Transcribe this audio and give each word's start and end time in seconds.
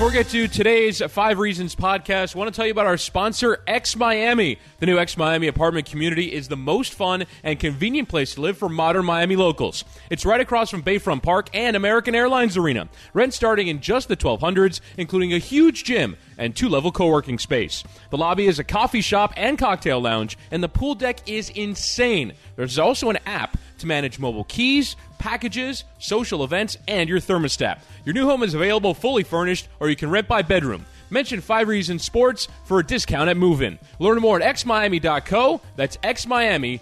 Before 0.00 0.08
we 0.08 0.14
get 0.14 0.28
to 0.30 0.48
today's 0.48 1.02
Five 1.02 1.38
Reasons 1.38 1.76
podcast, 1.76 2.34
I 2.34 2.38
want 2.38 2.50
to 2.50 2.56
tell 2.56 2.64
you 2.64 2.72
about 2.72 2.86
our 2.86 2.96
sponsor, 2.96 3.62
X 3.66 3.94
Miami. 3.96 4.58
The 4.78 4.86
new 4.86 4.98
X 4.98 5.18
Miami 5.18 5.46
apartment 5.46 5.90
community 5.90 6.32
is 6.32 6.48
the 6.48 6.56
most 6.56 6.94
fun 6.94 7.26
and 7.44 7.60
convenient 7.60 8.08
place 8.08 8.34
to 8.36 8.40
live 8.40 8.56
for 8.56 8.70
modern 8.70 9.04
Miami 9.04 9.36
locals. 9.36 9.84
It's 10.08 10.24
right 10.24 10.40
across 10.40 10.70
from 10.70 10.82
Bayfront 10.82 11.22
Park 11.22 11.50
and 11.52 11.76
American 11.76 12.14
Airlines 12.14 12.56
Arena. 12.56 12.88
Rent 13.12 13.34
starting 13.34 13.68
in 13.68 13.82
just 13.82 14.08
the 14.08 14.16
1200s, 14.16 14.80
including 14.96 15.34
a 15.34 15.38
huge 15.38 15.84
gym 15.84 16.16
and 16.38 16.56
two 16.56 16.70
level 16.70 16.92
co 16.92 17.08
working 17.08 17.38
space. 17.38 17.84
The 18.08 18.16
lobby 18.16 18.46
is 18.46 18.58
a 18.58 18.64
coffee 18.64 19.02
shop 19.02 19.34
and 19.36 19.58
cocktail 19.58 20.00
lounge, 20.00 20.38
and 20.50 20.62
the 20.62 20.68
pool 20.70 20.94
deck 20.94 21.28
is 21.28 21.50
insane. 21.50 22.32
There's 22.56 22.78
also 22.78 23.10
an 23.10 23.18
app 23.26 23.58
to 23.80 23.86
manage 23.86 24.18
mobile 24.18 24.44
keys, 24.44 24.96
packages, 25.18 25.84
social 25.98 26.44
events, 26.44 26.76
and 26.88 27.08
your 27.08 27.20
thermostat. 27.20 27.80
Your 28.04 28.14
new 28.14 28.26
home 28.26 28.42
is 28.42 28.54
available 28.54 28.94
fully 28.94 29.24
furnished, 29.24 29.68
or 29.80 29.90
you 29.90 29.96
can 29.96 30.10
rent 30.10 30.28
by 30.28 30.42
bedroom. 30.42 30.86
Mention 31.10 31.40
5 31.40 31.68
Reasons 31.68 32.04
Sports 32.04 32.48
for 32.64 32.78
a 32.78 32.86
discount 32.86 33.28
at 33.28 33.36
move 33.36 33.62
in. 33.62 33.78
Learn 33.98 34.18
more 34.20 34.40
at 34.40 34.56
xmiami.co. 34.56 35.60
That's 35.76 35.96
xmiami.co. 35.98 36.80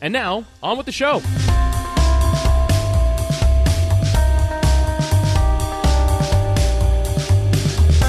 And 0.00 0.12
now, 0.12 0.44
on 0.62 0.76
with 0.76 0.86
the 0.86 0.92
show. 0.92 1.20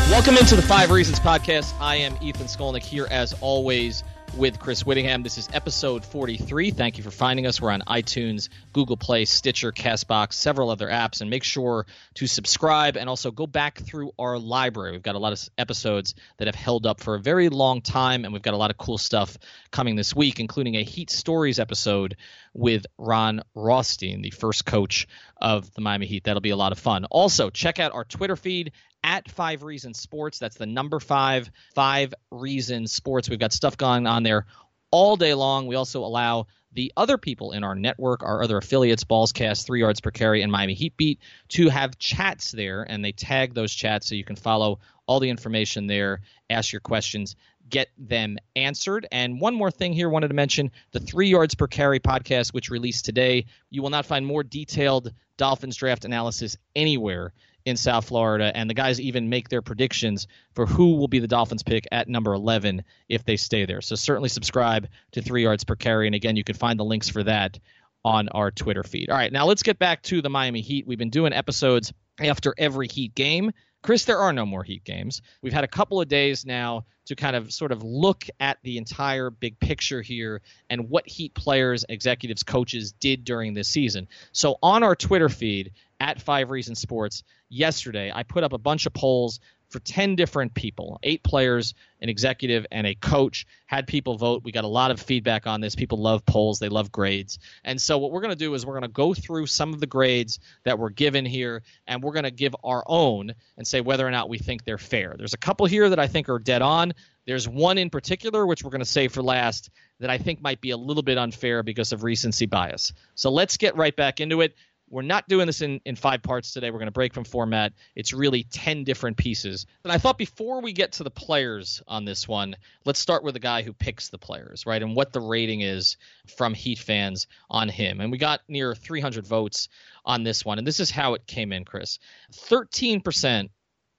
Welcome 0.10 0.38
into 0.38 0.56
the 0.56 0.62
Five 0.62 0.90
Reasons 0.90 1.20
Podcast. 1.20 1.74
I 1.82 1.98
am 1.98 2.18
Ethan 2.22 2.48
Skolnick 2.48 2.82
here 2.82 3.08
as 3.12 3.34
always 3.42 4.04
with 4.38 4.60
Chris 4.60 4.86
Whittingham. 4.86 5.24
This 5.24 5.40
is 5.40 5.50
episode 5.52 6.06
43. 6.06 6.70
Thank 6.72 6.98
you 6.98 7.04
for 7.04 7.10
finding 7.10 7.48
us. 7.48 7.60
We're 7.60 7.72
on 7.72 7.82
iTunes, 7.88 8.50
Google 8.72 8.96
Play, 8.96 9.26
Stitcher, 9.26 9.72
Castbox, 9.72 10.34
several 10.34 10.70
other 10.70 10.88
apps. 10.88 11.22
And 11.22 11.30
make 11.30 11.44
sure 11.44 11.88
to 12.16 12.28
subscribe 12.28 12.98
and 12.98 13.10
also 13.10 13.32
go 13.32 13.48
back 13.48 13.80
through 13.80 14.12
our 14.20 14.38
library. 14.38 14.92
We've 14.92 15.02
got 15.02 15.16
a 15.16 15.20
lot 15.20 15.34
of 15.34 15.50
episodes 15.58 16.14
that 16.38 16.48
have 16.48 16.56
held 16.56 16.86
up 16.86 17.02
for 17.02 17.16
a 17.16 17.20
very 17.20 17.50
long 17.50 17.82
time, 17.82 18.26
and 18.26 18.34
we've 18.34 18.44
got 18.44 18.54
a 18.54 18.58
lot 18.58 18.70
of 18.70 18.78
cool 18.78 19.00
stuff 19.00 19.38
coming 19.72 19.96
this 19.96 20.16
week, 20.16 20.40
including 20.40 20.76
a 20.76 20.84
Heat 20.84 21.10
Stories 21.10 21.60
episode 21.60 22.16
with 22.54 22.86
Ron 22.98 23.42
Rothstein, 23.56 24.22
the 24.22 24.32
first 24.32 24.66
coach 24.66 25.08
of 25.38 25.74
the 25.74 25.82
Miami 25.82 26.06
Heat. 26.06 26.26
That'll 26.26 26.42
be 26.42 26.52
a 26.52 26.56
lot 26.56 26.72
of 26.72 26.80
fun. 26.80 27.06
Also, 27.06 27.50
check 27.50 27.80
out 27.80 27.94
our 27.94 28.04
Twitter 28.04 28.36
feed 28.36 28.72
at 29.04 29.30
Five 29.32 29.64
Reasons 29.64 30.00
Sports. 30.00 30.40
That's 30.40 30.58
the 30.58 30.66
number 30.66 31.00
five, 31.00 31.50
Five 31.76 32.14
Reasons 32.32 32.92
Sports. 32.92 33.30
We've 33.30 33.40
got 33.40 33.54
stuff 33.54 33.78
going 33.78 34.08
on 34.08 34.24
there 34.24 34.46
all 34.92 35.16
day 35.16 35.34
long. 35.34 35.68
We 35.68 35.76
also 35.76 36.04
allow 36.04 36.48
the 36.74 36.92
other 36.96 37.18
people 37.18 37.54
in 37.54 37.64
our 37.64 37.76
network, 37.76 38.24
our 38.24 38.44
other 38.44 38.58
affiliates, 38.58 39.04
Ballscast, 39.04 39.66
Three 39.66 39.80
Yards 39.80 40.02
Per 40.02 40.12
Carry, 40.12 40.42
and 40.42 40.52
Miami 40.52 40.74
Heat 40.74 40.96
Beat, 40.98 41.20
to 41.50 41.70
have 41.70 41.98
chats 41.98 42.52
there, 42.52 42.84
and 42.84 43.04
they 43.04 43.12
tag 43.12 43.54
those 43.54 43.74
chats 43.74 44.08
so 44.08 44.16
you 44.16 44.24
can 44.24 44.36
follow 44.36 44.80
all 45.08 45.20
the 45.20 45.30
information 45.30 45.88
there, 45.88 46.22
ask 46.50 46.72
your 46.74 46.82
questions, 46.82 47.36
get 47.70 47.88
them 47.98 48.38
answered. 48.56 49.08
And 49.12 49.40
one 49.40 49.56
more 49.56 49.72
thing 49.72 49.94
here, 49.94 50.10
wanted 50.10 50.28
to 50.28 50.34
mention 50.34 50.72
the 50.92 51.00
Three 51.00 51.30
Yards 51.30 51.56
Per 51.56 51.68
Carry 51.68 52.00
podcast, 52.00 52.54
which 52.54 52.70
released 52.70 53.06
today. 53.06 53.46
You 53.70 53.82
will 53.82 53.90
not 53.90 54.06
find 54.06 54.26
more 54.26 54.44
detailed 54.44 55.14
Dolphins 55.38 55.78
draft 55.78 56.06
analysis 56.06 56.58
anywhere 56.76 57.34
in 57.68 57.76
South 57.76 58.06
Florida, 58.06 58.50
and 58.56 58.70
the 58.70 58.74
guys 58.74 59.02
even 59.02 59.28
make 59.28 59.50
their 59.50 59.62
predictions 59.62 60.28
for 60.56 60.66
who 60.66 60.96
will 60.96 61.10
be 61.10 61.20
the 61.20 61.28
Dolphins 61.28 61.64
pick 61.64 61.86
at 61.92 62.08
number 62.08 62.34
11 62.34 62.86
if 63.10 63.26
they 63.26 63.36
stay 63.36 63.66
there. 63.66 63.82
So 63.82 63.96
certainly 63.96 64.30
subscribe 64.30 64.88
to 65.12 65.22
Three 65.22 65.44
Yards 65.44 65.66
Per 65.66 65.76
Carry, 65.76 66.08
and 66.08 66.16
again, 66.16 66.38
you 66.38 66.46
can 66.46 66.56
find 66.56 66.80
the 66.80 66.86
links 66.86 67.10
for 67.10 67.24
that 67.24 67.60
on 68.06 68.30
our 68.30 68.52
Twitter 68.52 68.84
feed. 68.84 69.10
All 69.10 69.18
right, 69.18 69.34
now 69.34 69.46
let's 69.46 69.64
get 69.64 69.78
back 69.78 70.02
to 70.04 70.22
the 70.22 70.30
Miami 70.30 70.62
Heat. 70.62 70.88
We've 70.88 70.98
been 70.98 71.10
doing 71.10 71.34
episodes 71.34 71.92
after 72.22 72.56
every 72.58 72.88
Heat 72.88 73.14
game. 73.14 73.52
Chris, 73.84 74.06
there 74.06 74.20
are 74.20 74.32
no 74.32 74.46
more 74.46 74.64
Heat 74.64 74.86
games. 74.86 75.22
We've 75.42 75.52
had 75.52 75.66
a 75.66 75.68
couple 75.68 76.00
of 76.00 76.08
days 76.08 76.46
now 76.46 76.86
to 77.08 77.16
kind 77.16 77.36
of 77.36 77.52
sort 77.52 77.74
of 77.74 77.84
look 77.84 78.26
at 78.40 78.60
the 78.64 78.78
entire 78.78 79.30
big 79.30 79.60
picture 79.60 80.02
here 80.02 80.42
and 80.70 80.90
what 80.90 81.08
Heat 81.08 81.34
players, 81.34 81.84
executives, 81.90 82.44
coaches 82.44 82.94
did 82.94 83.26
during 83.26 83.54
this 83.54 83.68
season. 83.68 84.08
So 84.32 84.58
on 84.64 84.84
our 84.84 84.96
Twitter 84.96 85.28
feed 85.28 85.74
at 86.00 86.22
Five 86.22 86.50
Reasons 86.50 86.80
Sports 86.80 87.24
yesterday, 87.50 88.12
I 88.14 88.24
put 88.24 88.44
up 88.44 88.54
a 88.54 88.58
bunch 88.58 88.86
of 88.86 88.94
polls 88.94 89.40
for 89.70 89.80
10 89.80 90.16
different 90.16 90.54
people 90.54 91.00
eight 91.04 91.24
players, 91.24 91.74
an 92.02 92.10
executive, 92.10 92.66
and 92.72 92.88
a 92.88 92.96
coach. 92.96 93.46
Had 93.66 93.88
people 93.88 94.18
vote. 94.18 94.44
We 94.44 94.52
got 94.52 94.64
a 94.64 94.70
lot 94.70 94.92
of 94.92 95.02
feedback 95.02 95.46
on 95.46 95.62
this. 95.62 95.76
People 95.76 96.00
love 96.00 96.26
polls, 96.26 96.60
they 96.60 96.70
love 96.70 96.92
grades. 96.92 97.40
And 97.64 97.82
so, 97.82 97.98
what 97.98 98.12
we're 98.12 98.22
going 98.22 98.34
to 98.34 98.38
do 98.38 98.54
is 98.54 98.66
we're 98.66 98.74
going 98.74 98.84
to 98.84 98.88
go 98.88 99.14
through 99.14 99.48
some 99.48 99.74
of 99.74 99.80
the 99.80 99.88
grades 99.88 100.40
that 100.64 100.80
were 100.80 100.90
given 100.90 101.26
here, 101.26 101.64
and 101.86 102.02
we're 102.02 102.14
going 102.14 102.24
to 102.24 102.32
give 102.32 102.56
our 102.64 102.84
own 102.86 103.34
and 103.58 103.68
say 103.68 103.82
whether 103.82 104.08
or 104.08 104.12
not 104.12 104.30
we 104.30 104.38
think 104.38 104.64
they're 104.64 104.78
fair. 104.78 105.16
There's 105.18 105.34
a 105.34 105.38
couple 105.38 105.66
here 105.66 105.90
that 105.90 106.00
I 106.00 106.08
think 106.08 106.30
are 106.30 106.40
dead 106.40 106.62
on. 106.62 106.94
There's 107.26 107.48
one 107.48 107.78
in 107.78 107.90
particular, 107.90 108.46
which 108.46 108.64
we're 108.64 108.72
going 108.72 108.80
to 108.80 108.86
save 108.86 109.12
for 109.12 109.22
last, 109.22 109.70
that 110.00 110.10
I 110.10 110.18
think 110.18 110.42
might 110.42 110.62
be 110.62 110.70
a 110.70 110.78
little 110.78 111.04
bit 111.04 111.18
unfair 111.18 111.62
because 111.62 111.92
of 111.92 112.04
recency 112.04 112.46
bias. 112.46 112.94
So, 113.16 113.32
let's 113.32 113.58
get 113.58 113.76
right 113.76 113.96
back 113.96 114.22
into 114.22 114.42
it. 114.42 114.56
We're 114.90 115.02
not 115.02 115.28
doing 115.28 115.48
this 115.48 115.62
in, 115.62 115.82
in 115.86 115.96
five 115.96 116.22
parts 116.22 116.54
today. 116.54 116.72
We're 116.72 116.80
going 116.80 116.88
to 116.88 116.92
break 116.92 117.14
from 117.14 117.26
format. 117.26 117.74
It's 117.96 118.14
really 118.14 118.44
10 118.44 118.86
different 118.86 119.18
pieces. 119.18 119.66
And 119.84 119.92
I 119.92 119.98
thought 119.98 120.18
before 120.18 120.62
we 120.62 120.72
get 120.72 120.94
to 120.94 121.04
the 121.04 121.12
players 121.12 121.82
on 121.88 122.06
this 122.06 122.28
one, 122.28 122.56
let's 122.86 123.00
start 123.00 123.24
with 123.24 123.34
the 123.34 123.40
guy 123.40 123.64
who 123.64 123.74
picks 123.74 124.10
the 124.10 124.18
players, 124.18 124.66
right? 124.66 124.82
And 124.82 124.96
what 124.96 125.12
the 125.12 125.20
rating 125.20 125.62
is 125.62 125.98
from 126.38 126.54
Heat 126.54 126.80
fans 126.80 127.28
on 127.50 127.68
him. 127.68 128.00
And 128.00 128.12
we 128.12 128.18
got 128.18 128.42
near 128.48 128.74
300 128.74 129.28
votes 129.28 129.68
on 130.06 130.24
this 130.24 130.46
one. 130.46 130.58
And 130.58 130.66
this 130.66 130.80
is 130.80 130.90
how 130.90 131.16
it 131.16 131.28
came 131.28 131.52
in, 131.52 131.66
Chris. 131.66 132.00
13% 132.34 133.50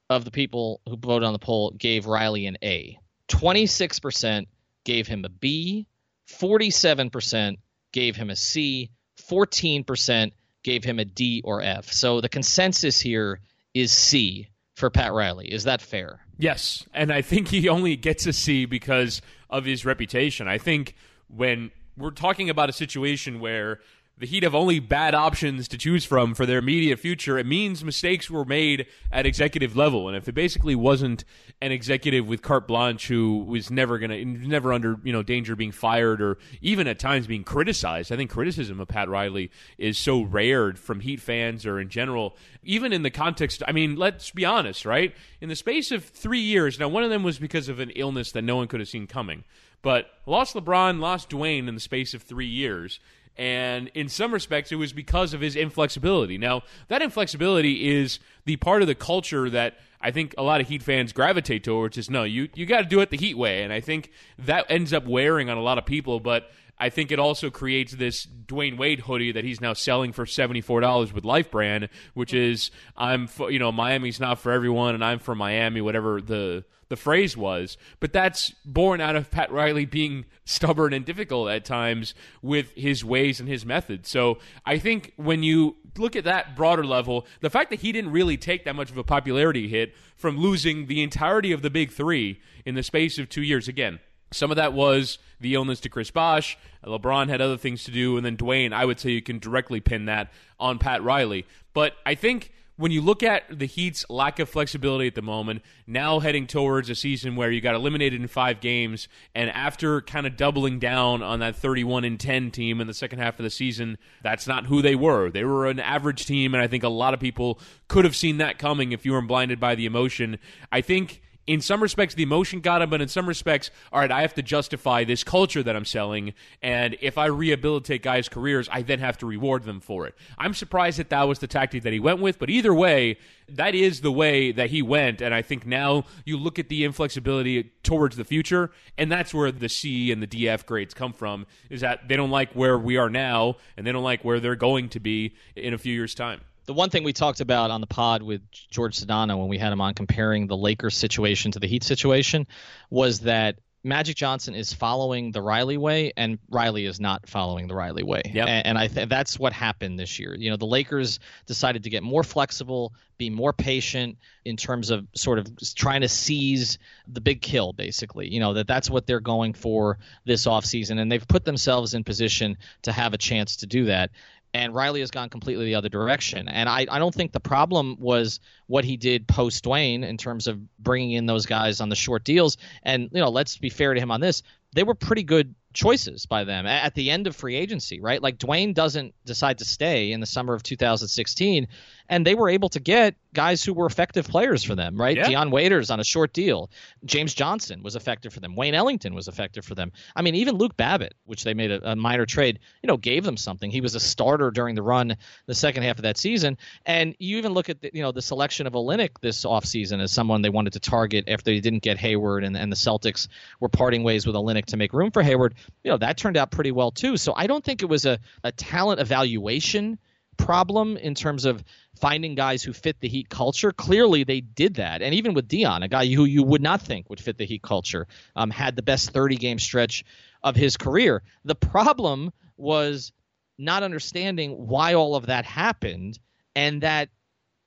of 0.09 0.25
the 0.25 0.31
people 0.31 0.81
who 0.89 0.97
voted 0.97 1.27
on 1.27 1.35
the 1.35 1.39
poll 1.39 1.71
gave 1.73 2.07
Riley 2.07 2.47
an 2.47 2.57
A, 2.63 2.99
26% 3.29 4.47
gave 4.85 5.07
him 5.07 5.25
a 5.25 5.29
B, 5.29 5.87
47% 6.29 7.57
gave 7.93 8.17
him 8.17 8.31
a 8.31 8.37
C, 8.37 8.91
14% 9.29 10.33
gave 10.69 10.85
him 10.85 10.99
a 10.99 11.05
D 11.07 11.41
or 11.45 11.63
F. 11.63 11.91
So 11.91 12.21
the 12.21 12.29
consensus 12.29 13.01
here 13.01 13.41
is 13.73 13.91
C 13.91 14.49
for 14.75 14.91
Pat 14.91 15.15
Riley. 15.15 15.51
Is 15.51 15.65
that 15.65 15.81
fair? 15.81 16.21
Yes, 16.37 16.85
and 16.93 17.11
I 17.11 17.23
think 17.23 17.49
he 17.49 17.71
only 17.71 17.97
gets 17.97 18.27
a 18.27 18.35
C 18.35 18.67
because 18.67 19.23
of 19.49 19.65
his 19.65 19.87
reputation. 19.87 20.47
I 20.47 20.59
think 20.59 20.95
when 21.35 21.71
we're 21.97 22.11
talking 22.11 22.51
about 22.51 22.69
a 22.69 22.73
situation 22.75 23.41
where 23.41 23.81
the 24.19 24.27
Heat 24.27 24.43
have 24.43 24.55
only 24.55 24.81
bad 24.81 25.15
options 25.15 25.69
to 25.69 25.79
choose 25.79 26.05
from 26.05 26.35
for 26.35 26.45
their 26.45 26.59
immediate 26.59 26.99
future, 26.99 27.39
it 27.39 27.47
means 27.47 27.85
mistakes 27.85 28.29
were 28.29 28.45
made 28.45 28.87
at 29.13 29.27
executive 29.27 29.77
level. 29.77 30.09
And 30.09 30.17
if 30.17 30.29
it 30.29 30.35
basically 30.35 30.75
wasn't 30.75 31.25
an 31.61 31.71
executive 31.71 32.27
with 32.27 32.43
carte 32.43 32.67
blanche 32.67 33.07
who 33.07 33.45
was 33.45 33.71
never 33.71 33.99
going 33.99 34.11
to, 34.11 34.25
never 34.25 34.73
under 34.73 34.97
you 35.05 35.13
know 35.13 35.23
danger 35.23 35.55
being 35.55 35.71
fired 35.71 36.21
or 36.21 36.39
even 36.61 36.89
at 36.89 36.99
times 36.99 37.27
being 37.27 37.45
criticized, 37.45 38.11
I 38.11 38.17
think 38.17 38.31
criticism 38.31 38.81
of 38.81 38.89
Pat 38.89 39.09
Riley 39.09 39.51
is 39.79 39.97
so 39.97 40.23
rare 40.23 40.73
from 40.73 41.01
Heat 41.01 41.21
fans 41.21 41.65
or 41.65 41.79
in 41.79 41.89
general, 41.89 42.37
even 42.65 42.93
in 42.93 43.03
the 43.03 43.11
context. 43.11 43.63
I 43.69 43.73
mean, 43.73 43.97
let's 43.97 44.33
be 44.33 44.45
honest, 44.45 44.85
right? 44.85 45.15
In 45.41 45.49
the 45.49 45.57
space 45.57 45.93
of 45.93 46.05
three 46.05 46.41
years, 46.41 46.79
now 46.79 46.89
one 46.89 47.05
of 47.05 47.11
them 47.11 47.23
was 47.23 47.39
because 47.39 47.69
of 47.69 47.79
an 47.79 47.91
illness 47.91 48.33
that 48.33 48.43
no 48.43 48.57
one 48.57 48.67
could 48.67 48.81
have 48.81 48.89
seen 48.89 49.07
coming, 49.07 49.45
but 49.81 50.07
lost 50.27 50.55
LeBron, 50.55 50.99
lost 50.99 51.31
Dwyane 51.31 51.69
in 51.69 51.75
the 51.75 51.81
space 51.81 52.15
of 52.15 52.23
three 52.23 52.47
years 52.47 52.99
And 53.39 53.89
in 53.95 54.09
some 54.09 54.35
respects, 54.35 54.73
it 54.73 54.77
was 54.77 54.93
because 54.93 55.33
of 55.33 55.41
his 55.41 55.55
inflexibility. 55.55 56.37
Now, 56.39 56.63
that 56.89 57.03
inflexibility 57.03 57.89
is 57.89 58.19
the 58.47 58.57
part 58.57 58.83
of 58.83 58.89
the 58.89 58.97
culture 58.97 59.49
that 59.49 59.79
I 60.01 60.11
think 60.11 60.35
a 60.37 60.43
lot 60.43 60.61
of 60.61 60.69
Heat 60.69 60.83
fans 60.83 61.13
gravitate 61.13 61.63
towards 61.63 61.97
is 61.97 62.11
no, 62.11 62.25
you, 62.25 62.49
you 62.55 62.67
got 62.67 62.83
to 62.83 62.89
do 62.89 63.01
it 63.01 63.11
the 63.11 63.17
Heat 63.17 63.39
way. 63.39 63.63
And 63.63 63.73
I 63.73 63.81
think 63.81 64.11
that 64.39 64.67
ends 64.69 64.93
up 64.93 65.07
wearing 65.07 65.49
on 65.49 65.57
a 65.57 65.63
lot 65.63 65.79
of 65.79 65.87
people. 65.87 66.19
But 66.19 66.51
I 66.81 66.91
think 66.91 67.11
it 67.11 67.19
also 67.19 67.51
creates 67.51 67.93
this 67.93 68.27
Dwyane 68.27 68.79
Wade 68.79 69.01
hoodie 69.01 69.33
that 69.33 69.45
he's 69.45 69.61
now 69.61 69.73
selling 69.73 70.13
for 70.13 70.27
seventy 70.27 70.61
four 70.61 70.81
dollars 70.81 71.13
with 71.13 71.25
Life 71.25 71.51
Brand, 71.51 71.89
which 72.15 72.33
mm-hmm. 72.33 72.53
is 72.53 72.71
I'm 72.97 73.29
you 73.49 73.59
know 73.59 73.73
Miami's 73.73 74.21
not 74.21 74.39
for 74.39 74.53
everyone 74.53 74.95
and 74.95 75.05
I'm 75.05 75.19
from 75.19 75.39
Miami, 75.39 75.81
whatever 75.81 76.21
the 76.21 76.65
the 76.89 76.97
phrase 76.97 77.37
was. 77.37 77.77
But 78.01 78.13
that's 78.13 78.51
born 78.65 79.01
out 79.01 79.17
of 79.17 79.31
Pat 79.31 79.51
Riley 79.53 79.85
being 79.85 80.25
stubborn 80.45 80.93
and 80.93 81.05
difficult 81.05 81.51
at 81.51 81.65
times 81.65 82.15
with 82.43 82.73
his 82.75 83.05
ways 83.05 83.41
and 83.41 83.49
his 83.49 83.67
methods. 83.67 84.09
So 84.09 84.39
I 84.65 84.79
think 84.79 85.13
when 85.17 85.43
you 85.43 85.77
look 85.97 86.17
at 86.17 86.25
that 86.25 86.57
broader 86.57 86.85
level, 86.85 87.27
the 87.41 87.51
fact 87.51 87.71
that 87.71 87.81
he 87.81 87.93
didn't 87.93 88.13
really 88.13 88.37
take 88.37 88.65
that 88.65 88.77
much 88.77 88.91
of 88.91 88.97
a 88.97 89.05
popularity 89.05 89.69
hit 89.69 89.95
from 90.17 90.39
losing 90.39 90.87
the 90.87 91.03
entirety 91.03 91.53
of 91.53 91.63
the 91.63 91.71
big 91.71 91.91
three 91.91 92.41
in 92.65 92.75
the 92.75 92.83
space 92.83 93.19
of 93.19 93.29
two 93.29 93.43
years 93.43 93.69
again 93.69 94.01
some 94.33 94.51
of 94.51 94.57
that 94.57 94.73
was 94.73 95.19
the 95.41 95.55
illness 95.55 95.81
to 95.81 95.89
Chris 95.89 96.11
Bosh. 96.11 96.59
LeBron 96.85 97.29
had 97.29 97.41
other 97.41 97.57
things 97.57 97.85
to 97.85 97.91
do, 97.91 98.17
and 98.17 98.25
then 98.25 98.37
Dwyane, 98.37 98.73
I 98.73 98.85
would 98.85 99.01
say 99.01 99.11
you 99.11 99.23
can 99.23 99.39
directly 99.39 99.81
pin 99.81 100.07
that 100.07 100.33
on 100.59 100.79
Pat 100.79 101.03
Riley. 101.03 101.47
But 101.73 101.95
I 102.05 102.15
think 102.15 102.53
when 102.79 102.93
you 102.93 103.01
look 103.01 103.25
at 103.25 103.43
the 103.51 103.67
Heat's 103.67 104.05
lack 104.09 104.39
of 104.39 104.49
flexibility 104.49 105.09
at 105.09 105.17
the 105.17 105.23
moment, 105.23 105.63
now 105.87 106.21
heading 106.21 106.47
towards 106.47 106.89
a 106.89 106.95
season 106.95 107.35
where 107.35 107.51
you 107.51 107.61
got 107.61 107.75
eliminated 107.75 108.21
in 108.21 108.29
five 108.29 108.61
games, 108.61 109.09
and 109.35 109.51
after 109.51 110.01
kind 110.01 110.27
of 110.27 110.37
doubling 110.37 110.79
down 110.79 111.21
on 111.23 111.41
that 111.41 111.57
31 111.57 112.05
and 112.05 112.21
10 112.21 112.53
team 112.53 112.81
in 112.81 112.87
the 112.87 112.95
second 112.95 113.19
half 113.19 113.39
of 113.39 113.43
the 113.43 113.51
season, 113.51 113.99
that's 114.23 114.47
not 114.47 114.67
who 114.67 114.81
they 114.81 114.95
were. 114.95 115.29
They 115.29 115.43
were 115.43 115.67
an 115.67 115.81
average 115.81 116.25
team, 116.25 116.55
and 116.55 116.63
I 116.63 116.69
think 116.69 116.85
a 116.85 116.89
lot 116.89 117.15
of 117.15 117.21
people 117.21 117.59
could 117.89 118.05
have 118.05 118.15
seen 118.15 118.39
that 118.39 118.59
coming 118.59 118.93
if 118.93 119.05
you 119.05 119.13
weren't 119.13 119.29
blinded 119.29 119.59
by 119.59 119.75
the 119.75 119.87
emotion. 119.87 120.39
I 120.71 120.81
think 120.81 121.21
in 121.49 121.63
some 121.63 121.83
respects 121.83 122.15
the 122.15 122.23
emotion 122.23 122.61
got 122.61 122.83
him, 122.83 122.91
but 122.91 123.01
in 123.01 123.09
some 123.09 123.27
respects, 123.27 123.71
all 123.91 124.01
right, 124.01 124.13
I 124.13 124.21
have 124.21 124.35
to 124.35 124.43
justify 124.43 125.03
this 125.03 125.25
culture 125.25 125.63
that 125.63 125.75
I'm 125.75 125.87
selling, 125.87 126.35
and 126.63 126.97
if 127.01 127.17
I 127.17 127.25
rehabilitate 127.25 128.03
guys' 128.03 128.29
careers, 128.29 128.69
I 128.71 128.83
then 128.83 128.99
have 128.99 129.17
to 129.19 129.27
reward 129.27 129.65
them 129.65 129.81
for 129.81 130.07
it. 130.07 130.15
I'm 130.37 130.53
surprised 130.53 130.99
that 130.99 131.09
that 131.09 131.23
was 131.23 131.39
the 131.39 131.47
tactic 131.47 131.85
that 131.85 131.93
he 131.95 132.01
went 132.01 132.21
with, 132.21 132.39
but 132.39 132.51
either 132.51 132.75
way, 132.75 133.17
that 133.49 133.75
is 133.75 134.03
the 134.03 134.13
way 134.13 134.53
that 134.53 134.69
he 134.69 134.83
went, 134.83 135.23
and 135.23 135.35
I 135.35 135.41
think 135.41 135.67
now 135.67 136.05
you 136.27 136.37
look 136.37 136.59
at 136.59 136.69
the 136.69 136.85
inflexibility 136.85 137.73
towards 137.83 138.17
the 138.17 138.25
future, 138.27 138.71
and 138.99 139.11
that's 139.11 139.33
where 139.33 139.51
the 139.51 139.71
C 139.71 140.13
and 140.13 140.23
the 140.23 140.27
DF 140.27 140.67
grades 140.67 140.93
come 140.93 141.15
from, 141.15 141.47
is 141.71 141.81
that 141.81 142.09
they 142.09 142.17
don't 142.17 142.31
like 142.31 142.53
where 142.53 142.79
we 142.79 142.99
are 142.99 143.09
now, 143.09 143.57
and 143.75 143.87
they 143.87 143.93
don't 143.93 144.05
like 144.05 144.23
where 144.23 144.39
they're 144.39 144.55
going 144.55 144.91
to 144.91 145.01
be 145.01 145.35
in 145.57 145.73
a 145.73 145.79
few 145.79 145.95
years' 145.95 146.15
time 146.15 146.43
the 146.69 146.75
one 146.75 146.91
thing 146.91 147.03
we 147.03 147.15
talked 147.15 147.41
about 147.41 147.71
on 147.71 147.81
the 147.81 147.87
pod 147.87 148.23
with 148.23 148.43
George 148.71 149.01
Sedano 149.01 149.39
when 149.39 149.49
we 149.49 149.57
had 149.57 149.73
him 149.73 149.81
on 149.81 149.95
comparing 149.95 150.47
the 150.47 150.57
Lakers 150.57 150.95
situation 150.95 151.51
to 151.53 151.59
the 151.59 151.67
Heat 151.67 151.83
situation 151.83 152.47
was 152.91 153.21
that 153.21 153.57
Magic 153.83 154.17
Johnson 154.17 154.55
is 154.55 154.75
following 154.75 155.33
the 155.33 155.41
Riley 155.41 155.79
way, 155.79 156.13
and 156.15 156.39
Riley 156.51 156.85
is 156.85 157.01
not 157.01 157.27
following 157.27 157.69
the 157.69 157.75
Riley 157.75 158.03
way. 158.03 158.21
Yep. 158.27 158.49
And, 158.49 158.67
and 158.67 158.79
I 158.79 158.89
think 158.89 159.09
that's 159.09 159.39
what 159.39 159.55
happened 159.55 159.99
this 159.99 160.19
year. 160.19 160.35
You 160.35 160.51
know, 160.51 160.59
the 160.59 160.67
Lakers 160.67 161.21
decided 161.47 161.85
to 161.85 161.91
get 161.91 162.03
more 162.03 162.23
flexible, 162.23 162.93
be 163.17 163.31
more 163.31 163.55
patient 163.55 164.19
in 164.45 164.59
terms 164.59 164.91
of 164.91 165.07
sort 165.15 165.39
of 165.39 165.49
trying 165.75 166.03
to 166.03 166.09
seize 166.09 166.79
the 167.07 167.23
big 167.23 167.41
kill, 167.41 167.73
basically. 167.73 168.29
You 168.29 168.41
know, 168.41 168.53
that 168.55 168.67
that's 168.67 168.91
what 168.91 169.07
they're 169.07 169.21
going 169.21 169.55
for 169.55 169.99
this 170.27 170.47
offseason, 170.47 171.01
and 171.01 171.11
they've 171.11 171.27
put 171.27 171.47
themselves 171.47 171.95
in 171.95 172.05
position 172.05 172.59
to 172.83 172.93
have 172.93 173.15
a 173.15 173.19
chance 173.19 173.57
to 173.57 173.67
do 173.67 173.87
that 173.87 174.11
and 174.59 174.75
Riley 174.75 175.01
has 175.01 175.13
gone 175.13 175.29
completely 175.31 175.67
the 175.67 175.77
other 175.77 175.89
direction. 175.89 176.49
And 176.49 176.69
I, 176.69 176.85
I 176.91 176.99
don't 176.99 177.15
think 177.15 177.31
the 177.31 177.41
problem 177.41 177.97
was 178.01 178.41
what 178.67 178.85
he 178.85 178.97
did 178.97 179.29
post 179.29 179.65
Dwyane 179.65 180.05
in 180.05 180.17
terms 180.17 180.49
of 180.49 180.59
bringing 180.79 181.13
in 181.13 181.27
those 181.27 181.47
guys 181.47 181.81
on 181.81 181.89
the 181.89 181.95
short 181.95 182.25
deals. 182.25 182.57
And 182.83 183.09
you 183.13 183.21
know, 183.21 183.31
let's 183.31 183.57
be 183.57 183.71
fair 183.71 183.95
to 183.95 184.01
him 184.01 184.11
on 184.11 184.21
this 184.21 184.43
they 184.73 184.83
were 184.83 184.95
pretty 184.95 185.23
good 185.23 185.55
choices 185.73 186.27
by 186.27 186.45
them 186.45 186.67
at 186.67 186.95
the 186.95 187.11
end 187.11 187.27
of 187.27 187.37
free 187.37 187.55
agency, 187.55 188.01
right? 188.01 188.23
Like 188.23 188.39
Dwyane 188.39 188.75
doesn't 188.75 189.15
decide 189.25 189.59
to 189.59 189.65
stay 189.65 190.13
in 190.13 190.21
the 190.21 190.27
summer 190.27 190.55
of 190.55 190.63
2016, 190.63 191.69
and 192.09 192.27
they 192.27 192.35
were 192.35 192.49
able 192.49 192.69
to 192.71 192.81
get 192.81 193.15
guys 193.35 193.63
who 193.63 193.75
were 193.75 193.87
effective 193.87 194.27
players 194.27 194.65
for 194.65 194.75
them, 194.75 194.99
right? 195.01 195.17
Yeah. 195.17 195.29
Dion 195.29 195.51
Waiters 195.51 195.91
on 195.91 196.01
a 196.01 196.05
short 196.05 196.33
deal. 196.33 196.71
James 197.05 197.35
Johnson 197.35 197.83
was 197.83 197.95
effective 197.95 198.33
for 198.33 198.41
them. 198.41 198.57
Wayne 198.57 198.75
Ellington 198.75 199.15
was 199.15 199.29
effective 199.29 199.65
for 199.65 199.75
them. 199.75 199.93
I 200.17 200.23
mean, 200.23 200.35
even 200.35 200.57
Luke 200.57 200.77
Babbitt, 200.77 201.15
which 201.27 201.45
they 201.45 201.55
made 201.55 201.71
a, 201.71 201.93
a 201.93 201.97
minor 201.97 202.27
trade, 202.27 202.59
you 202.83 202.89
know, 202.89 202.97
gave 202.97 203.25
them 203.25 203.37
something. 203.37 203.71
He 203.71 203.81
was 203.81 203.95
a 203.95 204.01
starter 204.01 204.51
during 204.51 204.75
the 204.75 204.83
run 204.83 205.17
the 205.47 205.55
second 205.55 205.83
half 205.83 205.99
of 205.99 206.03
that 206.03 206.17
season. 206.17 206.57
And 206.87 207.15
you 207.19 207.37
even 207.39 207.53
look 207.53 207.69
at 207.69 207.81
the, 207.81 207.91
you 207.93 208.03
know 208.03 208.13
the 208.13 208.23
selection 208.23 208.67
of 208.67 208.73
Olynyk 208.73 209.21
this 209.21 209.45
offseason 209.45 210.03
as 210.03 210.11
someone 210.11 210.43
they 210.43 210.49
wanted 210.49 210.73
to 210.73 210.81
target 210.81 211.25
after 211.29 211.51
they 211.51 211.61
didn't 211.61 211.83
get 211.83 211.99
Hayward 211.99 212.45
and, 212.45 212.57
and 212.57 212.73
the 212.73 212.77
Celtics 212.77 213.29
were 213.61 213.69
parting 213.69 214.03
ways 214.03 214.27
with 214.27 214.35
Olynyk 214.35 214.67
to 214.67 214.77
make 214.77 214.93
room 214.93 215.11
for 215.11 215.23
Hayward, 215.23 215.55
you 215.85 215.91
know, 215.91 215.99
that 215.99 216.17
turned 216.17 216.37
out 216.37 216.51
pretty 216.51 216.73
well 216.73 216.91
too. 216.91 217.17
So 217.17 217.35
I 217.37 217.47
don't 217.47 217.65
think 217.65 217.83
it 217.83 217.87
was 217.87 218.07
a, 218.07 218.19
a 218.43 218.53
talent 218.53 219.01
evaluation 219.01 219.99
problem 220.39 220.97
in 220.97 221.15
terms 221.15 221.45
of 221.45 221.63
finding 222.01 222.35
guys 222.35 222.63
who 222.63 222.73
fit 222.73 223.01
the 223.01 223.09
Heat 223.09 223.29
culture. 223.29 223.73
Clearly, 223.73 224.25
they 224.25 224.41
did 224.41 224.77
that. 224.77 225.03
And 225.03 225.15
even 225.15 225.35
with 225.35 225.49
Dion, 225.49 225.83
a 225.83 225.89
guy 225.89 226.07
who 226.07 226.25
you 226.25 226.43
would 226.43 226.63
not 226.63 226.81
think 226.81 227.11
would 227.11 227.21
fit 227.21 227.37
the 227.37 227.45
Heat 227.45 227.63
culture, 227.63 228.07
um, 228.35 228.51
had 228.51 228.77
the 228.77 228.83
best 228.83 229.11
30 229.11 229.37
game 229.37 229.59
stretch 229.59 230.05
of 230.43 230.57
his 230.57 230.77
career. 230.77 231.23
The 231.45 231.55
problem 231.55 232.33
was 232.57 233.13
not 233.59 233.83
understanding 233.83 234.53
why 234.53 234.95
all 234.95 235.17
of 235.17 235.27
that 235.27 235.45
happened 235.45 236.19
and 236.55 236.83
that 236.83 237.11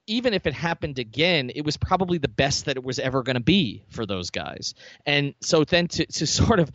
even 0.08 0.34
if 0.34 0.48
it 0.48 0.54
happened 0.54 1.00
again, 1.00 1.52
it 1.54 1.64
was 1.64 1.78
probably 1.78 2.18
the 2.18 2.28
best 2.28 2.66
that 2.66 2.76
it 2.76 2.84
was 2.84 3.00
ever 3.00 3.24
going 3.24 3.36
to 3.36 3.40
be 3.40 3.84
for 3.90 4.06
those 4.06 4.30
guys. 4.30 4.74
And 5.06 5.36
so 5.42 5.64
then 5.64 5.88
to, 5.90 6.06
to 6.06 6.28
sort 6.42 6.60
of 6.60 6.72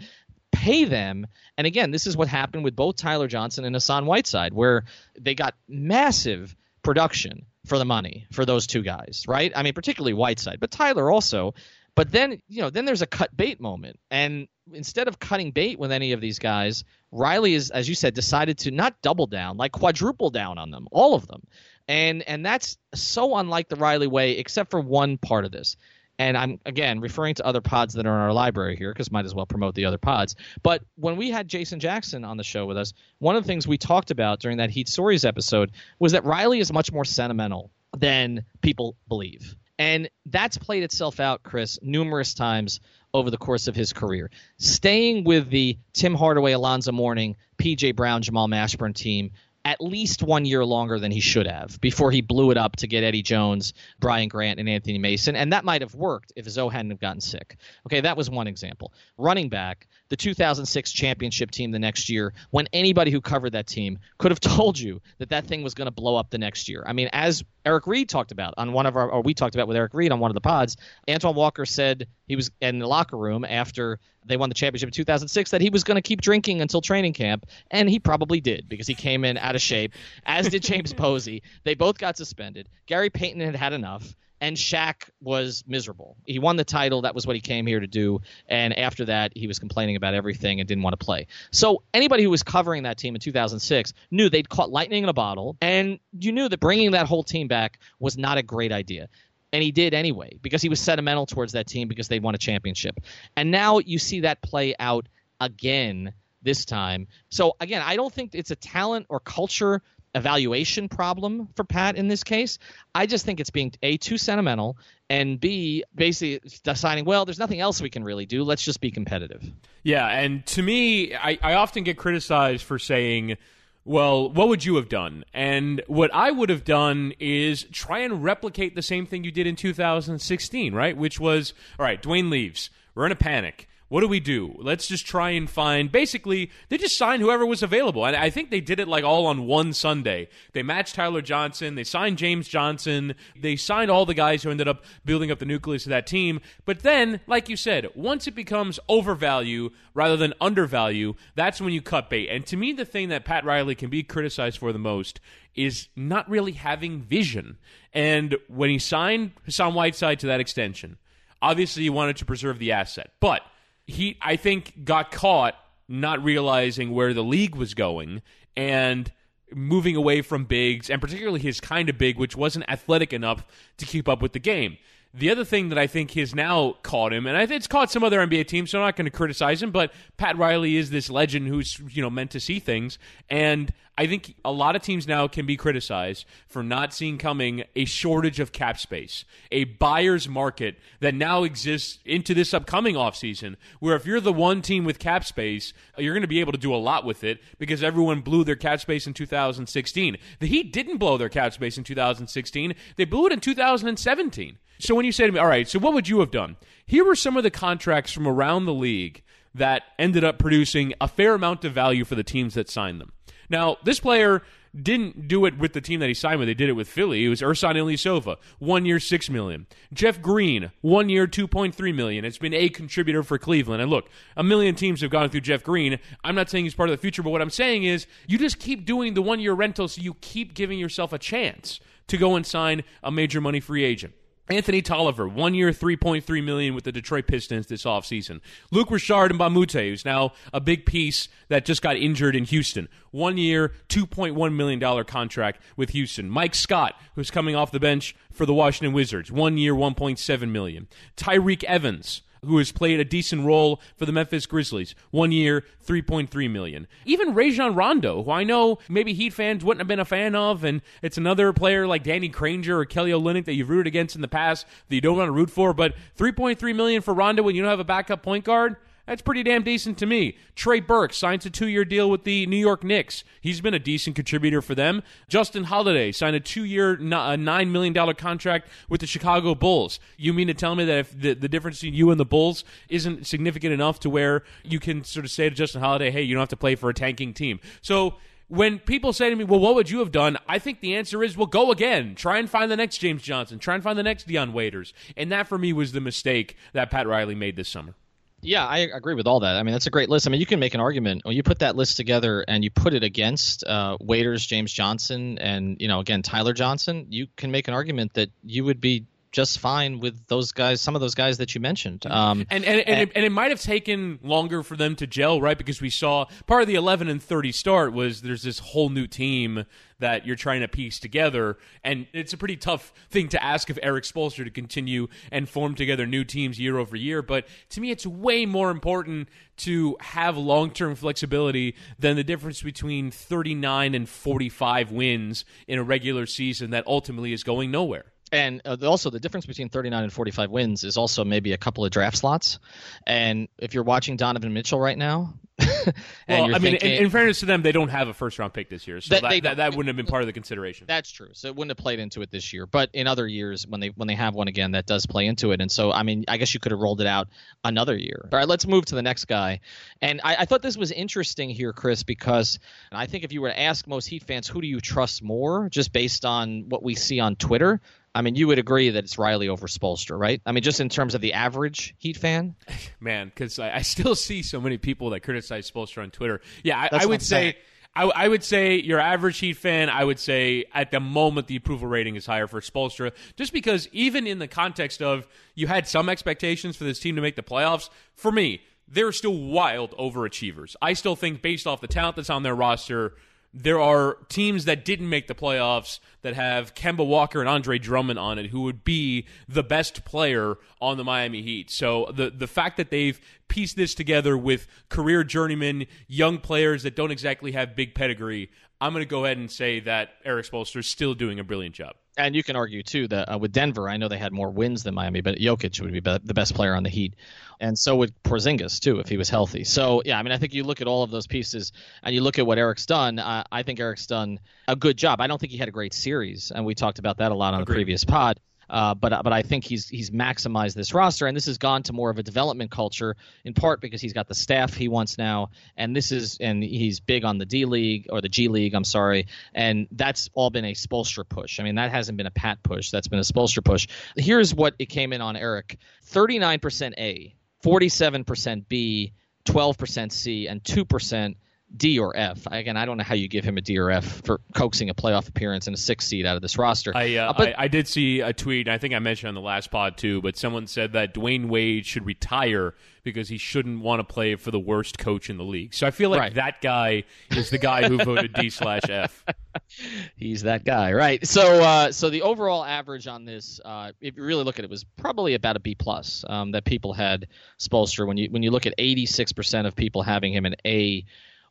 pay 0.57 0.85
them, 0.85 1.27
and 1.59 1.67
again, 1.67 1.91
this 1.91 2.07
is 2.07 2.17
what 2.17 2.29
happened 2.29 2.65
with 2.65 2.77
both 2.77 2.97
Tyler 2.97 3.29
Johnson 3.29 3.65
and 3.65 3.75
Hassan 3.75 4.07
Whiteside, 4.07 4.53
where 4.53 4.85
they 5.19 5.35
got 5.35 5.55
massive 5.69 6.57
production 6.83 7.47
for 7.67 7.79
the 7.79 7.85
money 7.85 8.27
for 8.33 8.45
those 8.45 8.67
two 8.67 8.83
guys, 8.83 9.25
right? 9.27 9.53
I 9.55 9.63
mean, 9.63 9.75
particularly 9.75 10.15
Whiteside, 10.15 10.61
but 10.61 10.71
Tyler 10.71 11.11
also. 11.11 11.55
But 11.95 12.13
then, 12.13 12.43
you 12.47 12.61
know, 12.61 12.69
then 12.69 12.85
there's 12.85 13.01
a 13.01 13.07
cut 13.07 13.35
bait 13.35 13.59
moment. 13.59 13.99
And 14.11 14.49
instead 14.71 15.09
of 15.09 15.19
cutting 15.19 15.51
bait 15.51 15.79
with 15.79 15.91
any 15.91 16.13
of 16.13 16.21
these 16.21 16.39
guys, 16.39 16.85
Riley 17.11 17.55
is, 17.55 17.71
as 17.71 17.89
you 17.89 17.95
said, 17.95 18.13
decided 18.13 18.59
to 18.59 18.71
not 18.71 19.01
double 19.01 19.27
down, 19.27 19.57
like 19.57 19.73
quadruple 19.73 20.29
down 20.29 20.59
on 20.59 20.71
them, 20.71 20.89
all 20.93 21.15
of 21.15 21.27
them 21.27 21.43
and 21.89 22.23
and 22.23 22.45
that's 22.45 22.79
so 22.95 23.37
unlike 23.37 23.69
the 23.69 23.77
Riley 23.77 24.07
way, 24.07 24.33
except 24.33 24.71
for 24.71 24.81
one 24.81 25.19
part 25.19 25.45
of 25.45 25.53
this. 25.53 25.77
And 26.19 26.37
I'm 26.37 26.61
again 26.65 27.01
referring 27.01 27.35
to 27.37 27.47
other 27.47 27.61
pods 27.61 27.95
that 27.95 28.07
are 28.07 28.15
in 28.15 28.21
our 28.21 28.33
library 28.33 28.77
here 28.77 28.93
because 28.93 29.13
might 29.13 29.27
as 29.27 29.35
well 29.35 29.47
promote 29.47 29.75
the 29.75 29.85
other 29.85 29.99
pods. 29.99 30.35
But 30.63 30.83
when 30.97 31.17
we 31.17 31.31
had 31.31 31.47
Jason 31.47 31.79
Jackson 31.79 32.25
on 32.25 32.37
the 32.37 32.45
show 32.45 32.65
with 32.65 32.79
us, 32.79 32.95
one 33.19 33.37
of 33.37 33.43
the 33.43 33.47
things 33.47 33.67
we 33.67 33.79
talked 33.79 34.11
about 34.11 34.41
during 34.41 34.59
that 34.59 34.71
Heat 34.71 34.89
Stories 34.89 35.25
episode 35.25 35.73
was 35.99 36.13
that 36.13 36.25
Riley 36.25 36.61
is 36.61 36.73
much 36.73 36.91
more 36.91 37.05
sentimental 37.05 37.71
than 37.97 38.45
people 38.63 38.97
believe. 39.09 39.57
And 39.79 40.09
that's 40.25 40.57
played 40.57 40.83
itself 40.83 41.21
out, 41.21 41.43
Chris, 41.43 41.79
numerous 41.83 42.33
times 42.33 42.81
over 43.13 43.31
the 43.31 43.37
course 43.37 43.69
of 43.69 43.77
his 43.77 43.93
career. 43.93 44.31
Staying 44.59 45.25
with 45.25 45.51
the 45.51 45.79
Tim 45.93 46.15
Hardaway, 46.15 46.53
Alonzo 46.53 46.93
Mourning, 46.93 47.37
PJ 47.59 47.95
Brown, 47.95 48.23
Jamal 48.23 48.49
Mashburn 48.49 48.95
team 48.95 49.33
at 49.67 49.81
least 49.81 50.23
one 50.23 50.45
year 50.45 50.65
longer 50.65 51.01
than 51.01 51.11
he 51.11 51.19
should 51.19 51.49
have 51.49 51.81
before 51.81 52.13
he 52.13 52.21
blew 52.21 52.53
it 52.53 52.57
up 52.57 52.77
to 52.77 52.87
get 52.87 53.03
Eddie 53.03 53.21
Jones, 53.21 53.75
Brian 53.99 54.29
Grant, 54.29 54.61
and 54.61 54.69
Anthony 54.69 54.97
Mason. 54.97 55.35
And 55.35 55.53
that 55.53 55.65
might 55.65 55.83
have 55.83 55.93
worked 55.97 56.33
if 56.37 56.49
Zo 56.49 56.69
hadn't 56.69 56.93
have 56.93 57.01
gotten 57.01 57.21
sick. 57.21 57.57
Okay, 57.85 58.01
that 58.01 58.17
was 58.17 58.31
one 58.31 58.47
example. 58.47 58.93
Running 59.19 59.49
back, 59.49 59.89
the 60.09 60.17
2006 60.17 60.93
championship 60.93 61.51
team 61.51 61.71
the 61.71 61.79
next 61.79 62.09
year, 62.09 62.33
when 62.51 62.67
anybody 62.73 63.11
who 63.11 63.21
covered 63.21 63.51
that 63.51 63.67
team 63.67 63.99
could 64.19 64.31
have 64.31 64.41
told 64.57 64.79
you 64.79 65.01
that 65.19 65.31
that 65.31 65.47
thing 65.47 65.63
was 65.63 65.75
going 65.75 65.87
to 65.87 65.93
blow 65.93 66.17
up 66.17 66.31
the 66.31 66.39
next 66.39 66.69
year. 66.69 66.85
I 66.87 66.93
mean, 66.93 67.09
as 67.13 67.43
Eric 67.65 67.87
Reid 67.87 68.09
talked 68.09 68.33
about 68.33 68.55
on 68.57 68.73
one 68.73 68.87
of 68.87 68.97
our, 68.97 69.11
or 69.11 69.23
we 69.23 69.35
talked 69.35 69.55
about 69.55 69.69
with 69.69 69.77
Eric 69.77 69.95
Reid 69.95 70.13
on 70.13 70.21
one 70.21 70.31
of 70.31 70.35
the 70.35 70.41
pods, 70.41 70.77
Antoine 71.09 71.35
Walker 71.35 71.67
said 71.67 72.07
he 72.27 72.37
was 72.37 72.51
in 72.61 72.79
the 72.79 72.87
locker 72.87 73.17
room 73.17 73.45
after 73.45 73.99
they 74.25 74.37
won 74.37 74.49
the 74.49 74.55
championship 74.55 74.89
in 74.89 74.93
2006 74.93 75.51
that 75.51 75.61
he 75.61 75.71
was 75.71 75.85
going 75.85 75.97
to 75.97 76.03
keep 76.03 76.21
drinking 76.21 76.61
until 76.61 76.81
training 76.81 77.13
camp, 77.13 77.47
and 77.71 77.89
he 77.89 77.99
probably 77.99 78.41
did 78.41 78.69
because 78.69 78.87
he 78.87 78.95
came 78.95 79.25
in 79.25 79.39
out 79.39 79.55
of 79.55 79.63
shape, 79.63 79.93
as 80.25 80.49
did 80.49 80.63
James 80.63 80.93
Posey. 80.95 81.43
They 81.65 81.75
both 81.75 81.99
got 81.99 82.17
suspended. 82.17 82.69
Gary 82.87 83.11
Payton 83.11 83.41
had 83.41 83.57
had 83.57 83.73
enough. 83.73 84.15
And 84.41 84.57
Shaq 84.57 85.09
was 85.21 85.65
miserable. 85.67 86.17
He 86.27 86.39
won 86.39 86.57
the 86.57 86.65
title. 86.65 87.03
That 87.03 87.15
was 87.15 87.27
what 87.27 87.37
he 87.37 87.41
came 87.41 87.67
here 87.67 87.81
to 87.81 87.87
do. 87.87 88.21
And 88.49 88.79
after 88.79 89.07
that, 89.07 89.33
he 89.35 89.47
was 89.47 89.59
complaining 89.59 89.97
about 89.97 90.15
everything 90.15 90.61
and 90.61 90.69
didn't 90.69 90.83
want 90.83 90.99
to 90.99 91.05
play. 91.05 91.27
So 91.53 91.83
anybody 91.95 92.23
who 92.23 92.31
was 92.31 92.43
covering 92.43 92.83
that 92.83 92.99
team 92.99 93.15
in 93.15 93.21
2006 93.21 93.95
knew 94.11 94.29
they'd 94.29 94.49
caught 94.49 94.71
lightning 94.71 95.05
in 95.05 95.09
a 95.09 95.15
bottle, 95.15 95.57
and 95.61 95.99
you 96.13 96.33
knew 96.33 96.49
that 96.49 96.61
bringing 96.61 96.91
that 96.91 97.07
whole 97.07 97.25
team 97.25 97.49
back 97.49 97.79
was 97.99 98.19
not 98.19 98.39
a 98.39 98.43
great 98.43 98.73
idea 98.73 99.09
and 99.53 99.63
he 99.63 99.73
did 99.73 99.95
anyway 99.95 100.37
because 100.43 100.61
he 100.61 100.69
was 100.69 100.81
sentimental 100.81 101.25
towards 101.25 101.53
that 101.53 101.67
team 101.67 101.89
because 101.89 102.09
they 102.09 102.19
won 102.19 102.35
a 102.35 102.39
championship. 102.39 102.99
And 103.37 103.51
now 103.51 103.79
you 103.79 103.99
see 103.99 104.21
that 104.21 104.43
play 104.43 104.75
out 104.79 105.09
again 105.41 106.13
this 106.43 106.65
time. 106.65 107.09
So 107.31 107.57
again, 107.61 107.83
I 107.85 107.97
don't 107.97 108.13
think 108.13 108.35
it's 108.35 108.51
a 108.51 108.57
talent 108.57 109.07
or 109.09 109.21
culture 109.21 109.83
evaluation 110.17 110.89
problem 110.89 111.49
for 111.55 111.65
Pat 111.65 111.97
in 111.97 112.09
this 112.09 112.25
case. 112.25 112.59
I 112.95 113.07
just 113.07 113.25
think 113.25 113.39
it's 113.39 113.51
being 113.51 113.73
a 113.83 113.97
too 113.99 114.19
sentimental 114.19 114.77
and 115.09 115.39
b 115.39 115.85
basically 115.95 116.41
deciding 116.65 117.05
well 117.05 117.25
there's 117.25 117.39
nothing 117.39 117.61
else 117.61 117.81
we 117.81 117.89
can 117.89 118.03
really 118.03 118.27
do 118.27 118.43
let's 118.43 118.65
just 118.65 118.81
be 118.81 118.91
competitive. 118.91 119.45
Yeah, 119.85 120.09
and 120.09 120.45
to 120.47 120.63
me 120.63 121.15
I, 121.15 121.39
I 121.43 121.55
often 121.55 121.85
get 121.85 121.97
criticized 121.97 122.65
for 122.65 122.79
saying 122.79 123.37
well, 123.85 124.29
what 124.29 124.49
would 124.49 124.65
you 124.65 124.75
have 124.77 124.89
done? 124.89 125.25
And 125.33 125.81
what 125.87 126.13
I 126.13 126.33
would 126.33 126.49
have 126.49 126.65
done 126.65 127.13
is 127.21 127.63
try 127.71 128.01
and 128.01 128.25
replicate 128.25 128.75
the 128.75 128.83
same 128.83 129.07
thing 129.07 129.23
you 129.23 129.31
did 129.31 129.47
in 129.47 129.55
2016, 129.55 130.75
right? 130.75 130.97
Which 130.97 131.21
was, 131.21 131.55
all 131.79 131.85
right, 131.87 132.03
dwyane 132.03 132.29
leaves. 132.29 132.69
We're 132.97 133.07
in 133.07 133.13
a 133.13 133.17
panic. 133.17 133.69
What 133.89 134.01
do 134.01 134.09
we 134.09 134.19
do? 134.19 134.57
Let's 134.59 134.89
just 134.89 135.07
try 135.07 135.31
and 135.31 135.49
find. 135.49 135.93
Basically, 135.93 136.51
they 136.69 136.77
just 136.77 136.99
signed 136.99 137.23
whoever 137.23 137.47
was 137.47 137.63
available, 137.63 138.05
and 138.05 138.17
I 138.17 138.31
think 138.31 138.51
they 138.51 138.61
did 138.61 138.81
it 138.81 138.89
like 138.89 139.05
all 139.05 139.27
on 139.27 139.47
one 139.47 139.73
Sunday. 139.73 140.29
They 140.55 140.65
matched 140.65 140.97
Tyler 140.97 141.23
Johnson, 141.23 141.77
they 141.77 141.85
signed 141.85 142.19
James 142.19 142.49
Johnson, 142.49 143.15
they 143.41 143.55
signed 143.55 143.91
all 143.91 144.05
the 144.05 144.13
guys 144.13 144.43
who 144.43 144.51
ended 144.51 144.67
up 144.67 144.85
building 145.05 145.31
up 145.31 145.39
the 145.39 145.45
nucleus 145.45 145.87
of 145.87 145.91
that 145.91 146.07
team. 146.07 146.41
But 146.65 146.81
then, 146.81 147.21
like 147.29 147.49
you 147.49 147.57
said, 147.57 147.89
once 147.95 148.27
it 148.27 148.35
becomes 148.35 148.81
overvalue 148.89 149.71
rather 149.95 150.17
than 150.17 150.35
undervalue, 150.41 151.15
that's 151.37 151.61
when 151.61 151.73
you 151.73 151.81
cut 151.81 152.11
bait. 152.11 152.29
And 152.29 152.45
to 152.47 152.57
me, 152.57 152.73
the 152.73 152.85
thing 152.85 153.09
that 153.11 153.25
Pat 153.25 153.45
Riley 153.45 153.77
can 153.77 153.89
be 153.89 154.03
criticized 154.03 154.59
for 154.59 154.73
the 154.73 154.81
most 154.81 155.21
is 155.55 155.87
not 155.95 156.29
really 156.29 156.53
having 156.53 157.03
vision. 157.03 157.57
And 157.95 158.37
when 158.49 158.69
he 158.69 158.81
signed 158.81 159.31
Hassan 159.45 159.75
Whiteside 159.75 160.19
to 160.21 160.27
that 160.27 160.41
extension, 160.41 160.99
obviously 161.41 161.85
he 161.85 161.91
wanted 161.91 162.17
to 162.17 162.25
preserve 162.25 162.59
the 162.59 162.73
asset, 162.73 163.13
but 163.21 163.43
he 163.87 164.19
I 164.21 164.37
think 164.37 164.85
got 164.85 165.11
caught 165.11 165.55
not 165.89 166.23
realizing 166.23 166.93
where 166.93 167.15
the 167.15 167.23
league 167.23 167.55
was 167.55 167.75
going 167.75 168.23
and 168.57 169.13
moving 169.55 169.95
away 169.95 170.23
from 170.23 170.45
bigs 170.45 170.91
and 170.91 171.01
particularly 171.01 171.41
his 171.41 171.61
kind 171.61 171.89
of 171.89 171.97
big 171.97 172.19
which 172.19 172.37
wasn't 172.37 172.65
athletic 172.69 173.13
enough 173.13 173.45
to 173.77 173.87
keep 173.87 174.09
up 174.09 174.21
with 174.21 174.33
the 174.33 174.41
game. 174.41 174.77
The 175.15 175.31
other 175.31 175.45
thing 175.45 175.71
that 175.71 175.79
I 175.79 175.87
think 175.87 176.11
has 176.13 176.35
now 176.35 176.77
caught 176.83 177.13
him, 177.13 177.27
and 177.27 177.51
it's 177.51 177.67
caught 177.67 177.91
some 177.91 178.05
other 178.05 178.19
NBA 178.19 178.49
teams, 178.49 178.71
so 178.71 178.79
I'm 178.79 178.85
not 178.85 178.97
going 178.97 179.07
to 179.07 179.11
criticize 179.11 179.63
him, 179.63 179.71
but 179.71 179.93
Pat 180.19 180.37
Riley 180.37 180.77
is 180.77 180.91
this 180.91 181.09
legend 181.09 181.49
who's 181.49 181.81
you 181.89 182.03
know 182.03 182.11
meant 182.11 182.33
to 182.33 182.41
see 182.41 182.59
things, 182.59 182.99
and 183.31 183.73
I 183.99 184.07
think 184.07 184.35
a 184.45 184.53
lot 184.53 184.77
of 184.77 184.83
teams 184.83 185.09
now 185.09 185.27
can 185.27 185.47
be 185.47 185.57
criticized 185.57 186.27
for 186.49 186.63
not 186.63 186.93
seeing 186.93 187.17
coming 187.17 187.65
a 187.75 187.87
shortage 187.87 188.41
of 188.41 188.53
cap 188.53 188.79
space, 188.79 189.25
a 189.51 189.65
buyer's 189.65 190.29
market 190.29 190.77
that 191.01 191.15
now 191.15 191.45
exists 191.45 191.99
into 192.05 192.35
this 192.35 192.53
upcoming 192.53 192.95
offseason, 192.95 193.57
where 193.81 193.97
if 193.97 194.05
you're 194.05 194.21
the 194.21 194.35
one 194.35 194.61
team 194.61 194.85
with 194.85 194.99
cap 194.99 195.25
space, 195.25 195.73
you're 195.97 196.13
going 196.13 196.21
to 196.21 196.29
be 196.29 196.41
able 196.41 196.53
to 196.53 196.59
do 196.59 196.75
a 196.75 196.77
lot 196.77 197.07
with 197.07 197.25
it 197.25 197.41
because 197.59 197.83
everyone 197.83 198.21
blew 198.21 198.45
their 198.45 198.55
cap 198.55 198.81
space 198.81 199.07
in 199.07 199.15
2016. 199.15 200.19
The 200.41 200.47
Heat 200.47 200.75
didn't 200.75 200.99
blow 200.99 201.17
their 201.17 201.31
cap 201.31 201.55
space 201.55 201.79
in 201.79 201.85
2016, 201.85 202.75
they 202.97 203.05
blew 203.07 203.27
it 203.27 203.33
in 203.33 203.41
2017. 203.41 204.59
So 204.79 204.95
when 204.95 205.05
you 205.05 205.13
say 205.13 205.27
to 205.27 205.33
me, 205.33 205.39
all 205.39 205.47
right, 205.47 205.69
so 205.69 205.79
what 205.79 205.95
would 205.95 206.09
you 206.09 206.21
have 206.21 206.31
done? 206.31 206.57
Here 206.85 207.05
were 207.05 207.17
some 207.17 207.37
of 207.37 207.43
the 207.43 207.51
contracts 207.51 208.13
from 208.13 208.27
around 208.27 208.65
the 208.65 208.75
league 208.75 209.23
that 209.55 209.83
ended 209.99 210.25
up 210.25 210.39
producing 210.39 210.93
a 211.01 211.09
fair 211.09 211.35
amount 211.35 211.65
of 211.65 211.73
value 211.73 212.05
for 212.05 212.15
the 212.15 212.23
teams 212.23 212.55
that 212.55 212.69
signed 212.69 213.01
them. 213.01 213.13
Now, 213.49 213.77
this 213.85 214.01
player 214.01 214.43
didn't 214.81 215.29
do 215.29 215.47
it 215.47 215.57
with 215.57 215.73
the 215.73 215.81
team 215.81 216.01
that 216.01 216.09
he 216.09 216.15
signed 216.15 216.39
with. 216.39 216.49
They 216.49 216.55
did 216.55 216.69
it 216.69 216.75
with 216.75 216.89
Philly. 216.89 217.25
It 217.25 217.29
was 217.29 217.41
Ersan 217.41 217.77
Ilyasova, 217.77 218.37
one 218.59 218.85
year, 218.85 219.01
six 219.01 219.31
million. 219.31 219.67
Jeff 219.93 220.21
Green, 220.21 220.71
one 220.83 221.09
year, 221.09 221.27
two 221.27 221.49
point 221.49 221.75
three 221.75 221.93
million. 221.93 222.25
It's 222.25 222.39
been 222.39 222.53
a 222.53 222.69
contributor 222.69 223.23
for 223.23 223.39
Cleveland. 223.39 223.81
And 223.81 223.91
look, 223.91 224.11
a 224.37 224.43
million 224.43 224.75
teams 224.75 225.01
have 225.01 225.11
gone 225.11 225.31
through 225.31 225.41
Jeff 225.41 225.63
Green. 225.63 225.99
I'm 226.23 226.35
not 226.35 226.51
saying 226.51 226.65
he's 226.65 226.75
part 226.75 226.91
of 226.91 226.95
the 226.95 227.01
future, 227.01 227.23
but 227.23 227.31
what 227.31 227.41
I'm 227.41 227.51
saying 227.51 227.85
is 227.85 228.07
you 228.27 228.37
just 228.37 228.59
keep 228.59 228.85
doing 228.85 229.15
the 229.15 229.23
one 229.23 229.41
year 229.41 229.55
rental, 229.55 229.89
so 229.89 230.03
you 230.03 230.15
keep 230.21 230.53
giving 230.53 230.79
yourself 230.79 231.13
a 231.13 231.19
chance 231.19 231.81
to 232.09 232.19
go 232.19 232.37
and 232.37 232.45
sign 232.45 232.85
a 233.03 233.11
major 233.11 233.41
money 233.41 233.61
free 233.61 233.85
agent. 233.85 234.13
Anthony 234.49 234.81
Tolliver, 234.81 235.27
one 235.27 235.55
year, 235.55 235.73
three 235.73 235.97
point 235.97 236.25
three 236.25 236.41
million 236.41 236.75
with 236.75 236.85
the 236.85 236.93
Detroit 236.93 237.27
Pistons 237.27 237.67
this 237.67 237.85
offseason. 237.85 238.41
Luc 238.71 238.91
Richard 238.91 239.33
Mbah 239.33 239.47
a 239.47 239.51
Moute, 239.51 239.73
who's 239.73 240.05
now 240.05 240.33
a 240.53 240.61
big 240.61 240.87
piece 240.87 241.29
that 241.49 241.65
just 241.65 241.83
got 241.83 241.97
injured 241.97 242.37
in 242.37 242.45
Houston. 242.45 242.89
One 243.11 243.39
year, 243.39 243.73
two 243.89 244.07
point 244.07 244.35
one 244.35 244.57
million 244.57 244.79
dollar 244.79 245.05
contract 245.05 245.61
with 245.77 245.91
Houston. 245.91 246.31
Mike 246.31 246.55
Scott, 246.55 246.95
who's 247.15 247.31
coming 247.31 247.57
off 247.57 247.73
the 247.73 247.81
bench 247.81 248.15
for 248.31 248.47
the 248.47 248.55
Washington 248.55 248.93
Wizards. 248.93 249.33
One 249.33 249.59
year, 249.59 249.75
one 249.75 249.95
point 249.95 250.19
seven 250.19 250.53
million. 250.53 250.87
Tyreke 251.17 251.65
Evans, 251.65 252.23
who 252.47 252.59
has 252.59 252.73
played 252.73 253.01
a 253.01 253.05
decent 253.05 253.45
role 253.45 253.81
for 253.97 254.07
the 254.07 254.13
Memphis 254.13 254.47
Grizzlies. 254.47 254.95
One 255.11 255.33
year, 255.33 255.65
3.3 255.87 256.51
million. 256.51 256.87
Even 257.05 257.35
Rajon 257.35 257.75
Rondo, 257.75 258.23
who 258.23 258.31
I 258.31 258.45
know 258.45 258.79
maybe 258.89 259.13
Heat 259.13 259.33
fans 259.33 259.65
wouldn't 259.65 259.81
have 259.81 259.89
been 259.89 260.01
a 260.01 260.05
fan 260.05 260.35
of, 260.35 260.65
and 260.65 260.83
it's 261.03 261.19
another 261.19 261.53
player 261.53 261.87
like 261.87 262.03
Danny 262.03 262.29
Granger 262.29 262.79
or 262.79 262.85
Kelly 262.85 263.11
Olynyk 263.11 263.45
that 263.45 263.55
you've 263.55 263.71
rooted 263.71 263.87
against 263.87 264.17
in 264.17 264.23
the 264.23 264.29
past 264.29 264.67
that 264.89 264.95
you 264.95 265.01
don't 265.01 265.17
want 265.17 265.29
to 265.29 265.33
root 265.33 265.51
for, 265.51 265.73
but 265.73 265.95
3.3 266.19 266.75
million 266.75 267.03
for 267.03 267.15
Rondo 267.15 267.43
when 267.43 267.55
you 267.55 267.63
don't 267.63 267.71
have 267.71 267.81
a 267.81 267.85
backup 267.85 268.23
point 268.23 268.45
guard. 268.45 268.77
That's 269.07 269.23
pretty 269.23 269.45
damn 269.45 269.63
decent 269.63 269.99
to 269.99 270.07
me. 270.07 270.37
Trey 270.57 270.81
Burke 270.81 271.15
signs 271.15 271.47
a 271.47 271.51
two 271.51 271.69
year 271.69 271.85
deal 271.85 272.11
with 272.11 272.25
the 272.25 272.47
New 272.47 272.57
York 272.57 272.83
Knicks. 272.83 273.23
He's 273.41 273.61
been 273.61 273.75
a 273.75 273.79
decent 273.79 274.17
contributor 274.17 274.61
for 274.61 274.75
them. 274.75 275.03
Justin 275.29 275.65
Holiday 275.65 276.11
signed 276.11 276.35
a 276.35 276.41
two 276.41 276.65
year, 276.65 276.95
uh, 276.95 277.37
$9 277.37 277.71
million 277.71 278.15
contract 278.15 278.69
with 278.89 279.01
the 279.01 279.07
Chicago 279.07 279.55
Bulls. 279.55 280.01
You 280.17 280.33
mean 280.33 280.49
to 280.49 280.55
tell 280.55 280.75
me 280.75 280.85
that 280.85 280.99
if 280.99 281.19
the, 281.19 281.35
the 281.35 281.49
difference 281.49 281.79
between 281.79 281.95
you 281.95 282.11
and 282.11 282.19
the 282.19 282.25
Bulls 282.25 282.65
isn't 282.89 283.27
significant 283.27 283.73
enough 283.73 284.01
to 284.01 284.11
where 284.11 284.43
you 284.65 284.81
can 284.81 285.05
sort 285.05 285.25
of 285.25 285.31
say 285.31 285.49
to 285.49 285.55
Justin 285.55 285.81
Holiday, 285.81 286.11
hey, 286.11 286.23
you 286.23 286.35
don't 286.35 286.43
have 286.43 286.49
to 286.49 286.57
play 286.57 286.75
for 286.75 286.91
a 286.91 286.95
tanking 286.95 287.33
team? 287.33 287.61
So, 287.83 288.17
when 288.49 288.79
people 288.79 289.13
say 289.13 289.29
to 289.29 289.35
me, 289.35 289.43
well, 289.43 289.59
what 289.59 289.75
would 289.75 289.91
you 289.91 289.99
have 289.99 290.13
done? 290.13 290.39
I 290.49 290.61
think 290.61 290.79
the 290.79 290.95
answer 290.95 291.25
is, 291.25 291.37
well, 291.37 291.49
go 291.49 291.73
again. 291.73 292.15
Try 292.15 292.39
and 292.39 292.49
find 292.49 292.71
the 292.71 292.77
next 292.77 292.99
James 292.99 293.23
Johnson. 293.23 293.59
Try 293.59 293.75
and 293.75 293.83
find 293.83 293.99
the 293.99 294.05
next 294.05 294.29
Dion 294.29 294.53
Waiters. 294.53 294.95
And 295.17 295.33
that, 295.33 295.49
for 295.49 295.59
me, 295.59 295.73
was 295.73 295.91
the 295.91 296.01
mistake 296.01 296.57
that 296.73 296.89
Pat 296.89 297.09
Riley 297.09 297.35
made 297.35 297.57
this 297.57 297.69
summer. 297.69 297.95
Yeah, 298.43 298.65
I 298.67 298.79
agree 298.79 299.15
with 299.15 299.27
all 299.27 299.41
that. 299.41 299.57
I 299.57 299.63
mean, 299.63 299.73
that's 299.73 299.87
a 299.87 299.91
great 299.91 300.09
list. 300.09 300.27
I 300.27 300.31
mean, 300.31 300.41
you 300.41 300.47
can 300.47 300.61
make 300.61 300.75
an 300.75 300.81
argument 300.81 301.23
when 301.25 301.35
you 301.35 301.43
put 301.43 301.61
that 301.61 301.75
list 301.75 301.97
together 301.97 302.45
and 302.47 302.63
you 302.63 302.71
put 302.71 302.95
it 302.95 303.03
against 303.03 303.65
uh, 303.65 303.97
Waiters, 304.01 304.47
James 304.47 304.73
Johnson, 304.73 305.39
and 305.39 305.77
you 305.81 305.89
know, 305.89 306.01
again, 306.01 306.23
Tyler 306.23 306.53
Johnson. 306.53 307.07
You 307.11 307.27
can 307.37 307.51
make 307.51 307.67
an 307.67 307.75
argument 307.75 308.15
that 308.15 308.31
you 308.45 308.65
would 308.65 308.81
be 308.81 309.07
just 309.37 309.59
fine 309.59 310.01
with 310.01 310.27
those 310.29 310.53
guys, 310.53 310.81
some 310.81 310.95
of 310.95 311.03
those 311.03 311.15
guys 311.15 311.37
that 311.37 311.55
you 311.55 311.61
mentioned. 311.61 312.07
Um, 312.07 312.47
and 312.49 312.65
and, 312.65 312.65
and, 312.65 312.89
and, 312.89 313.01
it, 313.03 313.13
and, 313.15 313.23
it, 313.23 313.31
might 313.31 313.51
have 313.51 313.61
taken 313.61 314.19
longer 314.23 314.63
for 314.63 314.79
them 314.79 314.97
to 314.97 315.07
gel, 315.07 315.43
right? 315.43 315.59
Because 315.59 315.79
we 315.79 315.91
saw 315.91 316.25
part 316.47 316.63
of 316.63 316.69
the 316.69 316.75
11 316.75 317.09
and 317.09 317.23
30 317.23 317.53
start 317.53 317.93
was 317.93 318.23
there's 318.23 318.45
this 318.45 318.61
whole 318.61 318.89
new 318.89 319.07
team 319.07 319.67
that 319.99 320.27
you're 320.27 320.37
trying 320.37 320.63
to 320.63 320.69
piece 320.69 320.99
together. 320.99 321.59
And 321.85 322.07
it's 322.15 322.33
a 322.33 322.39
pretty 322.39 322.57
tough 322.57 322.95
thing 323.11 323.29
to 323.29 323.45
ask 323.45 323.69
of 323.69 323.79
Erik 323.83 324.05
Spoelstra 324.05 324.45
to 324.45 324.51
continue 324.51 325.07
and 325.31 325.47
form 325.47 325.75
together 325.75 326.07
new 326.07 326.25
teams 326.25 326.59
year 326.59 326.79
over 326.79 326.97
year. 326.97 327.21
But 327.21 327.47
to 327.71 327.83
me, 327.83 327.91
it's 327.91 328.07
way 328.07 328.47
more 328.47 328.71
important 328.71 329.29
to 329.59 329.99
have 330.01 330.39
long 330.39 330.71
term 330.71 330.95
flexibility 330.95 331.75
than 331.99 332.17
the 332.17 332.25
difference 332.25 332.63
between 332.63 333.11
39 333.11 333.95
and 333.95 334.09
45 334.09 334.93
wins 334.93 335.45
in 335.69 335.79
a 335.79 335.83
regular 335.83 336.25
season 336.25 336.71
that 336.71 336.87
ultimately 336.87 337.35
is 337.35 337.45
going 337.45 337.71
nowhere 337.71 338.07
and 338.33 338.61
uh, 338.65 338.77
also 338.83 339.11
the 339.11 339.21
difference 339.21 339.47
between 339.47 339.69
39 339.69 340.05
and 340.05 340.13
45 340.13 340.51
wins 340.51 340.85
is 340.85 340.97
also 340.97 341.25
maybe 341.25 341.53
a 341.53 341.59
couple 341.59 341.85
of 341.85 341.91
draft 341.91 342.19
slots. 342.19 342.59
And 343.07 343.49
if 343.59 343.75
you're 343.75 343.85
watching 343.85 344.17
Donovan 344.17 344.53
Mitchell 344.53 344.81
right 344.81 344.99
now, 344.99 345.35
well, 345.59 345.95
I 346.29 346.59
mean, 346.59 346.73
thinking, 346.73 346.91
in, 346.91 347.05
in, 347.05 347.11
fairness 347.11 347.41
to 347.41 347.47
them, 347.47 347.63
they 347.63 347.73
don't 347.73 347.89
have 347.89 348.09
a 348.09 348.15
first 348.15 348.39
round 348.39 348.53
pick 348.53 348.69
this 348.69 348.87
year, 348.87 349.01
so 349.01 349.15
that, 349.15 349.23
that, 349.23 349.43
that, 349.43 349.57
that, 349.57 349.71
wouldn't 349.71 349.87
have 349.87 349.97
been 349.97 350.05
part 350.05 350.23
of 350.23 350.27
the 350.27 350.35
consideration. 350.35 350.87
That's 350.87 351.11
true. 351.11 351.29
So 351.33 351.49
it 351.49 351.57
wouldn't 351.57 351.71
have 351.71 351.83
played 351.83 351.99
into 351.99 352.21
it 352.21 352.31
this 352.31 352.53
year. 352.53 352.67
But 352.67 352.91
in 352.93 353.07
other 353.07 353.27
years, 353.27 353.67
when 353.67 353.81
they 353.81 353.89
when 353.89 354.07
they 354.07 354.17
have 354.17 354.35
one 354.35 354.49
again, 354.49 354.73
that 354.73 354.85
does 354.85 355.07
play 355.07 355.27
into 355.27 355.53
it. 355.53 355.63
And 355.63 355.73
so, 355.73 355.91
I 355.91 356.03
mean, 356.03 356.27
I 356.29 356.37
guess 356.37 356.53
you 356.53 356.61
could 356.61 356.73
have 356.73 356.81
rolled 356.81 357.01
it 357.01 357.07
out 357.07 357.29
another 357.65 357.97
year. 357.97 358.29
All 358.31 358.39
right, 358.39 358.47
let's 358.47 358.67
move 358.67 358.85
to 358.87 358.97
the 358.97 359.03
next 359.03 359.27
guy. 359.27 359.61
And 360.03 360.21
I, 360.23 360.37
I 360.41 360.45
thought 360.45 360.61
this 360.61 360.77
was 360.77 360.93
interesting 360.93 361.49
here, 361.49 361.73
Chris, 361.73 362.03
because 362.03 362.59
I 362.93 363.07
think 363.07 363.25
if 363.25 363.33
you 363.33 363.41
were 363.41 363.49
to 363.49 363.59
ask 363.59 363.87
most 363.87 364.07
Heat 364.07 364.25
fans, 364.25 364.47
who 364.47 364.61
do 364.61 364.67
you 364.67 364.81
trust 364.81 365.23
more, 365.23 365.71
just 365.71 365.91
based 365.91 366.27
on 366.27 366.69
what 366.69 366.83
we 366.83 366.95
see 366.95 367.19
on 367.19 367.35
Twitter, 367.35 367.81
I 368.17 368.23
mean, 368.23 368.35
you 368.35 368.47
would 368.47 368.59
agree 368.59 368.89
that 368.89 369.05
it's 369.05 369.19
Riley 369.19 369.51
over 369.51 369.67
Spoelstra, 369.67 370.19
right? 370.19 370.41
I 370.47 370.53
mean, 370.53 370.63
just 370.63 370.81
in 370.81 370.89
terms 370.89 371.15
of 371.15 371.21
the 371.21 371.35
average 371.35 371.95
Heat 371.99 372.17
fan. 372.17 372.55
Man, 373.01 373.29
because 373.29 373.59
I, 373.59 373.77
I, 373.77 373.83
still 373.83 374.15
see 374.15 374.43
so 374.43 374.59
many 374.59 374.79
people 374.79 375.11
that 375.11 375.21
criticize 375.21 375.71
Spoelstra 375.71 376.03
on 376.03 376.11
Twitter. 376.11 376.41
Yeah, 376.65 376.79
I, 376.81 377.03
I 377.03 377.07
would 377.07 377.21
say. 377.21 377.59
I, 377.95 378.05
I, 378.05 378.29
would 378.29 378.43
say 378.43 378.77
your 378.77 379.01
average 379.01 379.39
Heat 379.39 379.59
fan, 379.59 379.91
I 379.91 380.03
would 380.03 380.19
say 380.19 380.65
at 380.73 380.91
the 380.91 381.01
moment 381.01 381.47
the 381.47 381.57
approval 381.57 381.89
rating 381.89 382.17
is 382.17 382.25
higher 382.25 382.47
for 382.47 382.63
Spoelstra, 382.63 383.13
just 383.37 383.53
because 383.53 383.87
even 383.93 384.27
in 384.27 384.39
the 384.39 384.49
context 384.49 385.03
of 385.03 385.27
you 385.55 385.67
had 385.67 385.87
some 385.87 386.09
expectations 386.09 386.75
for 386.77 386.85
this 386.85 386.99
team 386.99 387.17
to 387.17 387.23
make 387.23 387.37
the 387.37 387.43
playoffs. 387.43 387.91
For 388.15 388.33
me, 388.33 388.63
they're 388.89 389.13
still 389.13 389.37
wild 389.37 389.93
overachievers. 389.93 390.75
I 390.81 390.95
still 390.95 391.17
think 391.17 391.43
based 391.43 391.67
off 391.67 391.83
the 391.83 391.87
talent 391.87 392.17
that's 392.17 392.31
on 392.31 392.43
their 392.43 392.55
roster, 392.55 393.15
there 393.55 393.81
are 393.81 394.19
teams 394.29 394.67
that 394.67 394.85
didn't 394.85 395.09
make 395.09 395.29
the 395.29 395.35
playoffs 395.35 395.99
that 396.23 396.35
have 396.35 396.75
Kemba 396.75 397.07
Walker 397.07 397.41
and 397.41 397.49
Andre 397.49 397.79
Drummond 397.79 398.19
on 398.19 398.39
it, 398.39 398.47
who 398.47 398.63
would 398.63 398.85
be 398.85 399.27
the 399.49 399.63
best 399.63 400.05
player 400.05 400.57
on 400.81 400.97
the 400.97 401.05
Miami 401.05 401.43
Heat. 401.43 401.71
So 401.71 402.13
the 402.15 402.31
the 402.31 402.47
fact 402.47 402.77
that 402.77 402.91
they've 402.91 403.19
pieced 403.49 403.77
this 403.77 403.95
together 403.95 404.37
with 404.37 404.67
career 404.89 405.25
journeymen, 405.25 405.87
young 406.07 406.39
players 406.39 406.83
that 406.83 406.97
don't 406.97 407.11
exactly 407.11 407.53
have 407.53 407.77
big 407.77 407.95
pedigree, 407.95 408.51
I'm 408.81 408.93
going 408.93 409.05
to 409.05 409.09
go 409.09 409.25
ahead 409.25 409.39
and 409.39 409.51
say 409.51 409.81
that 409.81 410.11
Erik 410.25 410.47
Spoelstra 410.47 410.79
is 410.79 410.87
still 410.87 411.15
doing 411.15 411.41
a 411.41 411.45
brilliant 411.45 411.75
job. 411.75 411.95
And 412.19 412.35
you 412.35 412.43
can 412.43 412.57
argue 412.57 412.83
too 412.83 413.09
that 413.09 413.33
uh, 413.33 413.39
with 413.39 413.53
Denver, 413.53 413.89
I 413.89 413.97
know 413.97 414.09
they 414.09 414.19
had 414.19 414.33
more 414.33 414.51
wins 414.51 414.83
than 414.83 414.95
Miami, 414.95 415.21
but 415.21 415.37
Jokic 415.37 415.81
would 415.81 415.93
be, 415.93 416.01
be 416.01 416.19
the 416.25 416.35
best 416.35 416.55
player 416.55 416.75
on 416.75 416.83
the 416.83 416.89
Heat, 416.89 417.15
and 417.61 417.79
so 417.79 417.97
would 417.97 418.13
Porzingis 418.23 418.81
too 418.81 419.01
if 419.01 419.09
he 419.09 419.19
was 419.19 419.29
healthy. 419.29 419.65
So 419.65 420.03
yeah, 420.05 420.19
I 420.19 420.23
mean, 420.23 420.33
I 420.33 420.39
think 420.39 420.55
you 420.55 420.65
look 420.65 420.81
at 420.81 420.87
all 420.87 421.03
of 421.03 421.11
those 421.11 421.27
pieces 421.27 421.73
and 422.03 422.15
you 422.15 422.23
look 422.23 422.39
at 422.39 422.47
what 422.47 422.57
Erik's 422.57 422.87
done. 422.87 423.19
Uh, 423.19 423.45
I 423.53 423.63
think 423.63 423.81
Erik's 423.81 424.07
done 424.07 424.41
a 424.67 424.77
good 424.77 424.97
job. 424.97 425.21
I 425.21 425.27
don't 425.27 425.39
think 425.39 425.53
he 425.53 425.59
had 425.59 425.69
a 425.69 425.73
great 425.73 425.93
series, 425.93 426.51
and 426.51 426.65
we 426.65 426.75
talked 426.75 426.99
about 426.99 427.19
that 427.19 427.33
a 427.33 427.35
lot 427.35 427.53
on 427.53 427.63
Agreed. 427.63 427.75
the 427.75 427.77
previous 427.77 428.05
pod. 428.05 428.41
Uh, 428.69 428.95
but 428.95 429.23
but 429.23 429.33
I 429.33 429.43
think 429.43 429.65
he's 429.65 429.89
he's 429.89 430.11
maximized 430.11 430.75
this 430.75 430.93
roster, 430.93 431.27
and 431.27 431.37
this 431.37 431.47
has 431.47 431.59
gone 431.59 431.83
to 431.85 431.93
more 431.93 432.11
of 432.11 432.19
a 432.19 432.23
development 432.23 432.71
culture 432.71 433.17
in 433.45 433.55
part 433.55 433.81
because 433.81 434.01
he's 434.01 434.13
got 434.13 434.29
the 434.29 434.35
staff 434.35 434.75
he 434.75 434.89
wants 434.89 435.19
now, 435.19 435.51
and 435.77 435.95
this 435.95 436.11
is 436.13 436.39
and 436.41 436.63
he's 436.63 437.01
big 437.01 437.25
on 437.25 437.39
the 437.39 437.47
D 437.47 437.65
League 437.65 438.07
or 438.11 438.21
the 438.21 438.29
G 438.29 438.49
League, 438.49 438.75
I'm 438.75 438.85
sorry, 438.85 439.29
and 439.55 439.87
that's 439.93 440.29
all 440.35 440.51
been 440.51 440.65
a 440.65 440.73
Spoelstra 440.73 441.29
push. 441.29 441.61
I 441.61 441.63
mean 441.63 441.77
that 441.77 441.91
hasn't 441.91 442.17
been 442.17 442.27
a 442.27 442.33
Pat 442.33 442.63
push, 442.63 442.91
that's 442.91 443.09
been 443.09 443.21
a 443.21 443.23
Spoelstra 443.23 443.65
push. 443.65 443.87
Here's 444.17 444.55
what 444.55 444.75
it 444.79 444.87
came 444.87 445.13
in 445.13 445.21
on 445.21 445.37
Erik: 445.37 445.79
39% 446.11 446.95
A, 446.99 447.35
47% 447.65 448.69
B, 448.69 449.13
12% 449.45 450.13
C, 450.13 450.49
and 450.49 450.63
2% 450.63 451.35
D 451.77 451.99
or 451.99 452.17
F. 452.17 452.47
Again, 452.51 452.77
I 452.77 452.85
don't 452.85 452.97
know 452.97 453.05
how 453.05 453.15
you 453.15 453.29
give 453.29 453.45
him 453.45 453.57
a 453.57 453.61
D 453.61 453.79
or 453.79 453.91
F 453.91 454.23
for 454.25 454.41
coaxing 454.55 454.91
a 454.91 454.95
playoff 454.95 455.29
appearance 455.29 455.67
and 455.67 455.75
a 455.75 455.79
six 455.79 456.07
seed 456.07 456.27
out 456.27 456.37
of 456.37 456.43
this 456.43 456.59
roster. 456.59 456.93
I, 456.95 457.17
uh, 457.17 457.31
uh, 457.31 457.35
but, 457.37 457.49
I, 457.51 457.65
I, 457.65 457.69
did 457.69 457.89
see 457.89 458.21
a 458.21 458.33
tweet. 458.33 458.69
I 458.69 458.79
think 458.79 458.95
I 458.95 458.99
mentioned 458.99 459.29
on 459.29 459.35
the 459.35 459.41
last 459.41 459.71
pod 459.71 459.97
too, 459.97 460.23
but 460.23 460.37
someone 460.37 460.67
said 460.67 460.93
that 460.95 461.15
Dwyane 461.15 461.49
Wade 461.49 461.87
should 461.87 462.07
retire 462.07 462.75
because 463.07 463.29
he 463.29 463.39
shouldn't 463.39 463.81
want 463.83 464.01
to 464.01 464.05
play 464.05 464.35
for 464.35 464.51
the 464.51 464.59
worst 464.59 464.99
coach 464.99 465.31
in 465.31 465.39
the 465.39 465.45
league. 465.45 465.73
So 465.73 465.87
I 465.87 465.93
feel 465.93 466.11
like 466.11 466.19
right. 466.19 466.35
that 466.35 466.61
guy 466.61 467.05
is 467.31 467.51
the 467.51 467.59
guy 467.59 467.89
who 467.89 467.99
voted 467.99 468.33
D 468.33 468.51
slash 468.51 468.83
F. 468.91 469.25
He's 470.17 470.43
that 470.43 470.65
guy, 470.65 470.93
right? 470.93 471.25
So, 471.25 471.63
uh, 471.63 471.93
so 471.93 472.11
the 472.11 472.23
overall 472.23 472.65
average 472.65 473.07
on 473.07 473.25
this, 473.25 473.61
uh, 473.65 473.93
if 474.01 474.17
you 474.17 474.25
really 474.25 474.43
look 474.43 474.59
at 474.59 474.65
it, 474.65 474.71
was 474.71 474.85
probably 474.97 475.35
about 475.35 475.57
a 475.57 475.61
B 475.61 475.77
plus 475.77 476.25
um, 476.29 476.51
that 476.51 476.65
people 476.65 476.93
had 476.93 477.29
Spoelstra. 477.61 478.09
When 478.09 478.17
you 478.17 478.29
when 478.31 478.43
you 478.43 478.51
look 478.51 478.67
at 478.67 478.75
eighty 478.77 479.07
six 479.07 479.33
percent 479.33 479.69
of 479.69 479.77
people 479.77 480.03
having 480.03 480.33
him 480.33 480.45
an 480.45 480.57
A 480.67 481.05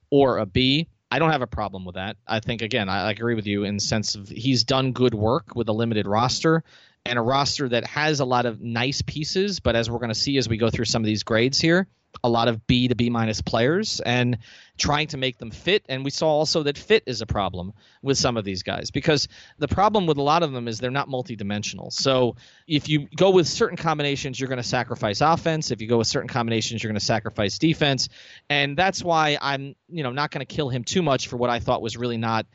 or 0.10 0.38
a 0.38 0.46
B. 0.46 0.88
I 1.12 1.20
don't 1.20 1.32
have 1.32 1.42
a 1.42 1.48
problem 1.48 1.86
with 1.86 1.96
that. 1.96 2.18
I 2.28 2.40
think 2.40 2.62
again, 2.62 2.90
I, 2.90 3.12
agree 3.12 3.36
with 3.36 3.48
you 3.48 3.64
in 3.64 3.76
the 3.76 3.82
sense 3.82 4.16
of 4.16 4.28
he's 4.28 4.64
done 4.64 4.92
good 4.92 5.14
work 5.14 5.56
with 5.56 5.70
a 5.70 5.72
limited 5.72 6.08
roster 6.08 6.64
and 7.06 7.20
a 7.20 7.22
roster 7.22 7.70
that 7.70 7.86
has 7.86 8.20
a 8.20 8.26
lot 8.26 8.46
of 8.46 8.62
nice 8.62 9.02
pieces, 9.02 9.60
but 9.60 9.76
as 9.76 9.90
we're 9.90 10.00
going 10.00 10.10
to 10.10 10.16
see 10.16 10.38
as 10.38 10.50
we 10.50 10.58
go 10.58 10.70
through 10.70 10.86
some 10.86 11.04
of 11.04 11.06
these 11.06 11.24
grades 11.24 11.60
here, 11.60 11.88
a 12.24 12.30
lot 12.30 12.48
of 12.48 12.66
B 12.68 12.88
to 12.88 12.96
B 12.96 13.10
minus 13.10 13.42
players 13.42 14.00
and 14.00 14.38
trying 14.78 15.08
to 15.08 15.18
make 15.18 15.38
them 15.38 15.52
fit. 15.52 15.86
And 15.88 16.04
we 16.04 16.12
saw 16.12 16.28
also 16.28 16.64
that 16.64 16.78
fit 16.78 17.04
is 17.06 17.22
a 17.22 17.26
problem 17.26 17.74
with 18.02 18.18
some 18.18 18.38
of 18.38 18.44
these 18.44 18.64
guys 18.64 18.92
because 18.92 19.28
the 19.58 19.68
problem 19.68 20.06
with 20.06 20.18
a 20.18 20.22
lot 20.22 20.44
of 20.44 20.52
them 20.52 20.68
is 20.68 20.80
they're 20.80 20.92
not 20.92 21.08
multidimensional. 21.08 21.92
So 21.92 22.36
if 22.68 22.90
you 22.90 23.08
go 23.16 23.30
with 23.30 23.48
certain 23.48 23.78
combinations, 23.78 24.40
you're 24.40 24.50
going 24.50 24.58
to 24.58 24.64
sacrifice 24.64 25.22
offense. 25.22 25.72
If 25.72 25.82
you 25.82 25.88
go 25.88 25.98
with 25.98 26.08
certain 26.08 26.30
combinations, 26.30 26.84
you're 26.84 26.92
going 26.92 27.00
to 27.00 27.06
sacrifice 27.06 27.58
defense. 27.58 28.10
And 28.50 28.78
that's 28.78 29.04
why 29.04 29.38
I'm, 29.42 29.76
you 29.90 30.04
know, 30.04 30.12
not 30.12 30.32
going 30.32 30.46
to 30.46 30.56
kill 30.56 30.70
him 30.70 30.84
too 30.84 31.02
much 31.02 31.28
for 31.28 31.38
what 31.38 31.50
I 31.50 31.60
thought 31.60 31.82
was 31.82 31.98
really 31.98 32.18
not 32.18 32.46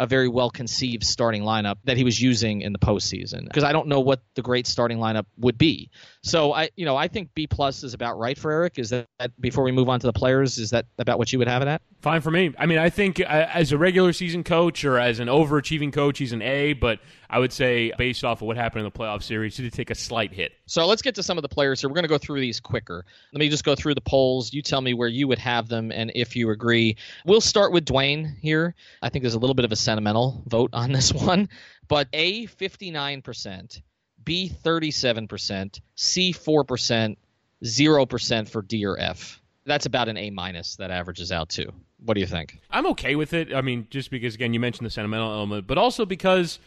a 0.00 0.06
very 0.06 0.28
well 0.28 0.48
conceived 0.48 1.04
starting 1.04 1.42
lineup 1.42 1.76
that 1.84 1.98
he 1.98 2.04
was 2.04 2.20
using 2.20 2.62
in 2.62 2.72
the 2.72 2.78
postseason 2.78 3.44
because 3.44 3.64
I 3.64 3.72
don't 3.72 3.86
know 3.86 4.00
what 4.00 4.22
the 4.34 4.40
great 4.40 4.66
starting 4.66 4.96
lineup 4.96 5.26
would 5.36 5.58
be. 5.58 5.90
So 6.22 6.54
I, 6.54 6.70
you 6.74 6.86
know, 6.86 6.96
I 6.96 7.06
think 7.06 7.34
B 7.34 7.46
plus 7.46 7.84
is 7.84 7.92
about 7.92 8.18
right 8.18 8.36
for 8.36 8.50
Erik. 8.50 8.78
Is 8.78 8.88
that 8.90 9.06
before 9.38 9.62
we 9.62 9.72
move 9.72 9.90
on 9.90 10.00
to 10.00 10.06
the 10.06 10.12
players? 10.14 10.56
Is 10.56 10.70
that 10.70 10.86
about 10.98 11.18
what 11.18 11.34
you 11.34 11.38
would 11.38 11.48
have 11.48 11.60
it 11.60 11.68
at? 11.68 11.82
Fine 12.00 12.22
for 12.22 12.30
me. 12.30 12.54
I 12.58 12.64
mean, 12.64 12.78
I 12.78 12.88
think 12.88 13.20
uh, 13.20 13.24
as 13.24 13.72
a 13.72 13.78
regular 13.78 14.14
season 14.14 14.42
coach 14.42 14.86
or 14.86 14.98
as 14.98 15.20
an 15.20 15.28
overachieving 15.28 15.92
coach, 15.92 16.16
he's 16.16 16.32
an 16.32 16.40
A. 16.40 16.72
But 16.72 17.00
I 17.32 17.38
would 17.38 17.52
say, 17.52 17.92
based 17.96 18.24
off 18.24 18.42
of 18.42 18.48
what 18.48 18.56
happened 18.56 18.84
in 18.84 18.92
the 18.92 18.98
playoff 18.98 19.22
series, 19.22 19.56
he 19.56 19.62
did 19.62 19.72
take 19.72 19.90
a 19.90 19.94
slight 19.94 20.32
hit. 20.32 20.52
So 20.66 20.84
let's 20.86 21.00
get 21.00 21.14
to 21.14 21.22
some 21.22 21.38
of 21.38 21.42
the 21.42 21.48
players 21.48 21.80
here. 21.80 21.88
We're 21.88 21.94
going 21.94 22.04
to 22.04 22.08
go 22.08 22.18
through 22.18 22.40
these 22.40 22.58
quicker. 22.58 23.04
Let 23.32 23.38
me 23.38 23.48
just 23.48 23.62
go 23.62 23.76
through 23.76 23.94
the 23.94 24.00
polls. 24.00 24.52
You 24.52 24.62
tell 24.62 24.80
me 24.80 24.94
where 24.94 25.08
you 25.08 25.28
would 25.28 25.38
have 25.38 25.68
them 25.68 25.92
and 25.92 26.10
if 26.16 26.34
you 26.34 26.50
agree. 26.50 26.96
We'll 27.24 27.40
start 27.40 27.72
with 27.72 27.84
Dwyane 27.84 28.36
here. 28.40 28.74
I 29.00 29.10
think 29.10 29.22
there's 29.22 29.34
a 29.34 29.38
little 29.38 29.54
bit 29.54 29.64
of 29.64 29.70
a 29.70 29.76
sentimental 29.76 30.42
vote 30.46 30.70
on 30.72 30.90
this 30.90 31.12
one, 31.14 31.48
but 31.86 32.08
A, 32.12 32.46
59%, 32.46 33.82
B, 34.24 34.52
37%, 34.64 35.80
C, 35.94 36.32
4%, 36.32 37.16
0% 37.62 38.48
for 38.48 38.62
D 38.62 38.84
or 38.86 38.98
F 38.98 39.40
that's 39.66 39.86
about 39.86 40.08
an 40.08 40.16
A 40.16 40.30
minus 40.30 40.76
that 40.76 40.90
averages 40.90 41.30
out 41.30 41.50
to. 41.50 41.72
What 42.04 42.14
do 42.14 42.20
you 42.20 42.26
think? 42.26 42.58
I'm 42.70 42.86
okay 42.88 43.14
with 43.14 43.32
it. 43.32 43.54
I 43.54 43.60
mean, 43.60 43.86
just 43.90 44.10
because 44.10 44.34
again 44.34 44.54
you 44.54 44.60
mentioned 44.60 44.86
the 44.86 44.90
sentimental 44.90 45.30
element, 45.30 45.66
but 45.66 45.78
also 45.78 46.06
because 46.06 46.58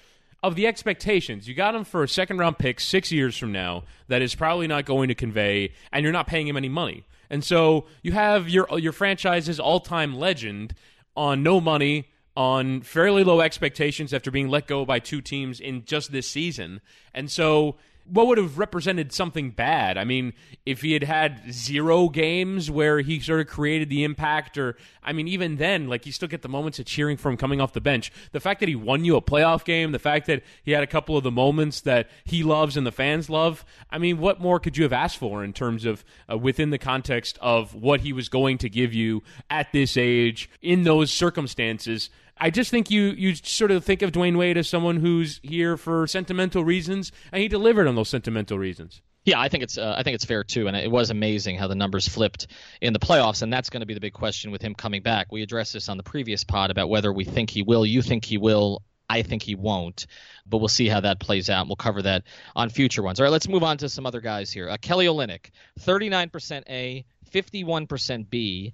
of 0.43 0.55
the 0.55 0.67
expectations. 0.67 1.47
You 1.47 1.55
got 1.55 1.73
him 1.73 1.85
for 1.85 2.03
a 2.03 2.07
second 2.07 2.37
round 2.37 2.59
pick 2.59 2.81
six 2.81 3.11
years 3.11 3.37
from 3.37 3.53
now 3.53 3.85
that 4.09 4.21
is 4.21 4.35
probably 4.35 4.67
not 4.67 4.85
going 4.85 5.07
to 5.07 5.15
convey, 5.15 5.71
and 5.91 6.03
you're 6.03 6.11
not 6.11 6.27
paying 6.27 6.47
him 6.47 6.57
any 6.57 6.69
money. 6.69 7.05
And 7.29 7.43
so 7.43 7.85
you 8.03 8.11
have 8.11 8.49
your 8.49 8.67
your 8.77 8.91
franchise's 8.91 9.59
all 9.59 9.79
time 9.79 10.13
legend 10.15 10.75
on 11.15 11.41
no 11.41 11.61
money, 11.61 12.09
on 12.35 12.81
fairly 12.81 13.23
low 13.23 13.39
expectations 13.39 14.13
after 14.13 14.29
being 14.29 14.49
let 14.49 14.67
go 14.67 14.85
by 14.85 14.99
two 14.99 15.21
teams 15.21 15.59
in 15.59 15.85
just 15.85 16.11
this 16.11 16.27
season. 16.27 16.81
And 17.13 17.31
so 17.31 17.77
what 18.05 18.27
would 18.27 18.37
have 18.37 18.57
represented 18.57 19.13
something 19.13 19.51
bad? 19.51 19.97
I 19.97 20.03
mean, 20.03 20.33
if 20.65 20.81
he 20.81 20.93
had 20.93 21.03
had 21.03 21.53
zero 21.53 22.09
games 22.09 22.69
where 22.69 22.99
he 22.99 23.19
sort 23.19 23.39
of 23.39 23.47
created 23.47 23.89
the 23.89 24.03
impact, 24.03 24.57
or 24.57 24.75
I 25.01 25.13
mean, 25.13 25.27
even 25.27 25.55
then, 25.55 25.87
like 25.87 26.05
you 26.05 26.11
still 26.11 26.27
get 26.27 26.41
the 26.41 26.49
moments 26.49 26.79
of 26.79 26.85
cheering 26.85 27.15
from 27.15 27.37
coming 27.37 27.61
off 27.61 27.71
the 27.71 27.81
bench. 27.81 28.11
The 28.33 28.41
fact 28.41 28.59
that 28.59 28.69
he 28.69 28.75
won 28.75 29.05
you 29.05 29.15
a 29.15 29.21
playoff 29.21 29.63
game, 29.63 29.93
the 29.93 29.99
fact 29.99 30.27
that 30.27 30.43
he 30.63 30.71
had 30.71 30.83
a 30.83 30.87
couple 30.87 31.15
of 31.15 31.23
the 31.23 31.31
moments 31.31 31.81
that 31.81 32.09
he 32.25 32.43
loves 32.43 32.75
and 32.75 32.85
the 32.85 32.91
fans 32.91 33.29
love. 33.29 33.63
I 33.89 33.97
mean, 33.97 34.17
what 34.19 34.41
more 34.41 34.59
could 34.59 34.75
you 34.75 34.83
have 34.83 34.93
asked 34.93 35.17
for 35.17 35.43
in 35.43 35.53
terms 35.53 35.85
of 35.85 36.03
uh, 36.29 36.37
within 36.37 36.71
the 36.71 36.77
context 36.77 37.37
of 37.41 37.73
what 37.73 38.01
he 38.01 38.11
was 38.11 38.27
going 38.27 38.57
to 38.59 38.69
give 38.69 38.93
you 38.93 39.23
at 39.49 39.71
this 39.71 39.95
age 39.95 40.49
in 40.61 40.83
those 40.83 41.09
circumstances? 41.11 42.09
I 42.43 42.49
just 42.49 42.71
think 42.71 42.91
you 42.91 43.03
you 43.03 43.35
sort 43.35 43.71
of 43.71 43.85
think 43.85 44.01
of 44.01 44.11
Dwyane 44.11 44.35
Wade 44.35 44.57
as 44.57 44.67
someone 44.67 44.97
who's 44.97 45.39
here 45.43 45.77
for 45.77 46.05
sentimental 46.07 46.65
reasons, 46.65 47.13
and 47.31 47.41
he 47.41 47.47
delivered 47.47 47.87
on 47.87 47.95
those 47.95 48.09
sentimental 48.09 48.59
reasons. 48.59 49.01
Yeah, 49.23 49.39
I 49.39 49.47
think 49.47 49.63
it's 49.63 49.77
uh, 49.77 49.95
I 49.97 50.03
think 50.03 50.15
it's 50.15 50.25
fair 50.25 50.43
too, 50.43 50.67
and 50.67 50.75
it 50.75 50.91
was 50.91 51.09
amazing 51.09 51.57
how 51.57 51.69
the 51.69 51.75
numbers 51.75 52.05
flipped 52.05 52.47
in 52.81 52.91
the 52.91 52.99
playoffs, 52.99 53.43
and 53.43 53.53
that's 53.53 53.69
going 53.69 53.79
to 53.79 53.85
be 53.85 53.93
the 53.93 54.01
big 54.01 54.11
question 54.11 54.51
with 54.51 54.61
him 54.61 54.75
coming 54.75 55.01
back. 55.01 55.31
We 55.31 55.41
addressed 55.41 55.71
this 55.71 55.87
on 55.87 55.95
the 55.95 56.03
previous 56.03 56.43
pod 56.43 56.69
about 56.69 56.89
whether 56.89 57.13
we 57.13 57.23
think 57.23 57.49
he 57.49 57.63
will. 57.63 57.85
You 57.85 58.01
think 58.01 58.25
he 58.25 58.37
will. 58.37 58.81
I 59.09 59.21
think 59.21 59.41
he 59.41 59.55
won't, 59.55 60.05
but 60.45 60.57
we'll 60.57 60.67
see 60.67 60.89
how 60.89 60.99
that 60.99 61.21
plays 61.21 61.49
out. 61.49 61.67
We'll 61.67 61.77
cover 61.77 62.01
that 62.01 62.23
on 62.57 62.67
future 62.67 63.03
ones. 63.03 63.21
All 63.21 63.23
right, 63.23 63.31
let's 63.31 63.47
move 63.47 63.63
on 63.63 63.77
to 63.77 63.87
some 63.87 64.05
other 64.05 64.19
guys 64.19 64.51
here. 64.51 64.67
Uh, 64.67 64.75
Kelly 64.81 65.05
Olynyk, 65.05 65.51
39% 65.79 66.63
A, 66.69 67.05
51% 67.31 68.29
B, 68.29 68.73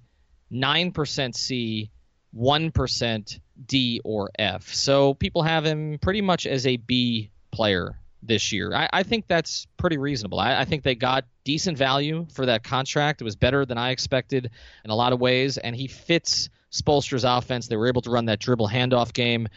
9% 0.52 1.34
C, 1.36 1.90
1% 2.36 3.40
D 3.66 4.00
or 4.04 4.30
F. 4.38 4.72
So 4.72 5.14
people 5.14 5.42
have 5.42 5.64
him 5.64 5.98
pretty 6.00 6.20
much 6.20 6.46
as 6.46 6.66
a 6.66 6.76
B 6.76 7.30
player 7.50 7.96
this 8.22 8.52
year. 8.52 8.74
I, 8.74 8.88
I 8.92 9.02
think 9.02 9.26
that's 9.26 9.66
pretty 9.76 9.98
reasonable. 9.98 10.38
I, 10.38 10.60
I, 10.60 10.64
think 10.64 10.82
they 10.82 10.94
got 10.94 11.24
decent 11.44 11.78
value 11.78 12.26
for 12.32 12.46
that 12.46 12.62
contract. 12.62 13.20
It 13.20 13.24
was 13.24 13.36
better 13.36 13.64
than 13.64 13.78
I 13.78 13.90
expected 13.90 14.50
in 14.84 14.90
a 14.90 14.94
lot 14.94 15.12
of 15.12 15.20
ways, 15.20 15.58
and 15.58 15.74
he 15.74 15.88
fits 15.88 16.50
Spoelstra's 16.70 17.24
offense. 17.24 17.68
They 17.68 17.76
were 17.76 17.88
able 17.88 18.02
to 18.02 18.10
run 18.10 18.26
that 18.26 18.38
dribble 18.38 18.68
handoff 18.68 19.12
game 19.12 19.48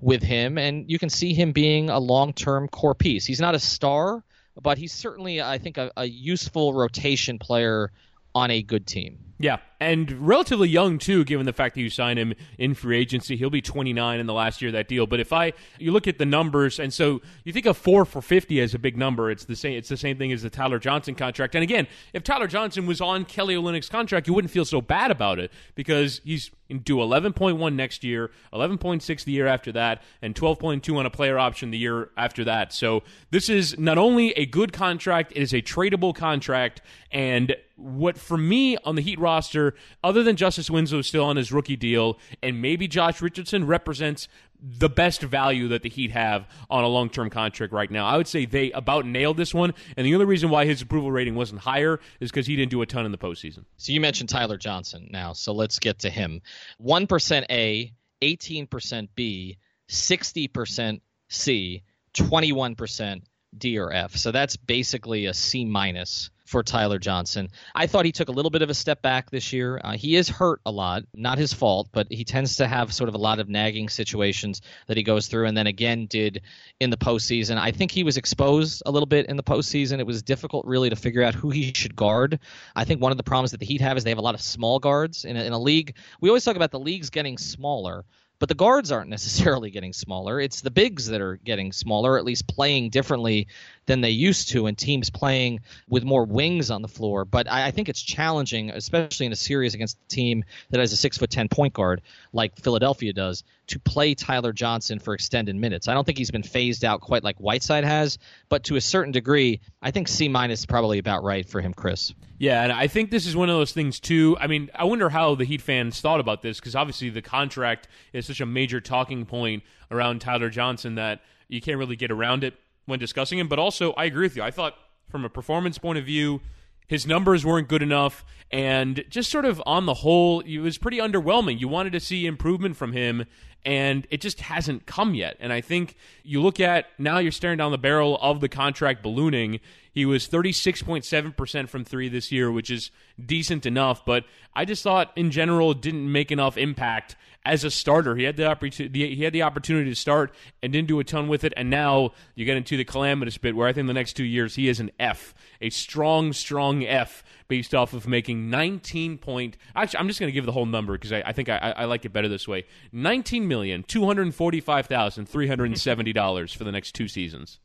with 0.00 0.22
him, 0.22 0.58
and 0.58 0.90
you 0.90 0.98
can 0.98 1.10
see 1.10 1.34
him 1.34 1.52
being 1.52 1.90
a 1.90 1.98
long 1.98 2.32
term 2.32 2.68
core 2.68 2.94
piece. 2.94 3.26
He's 3.26 3.40
not 3.40 3.54
a 3.54 3.60
star, 3.60 4.24
but 4.60 4.78
he's 4.78 4.92
certainly, 4.92 5.42
I 5.42 5.58
think, 5.58 5.78
a, 5.78 5.90
a 5.96 6.04
useful 6.04 6.74
rotation 6.74 7.38
player 7.38 7.90
on 8.34 8.50
a 8.50 8.62
good 8.62 8.86
team. 8.86 9.18
Yeah, 9.42 9.56
and 9.80 10.12
relatively 10.12 10.68
young 10.68 10.98
too, 10.98 11.24
given 11.24 11.46
the 11.46 11.52
fact 11.52 11.74
that 11.74 11.80
you 11.80 11.90
sign 11.90 12.16
him 12.16 12.34
in 12.58 12.74
free 12.74 12.96
agency. 12.96 13.36
He'll 13.36 13.50
be 13.50 13.60
29 13.60 14.20
in 14.20 14.26
the 14.26 14.32
last 14.32 14.62
year 14.62 14.68
of 14.68 14.74
that 14.74 14.86
deal. 14.86 15.04
But 15.08 15.18
if 15.18 15.32
I 15.32 15.52
you 15.80 15.90
look 15.90 16.06
at 16.06 16.18
the 16.18 16.24
numbers, 16.24 16.78
and 16.78 16.94
so 16.94 17.20
you 17.42 17.52
think 17.52 17.66
of 17.66 17.76
four 17.76 18.04
for 18.04 18.22
50 18.22 18.60
as 18.60 18.72
a 18.72 18.78
big 18.78 18.96
number, 18.96 19.32
it's 19.32 19.44
the 19.44 19.56
same. 19.56 19.76
It's 19.76 19.88
the 19.88 19.96
same 19.96 20.16
thing 20.16 20.30
as 20.30 20.42
the 20.42 20.50
Tyler 20.50 20.78
Johnson 20.78 21.16
contract. 21.16 21.56
And 21.56 21.64
again, 21.64 21.88
if 22.12 22.22
Tyler 22.22 22.46
Johnson 22.46 22.86
was 22.86 23.00
on 23.00 23.24
Kelly 23.24 23.56
Olynyk's 23.56 23.88
contract, 23.88 24.28
you 24.28 24.32
wouldn't 24.32 24.52
feel 24.52 24.64
so 24.64 24.80
bad 24.80 25.10
about 25.10 25.40
it 25.40 25.50
because 25.74 26.20
he's 26.24 26.52
do 26.78 26.96
11.1 26.96 27.74
next 27.74 28.04
year, 28.04 28.30
11.6 28.52 29.24
the 29.24 29.32
year 29.32 29.46
after 29.46 29.72
that, 29.72 30.02
and 30.22 30.34
12.2 30.34 30.96
on 30.96 31.06
a 31.06 31.10
player 31.10 31.38
option 31.38 31.70
the 31.70 31.78
year 31.78 32.10
after 32.16 32.44
that. 32.44 32.72
So 32.72 33.02
this 33.30 33.48
is 33.48 33.78
not 33.78 33.98
only 33.98 34.30
a 34.32 34.46
good 34.46 34.72
contract, 34.72 35.32
it 35.32 35.42
is 35.42 35.52
a 35.52 35.60
tradable 35.60 36.14
contract. 36.14 36.80
And 37.10 37.54
what 37.76 38.16
for 38.16 38.38
me 38.38 38.76
on 38.84 38.94
the 38.94 39.02
Heat 39.02 39.18
roster 39.18 39.31
roster, 39.32 39.74
other 40.04 40.22
than 40.22 40.36
Justice 40.36 40.70
Winslow 40.70 41.02
still 41.02 41.24
on 41.24 41.36
his 41.36 41.50
rookie 41.50 41.76
deal, 41.76 42.18
and 42.42 42.60
maybe 42.60 42.86
Josh 42.86 43.22
Richardson 43.22 43.66
represents 43.66 44.28
the 44.62 44.88
best 44.88 45.22
value 45.22 45.68
that 45.68 45.82
the 45.82 45.88
Heat 45.88 46.10
have 46.12 46.46
on 46.68 46.84
a 46.84 46.88
long 46.88 47.08
term 47.08 47.30
contract 47.30 47.72
right 47.72 47.90
now. 47.90 48.06
I 48.06 48.16
would 48.16 48.28
say 48.28 48.44
they 48.44 48.70
about 48.72 49.06
nailed 49.06 49.38
this 49.38 49.54
one, 49.54 49.72
and 49.96 50.06
the 50.06 50.14
only 50.14 50.26
reason 50.26 50.50
why 50.50 50.66
his 50.66 50.82
approval 50.82 51.10
rating 51.10 51.34
wasn't 51.34 51.60
higher 51.60 51.98
is 52.20 52.30
because 52.30 52.46
he 52.46 52.56
didn't 52.56 52.70
do 52.70 52.82
a 52.82 52.86
ton 52.86 53.06
in 53.06 53.12
the 53.12 53.18
postseason. 53.18 53.64
So 53.78 53.92
you 53.92 54.00
mentioned 54.00 54.28
Tyler 54.28 54.58
Johnson 54.58 55.08
now, 55.10 55.32
so 55.32 55.52
let's 55.52 55.78
get 55.78 56.00
to 56.00 56.10
him. 56.10 56.42
1% 56.80 57.44
A, 57.50 57.92
18% 58.22 59.08
B, 59.14 59.56
60% 59.88 61.00
C, 61.28 61.82
21% 62.14 63.22
D 63.56 63.78
or 63.78 63.92
F. 63.92 64.16
So 64.16 64.30
that's 64.30 64.56
basically 64.56 65.26
a 65.26 65.34
C 65.34 65.64
minus 65.64 66.30
for 66.52 66.62
Tyler 66.62 66.98
Johnson. 66.98 67.48
I 67.74 67.86
thought 67.86 68.04
he 68.04 68.12
took 68.12 68.28
a 68.28 68.32
little 68.32 68.50
bit 68.50 68.60
of 68.60 68.68
a 68.68 68.74
step 68.74 69.00
back 69.00 69.30
this 69.30 69.54
year. 69.54 69.80
Uh, 69.82 69.92
he 69.92 70.16
is 70.16 70.28
hurt 70.28 70.60
a 70.66 70.70
lot, 70.70 71.04
not 71.14 71.38
his 71.38 71.54
fault, 71.54 71.88
but 71.92 72.06
he 72.10 72.24
tends 72.24 72.56
to 72.56 72.68
have 72.68 72.92
sort 72.92 73.08
of 73.08 73.14
a 73.14 73.18
lot 73.18 73.40
of 73.40 73.48
nagging 73.48 73.88
situations 73.88 74.60
that 74.86 74.98
he 74.98 75.02
goes 75.02 75.28
through, 75.28 75.46
and 75.46 75.56
then 75.56 75.66
again 75.66 76.04
did 76.06 76.42
in 76.78 76.90
the 76.90 76.98
postseason. 76.98 77.56
I 77.56 77.70
think 77.70 77.90
he 77.90 78.04
was 78.04 78.18
exposed 78.18 78.82
a 78.84 78.90
little 78.90 79.06
bit 79.06 79.26
in 79.26 79.36
the 79.38 79.42
postseason. 79.42 79.98
It 79.98 80.06
was 80.06 80.22
difficult 80.22 80.66
really 80.66 80.90
to 80.90 80.96
figure 80.96 81.22
out 81.22 81.34
who 81.34 81.48
he 81.48 81.72
should 81.74 81.96
guard. 81.96 82.38
I 82.76 82.84
think 82.84 83.00
one 83.00 83.12
of 83.12 83.16
the 83.16 83.24
problems 83.24 83.52
that 83.52 83.60
the 83.60 83.66
Heat 83.66 83.80
have 83.80 83.96
is 83.96 84.04
they 84.04 84.10
have 84.10 84.18
a 84.18 84.22
lot 84.22 84.34
of 84.34 84.42
small 84.42 84.78
guards 84.78 85.24
in 85.24 85.38
a, 85.38 85.42
in 85.42 85.54
a 85.54 85.58
league. 85.58 85.96
We 86.20 86.28
always 86.28 86.44
talk 86.44 86.56
about 86.56 86.70
the 86.70 86.80
leagues 86.80 87.08
getting 87.08 87.38
smaller 87.38 88.04
but 88.42 88.48
the 88.48 88.56
guards 88.56 88.90
aren't 88.90 89.08
necessarily 89.08 89.70
getting 89.70 89.92
smaller. 89.92 90.40
It's 90.40 90.62
the 90.62 90.70
bigs 90.72 91.06
that 91.06 91.20
are 91.20 91.36
getting 91.36 91.70
smaller, 91.70 92.18
at 92.18 92.24
least 92.24 92.48
playing 92.48 92.90
differently 92.90 93.46
than 93.86 94.00
they 94.00 94.10
used 94.10 94.48
to, 94.48 94.66
and 94.66 94.76
teams 94.76 95.10
playing 95.10 95.60
with 95.88 96.02
more 96.02 96.24
wings 96.24 96.68
on 96.68 96.82
the 96.82 96.88
floor. 96.88 97.24
But 97.24 97.48
I, 97.48 97.68
I 97.68 97.70
think 97.70 97.88
it's 97.88 98.02
challenging, 98.02 98.70
especially 98.70 99.26
in 99.26 99.32
a 99.32 99.36
series 99.36 99.74
against 99.74 99.96
a 99.96 100.08
team 100.08 100.42
that 100.70 100.80
has 100.80 100.92
a 100.92 100.96
six 100.96 101.18
foot 101.18 101.30
ten 101.30 101.48
point 101.48 101.72
guard 101.72 102.02
like 102.32 102.58
Philadelphia 102.58 103.12
does, 103.12 103.44
to 103.68 103.78
play 103.78 104.16
Tyler 104.16 104.52
Johnson 104.52 104.98
for 104.98 105.14
extended 105.14 105.54
minutes. 105.54 105.86
I 105.86 105.94
don't 105.94 106.02
think 106.02 106.18
he's 106.18 106.32
been 106.32 106.42
phased 106.42 106.84
out 106.84 107.00
quite 107.00 107.22
like 107.22 107.36
Whiteside 107.36 107.84
has, 107.84 108.18
but 108.48 108.64
to 108.64 108.74
a 108.74 108.80
certain 108.80 109.12
degree, 109.12 109.60
I 109.80 109.92
think 109.92 110.08
C 110.08 110.28
minus 110.28 110.58
is 110.58 110.66
probably 110.66 110.98
about 110.98 111.22
right 111.22 111.48
for 111.48 111.60
him, 111.60 111.74
Chris. 111.74 112.12
Yeah, 112.42 112.64
and 112.64 112.72
I 112.72 112.88
think 112.88 113.12
this 113.12 113.24
is 113.24 113.36
one 113.36 113.48
of 113.50 113.54
those 113.54 113.70
things 113.70 114.00
too. 114.00 114.36
I 114.40 114.48
mean, 114.48 114.68
I 114.74 114.82
wonder 114.82 115.08
how 115.10 115.36
the 115.36 115.44
Heat 115.44 115.62
fans 115.62 116.00
thought 116.00 116.18
about 116.18 116.42
this 116.42 116.58
because 116.58 116.74
obviously 116.74 117.08
the 117.08 117.22
contract 117.22 117.86
is 118.12 118.26
such 118.26 118.40
a 118.40 118.46
major 118.46 118.80
talking 118.80 119.24
point 119.26 119.62
around 119.92 120.22
Tyler 120.22 120.50
Johnson 120.50 120.96
that 120.96 121.20
you 121.46 121.60
can't 121.60 121.78
really 121.78 121.94
get 121.94 122.10
around 122.10 122.42
it 122.42 122.54
when 122.86 122.98
discussing 122.98 123.38
him. 123.38 123.46
But 123.46 123.60
also, 123.60 123.92
I 123.92 124.06
agree 124.06 124.24
with 124.24 124.34
you. 124.34 124.42
I 124.42 124.50
thought 124.50 124.74
from 125.08 125.24
a 125.24 125.28
performance 125.28 125.78
point 125.78 126.00
of 126.00 126.04
view, 126.04 126.40
his 126.88 127.06
numbers 127.06 127.46
weren't 127.46 127.68
good 127.68 127.80
enough, 127.80 128.24
and 128.50 129.04
just 129.08 129.30
sort 129.30 129.44
of 129.44 129.62
on 129.64 129.86
the 129.86 129.94
whole, 129.94 130.40
it 130.40 130.58
was 130.58 130.78
pretty 130.78 130.98
underwhelming. 130.98 131.60
You 131.60 131.68
wanted 131.68 131.92
to 131.92 132.00
see 132.00 132.26
improvement 132.26 132.76
from 132.76 132.92
him, 132.92 133.24
and 133.64 134.06
it 134.10 134.20
just 134.20 134.40
hasn't 134.40 134.86
come 134.86 135.14
yet. 135.14 135.36
And 135.40 135.52
I 135.52 135.60
think 135.60 135.96
you 136.24 136.42
look 136.42 136.60
at 136.60 136.86
now 136.98 137.18
you're 137.18 137.32
staring 137.32 137.58
down 137.58 137.70
the 137.70 137.78
barrel 137.78 138.18
of 138.20 138.40
the 138.40 138.48
contract 138.48 139.02
ballooning. 139.02 139.60
He 139.92 140.04
was 140.04 140.26
36.7% 140.28 141.68
from 141.68 141.84
three 141.84 142.08
this 142.08 142.32
year, 142.32 142.50
which 142.50 142.70
is 142.70 142.90
decent 143.24 143.66
enough, 143.66 144.04
but 144.04 144.24
I 144.54 144.64
just 144.64 144.82
thought 144.82 145.12
in 145.16 145.30
general 145.30 145.74
didn't 145.74 146.10
make 146.10 146.32
enough 146.32 146.56
impact 146.56 147.16
as 147.44 147.64
a 147.64 147.70
starter. 147.70 148.16
He 148.16 148.24
had 148.24 148.36
the 148.36 148.46
opportunity 148.46 149.14
he 149.14 149.24
had 149.24 149.32
the 149.32 149.42
opportunity 149.42 149.90
to 149.90 149.96
start 149.96 150.34
and 150.62 150.72
didn't 150.72 150.88
do 150.88 150.98
a 151.00 151.04
ton 151.04 151.28
with 151.28 151.44
it. 151.44 151.52
And 151.56 151.70
now 151.70 152.12
you 152.34 152.44
get 152.44 152.56
into 152.56 152.76
the 152.76 152.84
calamitous 152.84 153.38
bit 153.38 153.56
where 153.56 153.68
I 153.68 153.72
think 153.72 153.86
the 153.86 153.94
next 153.94 154.14
two 154.14 154.24
years 154.24 154.54
he 154.54 154.68
is 154.68 154.80
an 154.80 154.90
F, 154.98 155.34
a 155.60 155.70
strong, 155.70 156.32
strong 156.32 156.84
F 156.84 157.24
based 157.48 157.74
off 157.74 157.92
of 157.92 158.06
making 158.08 158.50
19 158.50 159.18
point. 159.18 159.56
Actually, 159.74 160.00
I'm 160.00 160.08
just 160.08 160.20
going 160.20 160.28
to 160.28 160.32
give 160.32 160.46
the 160.46 160.52
whole 160.52 160.66
number 160.66 160.94
because 160.94 161.12
I, 161.12 161.22
I, 161.26 161.32
think 161.32 161.48
I, 161.48 161.74
I, 161.76 161.84
like 161.84 162.04
it 162.04 162.12
better 162.12 162.28
this 162.28 162.48
way: 162.48 162.64
19 162.92 163.46
million 163.46 163.82
two 163.82 164.06
hundred 164.06 164.34
forty-five 164.34 164.86
thousand 164.86 165.26
three 165.28 165.48
hundred 165.48 165.76
seventy 165.78 166.12
dollars 166.12 166.52
for 166.52 166.64
the 166.64 166.72
next 166.72 166.94
two 166.94 167.08
seasons. 167.08 167.58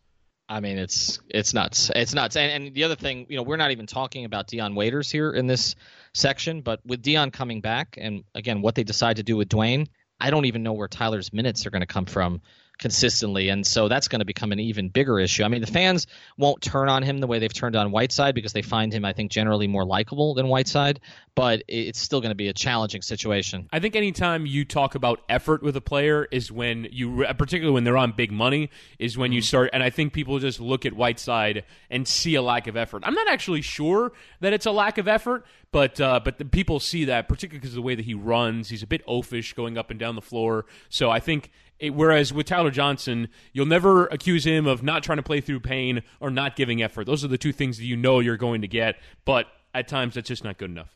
I 0.49 0.61
mean, 0.61 0.77
it's 0.77 1.19
it's 1.29 1.53
nuts. 1.53 1.91
It's 1.93 2.13
nuts. 2.13 2.37
And, 2.37 2.65
and 2.65 2.73
the 2.73 2.85
other 2.85 2.95
thing, 2.95 3.25
you 3.29 3.35
know, 3.35 3.43
we're 3.43 3.57
not 3.57 3.71
even 3.71 3.85
talking 3.85 4.23
about 4.23 4.47
Dion 4.47 4.75
Waiters 4.75 5.11
here 5.11 5.31
in 5.31 5.45
this 5.45 5.75
section, 6.17 6.61
but 6.61 6.79
with 6.85 7.01
Dion 7.01 7.31
coming 7.31 7.61
back, 7.61 7.97
and 7.99 8.23
again, 8.35 8.61
what 8.61 8.75
they 8.75 8.83
decide 8.83 9.17
to 9.17 9.23
do 9.23 9.37
with 9.37 9.49
Dwyane, 9.49 9.87
I 10.19 10.31
don't 10.31 10.45
even 10.45 10.63
know 10.63 10.73
where 10.73 10.87
Tyler's 10.87 11.31
minutes 11.31 11.65
are 11.65 11.69
going 11.69 11.81
to 11.81 11.85
come 11.87 12.05
from 12.05 12.41
consistently. 12.77 13.49
And 13.49 13.65
so 13.65 13.87
that's 13.87 14.07
going 14.07 14.19
to 14.19 14.25
become 14.25 14.51
an 14.51 14.59
even 14.59 14.89
bigger 14.89 15.19
issue. 15.19 15.43
I 15.43 15.47
mean, 15.47 15.61
the 15.61 15.67
fans 15.67 16.07
won't 16.37 16.61
turn 16.61 16.89
on 16.89 17.03
him 17.03 17.19
the 17.19 17.27
way 17.27 17.39
they've 17.39 17.53
turned 17.53 17.75
on 17.75 17.91
Whiteside 17.91 18.35
because 18.35 18.53
they 18.53 18.61
find 18.61 18.93
him, 18.93 19.05
I 19.05 19.13
think, 19.13 19.31
generally 19.31 19.67
more 19.67 19.85
likable 19.85 20.33
than 20.33 20.47
Whiteside, 20.47 20.99
but 21.35 21.63
it's 21.67 21.99
still 21.99 22.21
going 22.21 22.31
to 22.31 22.35
be 22.35 22.47
a 22.47 22.53
challenging 22.53 23.01
situation. 23.01 23.67
I 23.71 23.79
think 23.79 23.95
anytime 23.95 24.45
you 24.45 24.65
talk 24.65 24.95
about 24.95 25.21
effort 25.29 25.63
with 25.63 25.75
a 25.75 25.81
player 25.81 26.27
is 26.31 26.51
when 26.51 26.87
you, 26.91 27.25
particularly 27.37 27.73
when 27.73 27.83
they're 27.83 27.97
on 27.97 28.11
big 28.11 28.31
money, 28.31 28.69
is 28.99 29.17
when 29.17 29.31
you 29.31 29.41
mm-hmm. 29.41 29.45
start. 29.45 29.69
And 29.73 29.83
I 29.83 29.89
think 29.89 30.13
people 30.13 30.37
just 30.39 30.59
look 30.59 30.85
at 30.85 30.93
Whiteside 30.93 31.63
and 31.89 32.07
see 32.07 32.35
a 32.35 32.41
lack 32.41 32.67
of 32.67 32.75
effort. 32.75 33.03
I'm 33.05 33.13
not 33.13 33.27
actually 33.27 33.61
sure 33.61 34.13
that 34.39 34.53
it's 34.53 34.65
a 34.65 34.71
lack 34.71 34.97
of 34.97 35.07
effort, 35.07 35.45
but 35.71 35.99
uh, 35.99 36.19
but 36.23 36.37
the 36.37 36.45
people 36.45 36.79
see 36.79 37.05
that, 37.05 37.27
particularly 37.27 37.59
because 37.59 37.71
of 37.71 37.75
the 37.75 37.81
way 37.81 37.95
that 37.95 38.05
he 38.05 38.13
runs. 38.13 38.69
He's 38.69 38.83
a 38.83 38.87
bit 38.87 39.05
oafish 39.05 39.53
going 39.53 39.77
up 39.77 39.89
and 39.91 39.99
down 39.99 40.15
the 40.15 40.21
floor. 40.21 40.65
So 40.89 41.09
I 41.09 41.19
think 41.19 41.51
it, 41.79 41.93
whereas 41.93 42.33
with 42.33 42.47
Tyler 42.47 42.71
Johnson, 42.71 43.29
you'll 43.53 43.65
never 43.65 44.07
accuse 44.07 44.45
him 44.45 44.65
of 44.65 44.83
not 44.83 45.03
trying 45.03 45.17
to 45.17 45.23
play 45.23 45.41
through 45.41 45.59
pain 45.59 46.01
or 46.19 46.29
not 46.29 46.55
giving 46.55 46.81
effort. 46.81 47.05
Those 47.05 47.23
are 47.23 47.27
the 47.27 47.37
two 47.37 47.51
things 47.51 47.77
that 47.77 47.85
you 47.85 47.95
know 47.95 48.19
you're 48.19 48.37
going 48.37 48.61
to 48.61 48.67
get, 48.67 48.95
but 49.25 49.45
at 49.73 49.87
times 49.87 50.15
that's 50.15 50.27
just 50.27 50.43
not 50.43 50.57
good 50.57 50.71
enough. 50.71 50.93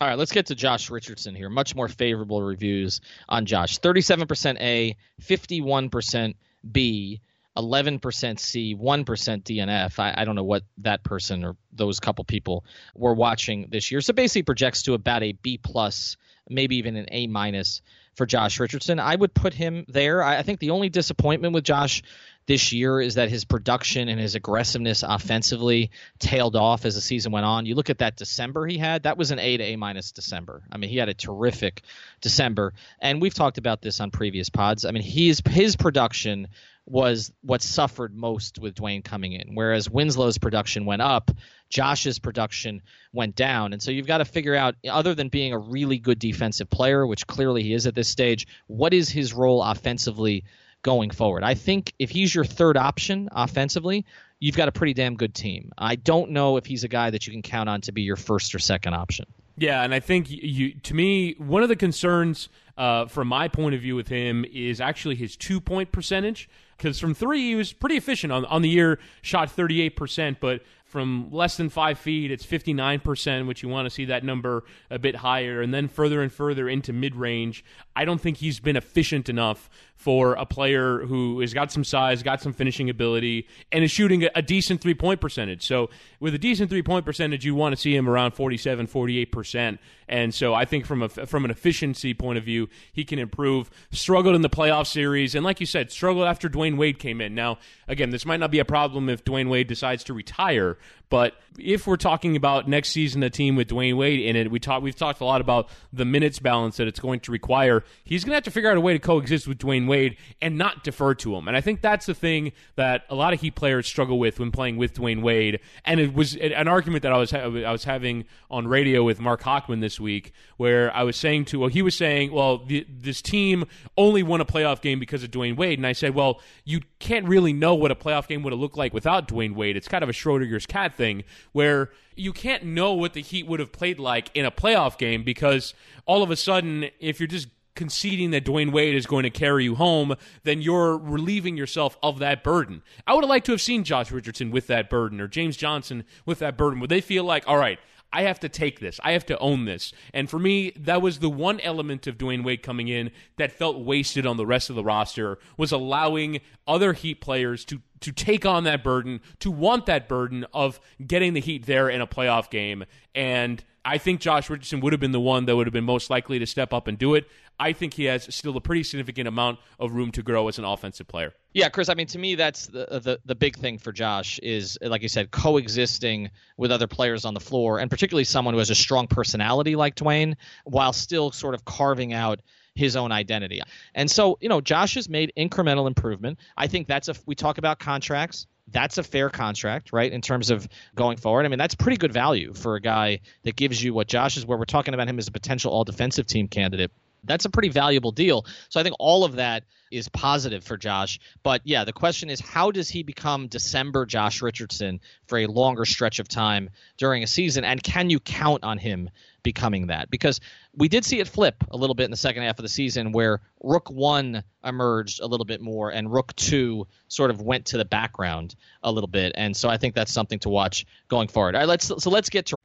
All 0.00 0.08
right, 0.08 0.18
let's 0.18 0.32
get 0.32 0.46
to 0.46 0.56
Josh 0.56 0.90
Richardson 0.90 1.36
here. 1.36 1.48
Much 1.48 1.76
more 1.76 1.88
favorable 1.88 2.42
reviews 2.42 3.00
on 3.28 3.46
Josh. 3.46 3.78
37% 3.78 4.60
A, 4.60 4.96
51% 5.22 6.34
B, 6.72 7.20
11% 7.56 8.40
C, 8.40 8.74
1% 8.74 9.04
DNF. 9.44 9.98
I, 10.00 10.14
I, 10.16 10.24
don't 10.24 10.34
know 10.34 10.42
what 10.42 10.64
that 10.78 11.04
person 11.04 11.44
or 11.44 11.56
those 11.72 12.00
couple 12.00 12.24
people 12.24 12.64
were 12.96 13.14
watching 13.14 13.68
this 13.70 13.92
year. 13.92 14.00
So 14.00 14.12
basically 14.12 14.42
projects 14.42 14.82
to 14.82 14.94
about 14.94 15.22
a 15.22 15.32
B 15.32 15.58
plus, 15.58 16.16
maybe 16.48 16.76
even 16.78 16.96
an 16.96 17.06
A 17.12 17.28
minus 17.28 17.80
for 18.14 18.26
Josh 18.26 18.60
Richardson. 18.60 19.00
I 19.00 19.14
would 19.14 19.34
put 19.34 19.54
him 19.54 19.84
there. 19.88 20.22
I, 20.22 20.38
I 20.38 20.42
think 20.42 20.60
the 20.60 20.70
only 20.70 20.88
disappointment 20.88 21.54
with 21.54 21.64
Josh 21.64 22.02
this 22.46 22.72
year 22.72 23.00
is 23.00 23.14
that 23.14 23.30
his 23.30 23.44
production 23.44 24.08
and 24.08 24.20
his 24.20 24.34
aggressiveness 24.34 25.02
offensively 25.02 25.90
tailed 26.18 26.56
off 26.56 26.84
as 26.84 26.94
the 26.94 27.00
season 27.00 27.32
went 27.32 27.46
on. 27.46 27.66
You 27.66 27.74
look 27.74 27.90
at 27.90 27.98
that 27.98 28.16
December 28.16 28.66
he 28.66 28.78
had, 28.78 29.04
that 29.04 29.16
was 29.16 29.30
an 29.30 29.38
A 29.38 29.56
to 29.56 29.64
A 29.64 29.76
minus 29.76 30.12
December. 30.12 30.62
I 30.70 30.76
mean, 30.76 30.90
he 30.90 30.98
had 30.98 31.08
a 31.08 31.14
terrific 31.14 31.82
December. 32.20 32.74
And 33.00 33.22
we've 33.22 33.34
talked 33.34 33.58
about 33.58 33.80
this 33.80 34.00
on 34.00 34.10
previous 34.10 34.50
pods. 34.50 34.84
I 34.84 34.90
mean, 34.90 35.02
his 35.02 35.42
his 35.48 35.76
production 35.76 36.48
was 36.86 37.32
what 37.40 37.62
suffered 37.62 38.14
most 38.14 38.58
with 38.58 38.74
Dwyane 38.74 39.02
coming 39.02 39.32
in. 39.32 39.54
Whereas 39.54 39.88
Winslow's 39.88 40.36
production 40.36 40.84
went 40.84 41.00
up, 41.00 41.30
Josh's 41.70 42.18
production 42.18 42.82
went 43.12 43.36
down. 43.36 43.72
And 43.72 43.82
so 43.82 43.90
you've 43.90 44.06
got 44.06 44.18
to 44.18 44.26
figure 44.26 44.54
out, 44.54 44.74
other 44.86 45.14
than 45.14 45.28
being 45.28 45.54
a 45.54 45.58
really 45.58 45.98
good 45.98 46.18
defensive 46.18 46.68
player, 46.68 47.06
which 47.06 47.26
clearly 47.26 47.62
he 47.62 47.72
is 47.72 47.86
at 47.86 47.94
this 47.94 48.08
stage, 48.08 48.46
what 48.66 48.92
is 48.92 49.08
his 49.08 49.32
role 49.32 49.62
offensively 49.62 50.44
going 50.84 51.10
forward? 51.10 51.42
I 51.42 51.54
think 51.54 51.92
if 51.98 52.10
he's 52.10 52.32
your 52.32 52.44
third 52.44 52.76
option 52.76 53.28
offensively, 53.32 54.06
you've 54.38 54.56
got 54.56 54.68
a 54.68 54.72
pretty 54.72 54.94
damn 54.94 55.16
good 55.16 55.34
team. 55.34 55.72
I 55.76 55.96
don't 55.96 56.30
know 56.30 56.56
if 56.56 56.66
he's 56.66 56.84
a 56.84 56.88
guy 56.88 57.10
that 57.10 57.26
you 57.26 57.32
can 57.32 57.42
count 57.42 57.68
on 57.68 57.80
to 57.80 57.92
be 57.92 58.02
your 58.02 58.14
first 58.14 58.54
or 58.54 58.60
second 58.60 58.94
option. 58.94 59.26
Yeah, 59.56 59.82
and 59.82 59.94
I 59.94 60.00
think 60.00 60.26
you, 60.30 60.74
to 60.74 60.94
me, 60.94 61.34
one 61.38 61.62
of 61.62 61.68
the 61.68 61.76
concerns 61.76 62.48
uh, 62.76 63.06
from 63.06 63.28
my 63.28 63.48
point 63.48 63.74
of 63.74 63.80
view 63.80 63.96
with 63.96 64.08
him 64.08 64.44
is 64.52 64.80
actually 64.80 65.14
his 65.14 65.36
two 65.36 65.60
point 65.60 65.90
percentage. 65.92 66.48
Because 66.76 66.98
from 66.98 67.14
three, 67.14 67.40
he 67.40 67.54
was 67.54 67.72
pretty 67.72 67.96
efficient 67.96 68.32
on, 68.32 68.44
on 68.46 68.62
the 68.62 68.68
year, 68.68 68.98
shot 69.22 69.48
38%, 69.48 70.38
but 70.40 70.62
from 70.84 71.28
less 71.30 71.56
than 71.56 71.68
five 71.68 71.98
feet, 71.98 72.30
it's 72.30 72.44
59%, 72.44 73.46
which 73.46 73.62
you 73.62 73.68
want 73.68 73.86
to 73.86 73.90
see 73.90 74.06
that 74.06 74.24
number 74.24 74.64
a 74.90 74.98
bit 74.98 75.16
higher. 75.16 75.62
And 75.62 75.72
then 75.72 75.88
further 75.88 76.20
and 76.20 76.32
further 76.32 76.68
into 76.68 76.92
mid 76.92 77.14
range, 77.14 77.64
I 77.94 78.04
don't 78.04 78.20
think 78.20 78.38
he's 78.38 78.58
been 78.60 78.76
efficient 78.76 79.28
enough 79.28 79.70
for 79.96 80.34
a 80.34 80.44
player 80.44 81.06
who 81.06 81.40
has 81.40 81.54
got 81.54 81.72
some 81.72 81.84
size, 81.84 82.22
got 82.22 82.40
some 82.42 82.52
finishing 82.52 82.90
ability, 82.90 83.48
and 83.72 83.82
is 83.82 83.90
shooting 83.90 84.28
a, 84.34 84.42
decent 84.42 84.80
three 84.80 84.94
point 84.94 85.20
percentage. 85.20 85.64
So, 85.66 85.88
with 86.20 86.34
a 86.34 86.38
decent 86.38 86.68
three 86.68 86.82
point 86.82 87.06
percentage, 87.06 87.44
you 87.44 87.54
want 87.54 87.74
to 87.74 87.80
see 87.80 87.96
him 87.96 88.08
around 88.08 88.32
47, 88.32 88.86
48%. 88.86 89.78
And 90.08 90.34
so, 90.34 90.52
I 90.52 90.66
think 90.66 90.84
from, 90.84 91.02
a, 91.02 91.08
from 91.08 91.44
an 91.44 91.50
efficiency 91.50 92.12
point 92.12 92.36
of 92.36 92.44
view, 92.44 92.68
he 92.92 93.04
can 93.04 93.18
improve. 93.18 93.70
Struggled 93.92 94.34
in 94.34 94.42
the 94.42 94.50
playoff 94.50 94.86
series, 94.86 95.34
and 95.34 95.44
like 95.44 95.60
you 95.60 95.66
said, 95.66 95.90
struggled 95.90 96.26
after 96.26 96.48
Dwyane 96.48 96.76
Wade 96.76 96.98
came 96.98 97.20
in. 97.20 97.34
Now, 97.34 97.58
again, 97.88 98.10
this 98.10 98.26
might 98.26 98.40
not 98.40 98.50
be 98.50 98.58
a 98.58 98.64
problem 98.64 99.08
if 99.08 99.24
Dwyane 99.24 99.48
Wade 99.48 99.68
decides 99.68 100.04
to 100.04 100.12
retire, 100.12 100.76
But 101.14 101.36
if 101.56 101.86
we're 101.86 101.96
talking 101.96 102.34
about 102.34 102.68
next 102.68 102.88
season, 102.88 103.22
a 103.22 103.30
team 103.30 103.54
with 103.54 103.68
Dwyane 103.68 103.96
Wade 103.96 104.18
in 104.18 104.34
it, 104.34 104.50
we 104.50 104.58
talk, 104.58 104.82
we've 104.82 104.96
talked 104.96 105.20
a 105.20 105.24
lot 105.24 105.40
about 105.40 105.68
the 105.92 106.04
minutes 106.04 106.40
balance 106.40 106.76
that 106.78 106.88
it's 106.88 106.98
going 106.98 107.20
to 107.20 107.30
require. 107.30 107.84
He's 108.02 108.24
going 108.24 108.32
to 108.32 108.34
have 108.34 108.42
to 108.42 108.50
figure 108.50 108.68
out 108.68 108.76
a 108.76 108.80
way 108.80 108.94
to 108.94 108.98
coexist 108.98 109.46
with 109.46 109.58
Dwyane 109.58 109.86
Wade 109.86 110.16
and 110.42 110.58
not 110.58 110.82
defer 110.82 111.14
to 111.14 111.36
him. 111.36 111.46
And 111.46 111.56
I 111.56 111.60
think 111.60 111.82
that's 111.82 112.06
the 112.06 112.14
thing 112.14 112.50
that 112.74 113.04
a 113.08 113.14
lot 113.14 113.32
of 113.32 113.40
Heat 113.40 113.54
players 113.54 113.86
struggle 113.86 114.18
with 114.18 114.40
when 114.40 114.50
playing 114.50 114.76
with 114.76 114.94
Dwyane 114.94 115.22
Wade. 115.22 115.60
And 115.84 116.00
it 116.00 116.14
was 116.14 116.34
an 116.34 116.66
argument 116.66 117.04
that 117.04 117.12
I 117.12 117.18
was 117.18 117.32
I 117.32 117.46
was 117.46 117.84
having 117.84 118.24
on 118.50 118.66
radio 118.66 119.04
with 119.04 119.20
Marc 119.20 119.42
Hochman 119.42 119.80
this 119.80 120.00
week, 120.00 120.32
where 120.56 120.92
I 120.96 121.04
was 121.04 121.14
saying 121.14 121.44
to 121.46 121.60
well, 121.60 121.68
he 121.68 121.82
was 121.82 121.94
saying, 121.94 122.32
well, 122.32 122.58
the, 122.58 122.84
this 122.90 123.22
team 123.22 123.66
only 123.96 124.24
won 124.24 124.40
a 124.40 124.44
playoff 124.44 124.80
game 124.80 124.98
because 124.98 125.22
of 125.22 125.30
Dwyane 125.30 125.56
Wade, 125.56 125.78
and 125.78 125.86
I 125.86 125.92
said, 125.92 126.16
well, 126.16 126.40
you 126.64 126.80
can't 126.98 127.26
really 127.26 127.52
know 127.52 127.76
what 127.76 127.92
a 127.92 127.94
playoff 127.94 128.26
game 128.26 128.42
would 128.42 128.52
have 128.52 128.60
looked 128.60 128.76
like 128.76 128.92
without 128.92 129.28
Dwyane 129.28 129.54
Wade. 129.54 129.76
It's 129.76 129.86
kind 129.86 130.02
of 130.02 130.08
a 130.08 130.12
Schrodinger's 130.12 130.66
cat 130.66 130.92
thing 130.96 131.03
where 131.52 131.90
you 132.16 132.32
can't 132.32 132.64
know 132.64 132.92
what 132.92 133.12
the 133.12 133.22
Heat 133.22 133.46
would 133.46 133.60
have 133.60 133.72
played 133.72 133.98
like 133.98 134.30
in 134.34 134.44
a 134.44 134.50
playoff 134.50 134.98
game 134.98 135.22
because 135.24 135.74
all 136.06 136.22
of 136.22 136.30
a 136.30 136.36
sudden, 136.36 136.86
if 137.00 137.20
you're 137.20 137.26
just 137.26 137.48
conceding 137.74 138.30
that 138.30 138.44
Dwyane 138.44 138.72
Wade 138.72 138.94
is 138.94 139.06
going 139.06 139.24
to 139.24 139.30
carry 139.30 139.64
you 139.64 139.74
home, 139.74 140.14
then 140.44 140.62
you're 140.62 140.96
relieving 140.96 141.56
yourself 141.56 141.98
of 142.02 142.20
that 142.20 142.44
burden. 142.44 142.82
I 143.06 143.14
would 143.14 143.24
have 143.24 143.28
liked 143.28 143.46
to 143.46 143.52
have 143.52 143.60
seen 143.60 143.84
Josh 143.84 144.10
Richardson 144.12 144.50
with 144.50 144.68
that 144.68 144.88
burden 144.88 145.20
or 145.20 145.26
James 145.26 145.56
Johnson 145.56 146.04
with 146.24 146.38
that 146.38 146.56
burden. 146.56 146.80
Would 146.80 146.90
they 146.90 147.00
feel 147.00 147.24
like, 147.24 147.44
all 147.48 147.58
right, 147.58 147.78
I 148.14 148.22
have 148.22 148.38
to 148.40 148.48
take 148.48 148.78
this. 148.78 149.00
I 149.02 149.10
have 149.12 149.26
to 149.26 149.38
own 149.38 149.64
this. 149.64 149.92
And 150.12 150.30
for 150.30 150.38
me, 150.38 150.70
that 150.76 151.02
was 151.02 151.18
the 151.18 151.28
one 151.28 151.58
element 151.58 152.06
of 152.06 152.16
Dwyane 152.16 152.44
Wade 152.44 152.62
coming 152.62 152.86
in 152.86 153.10
that 153.38 153.50
felt 153.50 153.80
wasted 153.80 154.24
on 154.24 154.36
the 154.36 154.46
rest 154.46 154.70
of 154.70 154.76
the 154.76 154.84
roster 154.84 155.36
was 155.56 155.72
allowing 155.72 156.40
other 156.64 156.92
Heat 156.92 157.20
players 157.20 157.64
to 157.66 157.82
to 158.00 158.12
take 158.12 158.44
on 158.44 158.64
that 158.64 158.84
burden, 158.84 159.20
to 159.40 159.50
want 159.50 159.86
that 159.86 160.08
burden 160.08 160.44
of 160.52 160.78
getting 161.04 161.32
the 161.32 161.40
Heat 161.40 161.66
there 161.66 161.88
in 161.88 162.00
a 162.02 162.06
playoff 162.06 162.50
game. 162.50 162.84
And 163.14 163.64
I 163.84 163.98
think 163.98 164.20
Josh 164.20 164.48
Richardson 164.48 164.80
would 164.80 164.92
have 164.92 165.00
been 165.00 165.12
the 165.12 165.20
one 165.20 165.46
that 165.46 165.56
would 165.56 165.66
have 165.66 165.72
been 165.72 165.84
most 165.84 166.10
likely 166.10 166.38
to 166.38 166.46
step 166.46 166.72
up 166.72 166.86
and 166.86 166.98
do 166.98 167.14
it. 167.14 167.26
I 167.58 167.72
think 167.72 167.94
he 167.94 168.04
has 168.04 168.32
still 168.34 168.56
a 168.56 168.60
pretty 168.60 168.84
significant 168.84 169.26
amount 169.26 169.58
of 169.80 169.92
room 169.92 170.12
to 170.12 170.22
grow 170.22 170.48
as 170.48 170.58
an 170.58 170.64
offensive 170.64 171.08
player. 171.08 171.32
Yeah, 171.54 171.68
Chris. 171.68 171.88
I 171.88 171.94
mean, 171.94 172.08
to 172.08 172.18
me, 172.18 172.34
that's 172.34 172.66
the, 172.66 173.00
the 173.00 173.20
the 173.24 173.34
big 173.36 173.56
thing 173.56 173.78
for 173.78 173.92
Josh 173.92 174.40
is, 174.40 174.76
like 174.82 175.02
you 175.02 175.08
said, 175.08 175.30
coexisting 175.30 176.30
with 176.56 176.72
other 176.72 176.88
players 176.88 177.24
on 177.24 177.32
the 177.32 177.40
floor, 177.40 177.78
and 177.78 177.88
particularly 177.88 178.24
someone 178.24 178.54
who 178.54 178.58
has 178.58 178.70
a 178.70 178.74
strong 178.74 179.06
personality 179.06 179.76
like 179.76 179.94
Dwyane, 179.94 180.34
while 180.64 180.92
still 180.92 181.30
sort 181.30 181.54
of 181.54 181.64
carving 181.64 182.12
out 182.12 182.40
his 182.74 182.96
own 182.96 183.12
identity. 183.12 183.62
And 183.94 184.10
so, 184.10 184.36
you 184.40 184.48
know, 184.48 184.60
Josh 184.60 184.94
has 184.94 185.08
made 185.08 185.32
incremental 185.36 185.86
improvement. 185.86 186.40
I 186.56 186.66
think 186.66 186.88
that's 186.88 187.08
a 187.08 187.14
we 187.24 187.36
talk 187.36 187.58
about 187.58 187.78
contracts. 187.78 188.48
That's 188.66 188.98
a 188.98 189.04
fair 189.04 189.30
contract, 189.30 189.92
right? 189.92 190.10
In 190.10 190.22
terms 190.22 190.50
of 190.50 190.66
going 190.96 191.18
forward. 191.18 191.44
I 191.44 191.48
mean, 191.48 191.58
that's 191.58 191.76
pretty 191.76 191.98
good 191.98 192.12
value 192.12 192.52
for 192.52 192.74
a 192.74 192.80
guy 192.80 193.20
that 193.44 193.54
gives 193.54 193.80
you 193.80 193.94
what 193.94 194.08
Josh 194.08 194.36
is 194.36 194.44
where 194.44 194.58
we're 194.58 194.64
talking 194.64 194.92
about 194.92 195.06
him 195.06 195.20
as 195.20 195.28
a 195.28 195.32
potential 195.32 195.70
all 195.70 195.84
defensive 195.84 196.26
team 196.26 196.48
candidate 196.48 196.90
that's 197.24 197.44
a 197.44 197.50
pretty 197.50 197.68
valuable 197.68 198.12
deal. 198.12 198.46
So 198.68 198.80
I 198.80 198.82
think 198.82 198.96
all 198.98 199.24
of 199.24 199.36
that 199.36 199.64
is 199.90 200.08
positive 200.08 200.64
for 200.64 200.76
Josh. 200.76 201.20
But 201.42 201.60
yeah, 201.64 201.84
the 201.84 201.92
question 201.92 202.30
is 202.30 202.40
how 202.40 202.70
does 202.70 202.88
he 202.88 203.02
become 203.02 203.46
December 203.46 204.06
Josh 204.06 204.42
Richardson 204.42 205.00
for 205.26 205.38
a 205.38 205.46
longer 205.46 205.84
stretch 205.84 206.18
of 206.18 206.28
time 206.28 206.70
during 206.96 207.22
a 207.22 207.26
season? 207.26 207.64
And 207.64 207.82
can 207.82 208.10
you 208.10 208.20
count 208.20 208.64
on 208.64 208.78
him 208.78 209.10
becoming 209.42 209.88
that? 209.88 210.10
Because 210.10 210.40
we 210.76 210.88
did 210.88 211.04
see 211.04 211.20
it 211.20 211.28
flip 211.28 211.62
a 211.70 211.76
little 211.76 211.94
bit 211.94 212.04
in 212.04 212.10
the 212.10 212.16
second 212.16 212.42
half 212.42 212.58
of 212.58 212.64
the 212.64 212.68
season 212.68 213.12
where 213.12 213.40
Rook 213.62 213.90
1 213.90 214.42
emerged 214.64 215.20
a 215.20 215.26
little 215.26 215.46
bit 215.46 215.60
more 215.60 215.90
and 215.90 216.12
Rook 216.12 216.34
2 216.36 216.86
sort 217.08 217.30
of 217.30 217.40
went 217.40 217.66
to 217.66 217.78
the 217.78 217.84
background 217.84 218.56
a 218.82 218.90
little 218.90 219.08
bit. 219.08 219.32
And 219.36 219.56
so 219.56 219.68
I 219.68 219.76
think 219.76 219.94
that's 219.94 220.12
something 220.12 220.38
to 220.40 220.48
watch 220.48 220.86
going 221.08 221.28
forward. 221.28 221.54
All 221.54 221.60
right, 221.60 221.68
let's 221.68 221.86
so 221.86 222.10
let's 222.10 222.30
get 222.30 222.46
to 222.46 222.56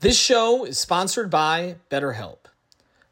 This 0.00 0.18
show 0.18 0.64
is 0.64 0.78
sponsored 0.78 1.30
by 1.30 1.76
BetterHelp. 1.90 2.38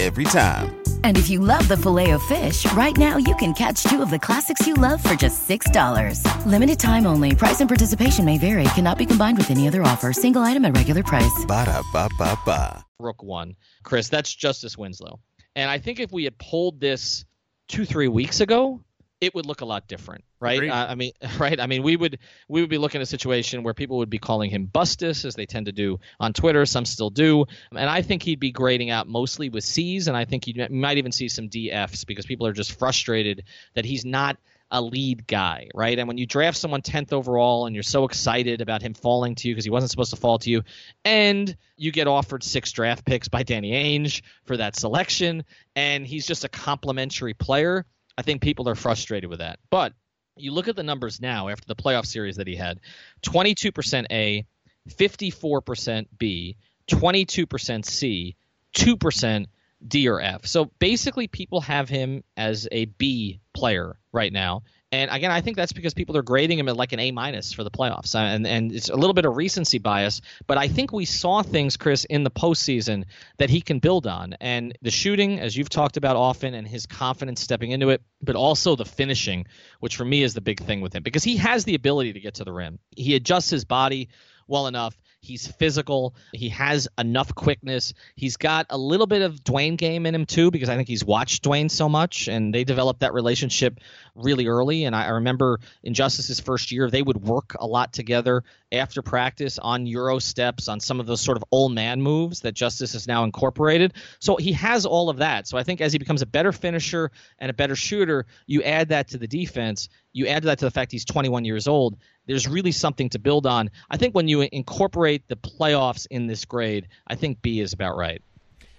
every 0.00 0.24
time. 0.24 0.80
And 1.04 1.16
if 1.16 1.28
you 1.28 1.40
love 1.40 1.66
the 1.66 1.76
filet 1.76 2.10
of 2.10 2.22
fish, 2.22 2.70
right 2.72 2.96
now 2.96 3.16
you 3.16 3.34
can 3.36 3.52
catch 3.54 3.82
two 3.82 4.00
of 4.02 4.10
the 4.10 4.18
classics 4.18 4.66
you 4.66 4.74
love 4.74 5.02
for 5.02 5.14
just 5.14 5.48
$6. 5.48 6.22
Limited 6.46 6.78
time 6.78 7.06
only. 7.06 7.34
Price 7.34 7.60
and 7.60 7.68
participation 7.68 8.24
may 8.24 8.38
vary. 8.38 8.64
Cannot 8.74 8.98
be 8.98 9.06
combined 9.06 9.38
with 9.38 9.50
any 9.50 9.66
other 9.66 9.82
offer. 9.82 10.12
Single 10.12 10.42
item 10.42 10.64
at 10.64 10.76
regular 10.76 11.02
price. 11.02 11.44
Ba 11.46 11.64
da 11.64 11.82
ba 11.92 12.08
ba 12.18 12.38
ba. 12.44 12.84
Rook 13.00 13.22
1. 13.22 13.56
Chris, 13.82 14.08
that's 14.08 14.34
Justice 14.34 14.76
Winslow. 14.76 15.20
And 15.56 15.70
I 15.70 15.78
think 15.78 15.98
if 15.98 16.12
we 16.12 16.24
had 16.24 16.38
pulled 16.38 16.80
this 16.80 17.24
two, 17.68 17.84
three 17.84 18.08
weeks 18.08 18.40
ago, 18.40 18.80
it 19.20 19.34
would 19.34 19.46
look 19.46 19.60
a 19.60 19.64
lot 19.64 19.88
different, 19.88 20.24
right? 20.40 20.68
Uh, 20.68 20.86
I 20.90 20.94
mean, 20.94 21.12
right? 21.38 21.58
I 21.60 21.66
mean, 21.66 21.82
we 21.82 21.96
would 21.96 22.18
we 22.48 22.60
would 22.60 22.70
be 22.70 22.78
looking 22.78 23.00
at 23.00 23.02
a 23.02 23.06
situation 23.06 23.62
where 23.62 23.74
people 23.74 23.98
would 23.98 24.10
be 24.10 24.18
calling 24.18 24.50
him 24.50 24.66
Bustus, 24.66 25.24
as 25.24 25.34
they 25.34 25.46
tend 25.46 25.66
to 25.66 25.72
do 25.72 26.00
on 26.20 26.32
Twitter. 26.32 26.64
Some 26.66 26.84
still 26.84 27.10
do, 27.10 27.46
and 27.70 27.88
I 27.90 28.02
think 28.02 28.22
he'd 28.22 28.40
be 28.40 28.52
grading 28.52 28.90
out 28.90 29.08
mostly 29.08 29.48
with 29.48 29.64
C's, 29.64 30.08
and 30.08 30.16
I 30.16 30.24
think 30.24 30.46
you 30.46 30.66
might 30.70 30.98
even 30.98 31.12
see 31.12 31.28
some 31.28 31.48
DFs 31.48 32.06
because 32.06 32.26
people 32.26 32.46
are 32.46 32.52
just 32.52 32.78
frustrated 32.78 33.44
that 33.74 33.84
he's 33.84 34.04
not 34.04 34.36
a 34.70 34.82
lead 34.82 35.26
guy, 35.26 35.68
right? 35.74 35.98
And 35.98 36.06
when 36.06 36.18
you 36.18 36.26
draft 36.26 36.58
someone 36.58 36.82
10th 36.82 37.14
overall 37.14 37.64
and 37.64 37.74
you're 37.74 37.82
so 37.82 38.04
excited 38.04 38.60
about 38.60 38.82
him 38.82 38.92
falling 38.92 39.34
to 39.36 39.48
you 39.48 39.54
because 39.54 39.64
he 39.64 39.70
wasn't 39.70 39.90
supposed 39.90 40.10
to 40.10 40.20
fall 40.20 40.38
to 40.40 40.50
you, 40.50 40.62
and 41.06 41.56
you 41.78 41.90
get 41.90 42.06
offered 42.06 42.44
six 42.44 42.70
draft 42.72 43.06
picks 43.06 43.28
by 43.28 43.44
Danny 43.44 43.72
Ainge 43.72 44.20
for 44.44 44.58
that 44.58 44.76
selection, 44.76 45.44
and 45.74 46.06
he's 46.06 46.26
just 46.26 46.44
a 46.44 46.50
complimentary 46.50 47.32
player 47.32 47.86
I 48.18 48.22
think 48.22 48.42
people 48.42 48.68
are 48.68 48.74
frustrated 48.74 49.30
with 49.30 49.38
that. 49.38 49.60
But 49.70 49.92
you 50.38 50.52
look 50.52 50.68
at 50.68 50.76
the 50.76 50.82
numbers 50.82 51.20
now 51.20 51.48
after 51.48 51.66
the 51.66 51.76
playoff 51.76 52.06
series 52.06 52.36
that 52.36 52.46
he 52.46 52.56
had 52.56 52.80
22% 53.22 54.06
A, 54.10 54.46
54% 54.88 56.06
B, 56.18 56.56
22% 56.90 57.84
C, 57.84 58.36
2% 58.74 59.46
D 59.86 60.08
or 60.08 60.20
F. 60.20 60.46
So 60.46 60.66
basically, 60.78 61.28
people 61.28 61.60
have 61.60 61.88
him 61.88 62.24
as 62.36 62.66
a 62.72 62.86
B 62.86 63.40
player 63.54 63.98
right 64.12 64.32
now. 64.32 64.62
And 64.90 65.10
again, 65.10 65.30
I 65.30 65.42
think 65.42 65.56
that's 65.56 65.72
because 65.72 65.92
people 65.92 66.16
are 66.16 66.22
grading 66.22 66.58
him 66.58 66.68
at 66.68 66.76
like 66.76 66.92
an 66.92 67.00
A 67.00 67.10
minus 67.10 67.52
for 67.52 67.62
the 67.62 67.70
playoffs, 67.70 68.14
uh, 68.14 68.18
and 68.18 68.46
and 68.46 68.72
it's 68.72 68.88
a 68.88 68.96
little 68.96 69.12
bit 69.12 69.26
of 69.26 69.36
recency 69.36 69.78
bias. 69.78 70.22
But 70.46 70.56
I 70.56 70.68
think 70.68 70.92
we 70.92 71.04
saw 71.04 71.42
things, 71.42 71.76
Chris, 71.76 72.04
in 72.04 72.24
the 72.24 72.30
postseason 72.30 73.04
that 73.36 73.50
he 73.50 73.60
can 73.60 73.80
build 73.80 74.06
on, 74.06 74.34
and 74.40 74.76
the 74.80 74.90
shooting, 74.90 75.40
as 75.40 75.54
you've 75.54 75.68
talked 75.68 75.98
about 75.98 76.16
often, 76.16 76.54
and 76.54 76.66
his 76.66 76.86
confidence 76.86 77.42
stepping 77.42 77.70
into 77.70 77.90
it, 77.90 78.00
but 78.22 78.34
also 78.34 78.76
the 78.76 78.86
finishing, 78.86 79.46
which 79.80 79.96
for 79.96 80.06
me 80.06 80.22
is 80.22 80.32
the 80.32 80.40
big 80.40 80.60
thing 80.60 80.80
with 80.80 80.94
him 80.94 81.02
because 81.02 81.24
he 81.24 81.36
has 81.36 81.64
the 81.64 81.74
ability 81.74 82.14
to 82.14 82.20
get 82.20 82.34
to 82.34 82.44
the 82.44 82.52
rim. 82.52 82.78
He 82.96 83.14
adjusts 83.14 83.50
his 83.50 83.66
body 83.66 84.08
well 84.46 84.68
enough 84.68 84.96
He's 85.28 85.46
physical. 85.46 86.14
He 86.32 86.48
has 86.48 86.88
enough 86.98 87.34
quickness. 87.34 87.94
He's 88.16 88.36
got 88.38 88.66
a 88.70 88.78
little 88.78 89.06
bit 89.06 89.22
of 89.22 89.44
Dwyane 89.44 89.76
game 89.76 90.06
in 90.06 90.14
him 90.14 90.26
too, 90.26 90.50
because 90.50 90.68
I 90.68 90.76
think 90.76 90.88
he's 90.88 91.04
watched 91.04 91.44
Dwyane 91.44 91.70
so 91.70 91.88
much, 91.88 92.28
and 92.28 92.54
they 92.54 92.64
developed 92.64 93.00
that 93.00 93.12
relationship 93.12 93.78
really 94.14 94.46
early. 94.46 94.84
And 94.84 94.96
I, 94.96 95.08
remember 95.08 95.60
in 95.82 95.94
Justice's 95.94 96.40
first 96.40 96.72
year, 96.72 96.90
they 96.90 97.02
would 97.02 97.22
work 97.22 97.54
a 97.58 97.66
lot 97.66 97.92
together 97.92 98.42
after 98.72 99.02
practice 99.02 99.58
on 99.58 99.86
Euro 99.86 100.18
steps, 100.18 100.68
on 100.68 100.80
some 100.80 101.00
of 101.00 101.06
those 101.06 101.20
sort 101.20 101.36
of 101.36 101.44
old 101.50 101.74
man 101.74 102.02
moves 102.02 102.40
that 102.40 102.52
Justice 102.52 102.92
has 102.92 103.06
now 103.06 103.24
incorporated. 103.24 103.94
So 104.20 104.36
he 104.36 104.52
has 104.52 104.84
all 104.84 105.08
of 105.08 105.18
that. 105.18 105.48
So 105.48 105.56
I 105.56 105.62
think 105.62 105.80
as 105.80 105.92
he 105.92 105.98
becomes 105.98 106.22
a 106.22 106.26
better 106.26 106.52
finisher 106.52 107.10
and 107.38 107.50
a 107.50 107.54
better 107.54 107.76
shooter, 107.76 108.26
you 108.46 108.62
add 108.62 108.88
that 108.88 109.08
to 109.08 109.18
the 109.18 109.26
defense. 109.28 109.88
You 110.12 110.26
add 110.26 110.42
that 110.44 110.58
to 110.58 110.64
the 110.64 110.70
fact 110.70 110.92
he's 110.92 111.04
21 111.04 111.44
years 111.44 111.66
old. 111.66 111.96
There's 112.26 112.46
really 112.46 112.72
something 112.72 113.08
to 113.10 113.18
build 113.18 113.46
on. 113.46 113.70
I 113.90 113.96
think 113.96 114.14
when 114.14 114.28
you 114.28 114.42
incorporate 114.42 115.28
the 115.28 115.36
playoffs 115.36 116.06
in 116.10 116.26
this 116.26 116.44
grade, 116.44 116.88
I 117.06 117.14
think 117.14 117.40
B 117.40 117.60
is 117.60 117.72
about 117.72 117.96
right. 117.96 118.22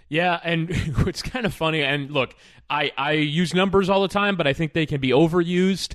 Yeah, 0.09 0.39
and 0.43 0.69
it's 1.07 1.21
kind 1.21 1.45
of 1.45 1.53
funny. 1.53 1.83
And 1.83 2.11
look, 2.11 2.35
I, 2.69 2.91
I 2.97 3.11
use 3.13 3.53
numbers 3.53 3.89
all 3.89 4.01
the 4.01 4.07
time, 4.07 4.35
but 4.35 4.47
I 4.47 4.53
think 4.53 4.73
they 4.73 4.85
can 4.85 5.01
be 5.01 5.09
overused 5.09 5.93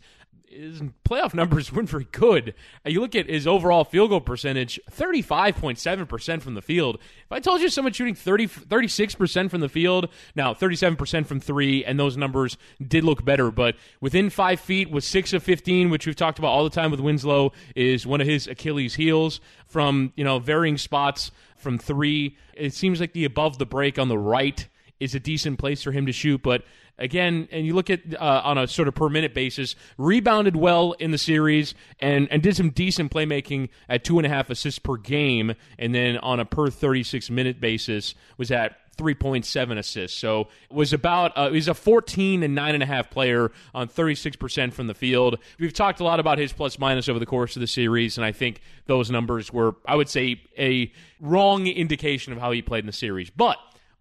his 0.54 0.80
playoff 1.04 1.34
numbers 1.34 1.72
weren't 1.72 1.88
very 1.88 2.06
good. 2.12 2.54
Uh, 2.86 2.90
you 2.90 3.00
look 3.00 3.14
at 3.14 3.28
his 3.28 3.46
overall 3.46 3.84
field 3.84 4.10
goal 4.10 4.20
percentage, 4.20 4.80
35.7% 4.90 6.42
from 6.42 6.54
the 6.54 6.62
field. 6.62 6.96
If 6.96 7.32
I 7.32 7.40
told 7.40 7.60
you 7.60 7.68
someone 7.68 7.92
shooting 7.92 8.14
30, 8.14 8.46
36% 8.46 9.50
from 9.50 9.60
the 9.60 9.68
field, 9.68 10.08
now 10.34 10.54
37% 10.54 11.26
from 11.26 11.40
three, 11.40 11.84
and 11.84 11.98
those 11.98 12.16
numbers 12.16 12.56
did 12.86 13.04
look 13.04 13.24
better, 13.24 13.50
but 13.50 13.76
within 14.00 14.30
five 14.30 14.60
feet 14.60 14.90
was 14.90 15.04
6 15.06 15.32
of 15.32 15.42
15, 15.42 15.90
which 15.90 16.06
we've 16.06 16.16
talked 16.16 16.38
about 16.38 16.48
all 16.48 16.64
the 16.64 16.70
time 16.70 16.90
with 16.90 17.00
Winslow, 17.00 17.52
is 17.74 18.06
one 18.06 18.20
of 18.20 18.26
his 18.26 18.46
Achilles' 18.46 18.94
heels 18.94 19.40
from, 19.66 20.12
you 20.16 20.24
know, 20.24 20.38
varying 20.38 20.78
spots 20.78 21.30
from 21.56 21.78
three. 21.78 22.36
It 22.54 22.74
seems 22.74 23.00
like 23.00 23.12
the 23.12 23.24
above 23.24 23.58
the 23.58 23.66
break 23.66 23.98
on 23.98 24.08
the 24.08 24.18
right 24.18 24.68
is 25.00 25.14
a 25.14 25.20
decent 25.20 25.58
place 25.58 25.82
for 25.82 25.92
him 25.92 26.06
to 26.06 26.12
shoot, 26.12 26.42
but 26.42 26.64
again, 26.98 27.48
and 27.50 27.66
you 27.66 27.74
look 27.74 27.90
at 27.90 28.00
uh, 28.14 28.42
on 28.44 28.58
a 28.58 28.66
sort 28.66 28.88
of 28.88 28.94
per 28.94 29.08
minute 29.08 29.34
basis, 29.34 29.74
rebounded 29.98 30.56
well 30.56 30.92
in 30.92 31.10
the 31.10 31.18
series 31.18 31.74
and 32.00 32.28
and 32.30 32.42
did 32.42 32.56
some 32.56 32.70
decent 32.70 33.12
playmaking 33.12 33.68
at 33.88 34.04
two 34.04 34.18
and 34.18 34.26
a 34.26 34.28
half 34.28 34.50
assists 34.50 34.78
per 34.78 34.96
game, 34.96 35.54
and 35.78 35.94
then 35.94 36.18
on 36.18 36.40
a 36.40 36.44
per 36.44 36.70
thirty 36.70 37.02
six 37.02 37.30
minute 37.30 37.60
basis 37.60 38.14
was 38.38 38.50
at 38.50 38.76
3.7 38.96 39.76
assists. 39.76 40.16
So 40.16 40.46
was 40.70 40.92
about 40.92 41.32
uh, 41.36 41.50
he's 41.50 41.66
a 41.66 41.74
14 41.74 42.44
and 42.44 42.54
nine 42.54 42.74
and 42.74 42.82
a 42.82 42.86
half 42.86 43.10
player 43.10 43.50
on 43.74 43.88
36 43.88 44.36
percent 44.36 44.72
from 44.72 44.86
the 44.86 44.94
field. 44.94 45.38
We've 45.58 45.72
talked 45.72 46.00
a 46.00 46.04
lot 46.04 46.20
about 46.20 46.38
his 46.38 46.52
plus 46.52 46.78
minus 46.78 47.08
over 47.08 47.18
the 47.18 47.26
course 47.26 47.56
of 47.56 47.60
the 47.60 47.66
series, 47.66 48.16
and 48.16 48.24
I 48.24 48.32
think 48.32 48.60
those 48.86 49.10
numbers 49.10 49.52
were 49.52 49.74
I 49.86 49.96
would 49.96 50.08
say 50.08 50.42
a 50.58 50.92
wrong 51.20 51.66
indication 51.66 52.32
of 52.32 52.38
how 52.38 52.52
he 52.52 52.62
played 52.62 52.80
in 52.80 52.86
the 52.86 52.92
series, 52.92 53.30
but 53.30 53.58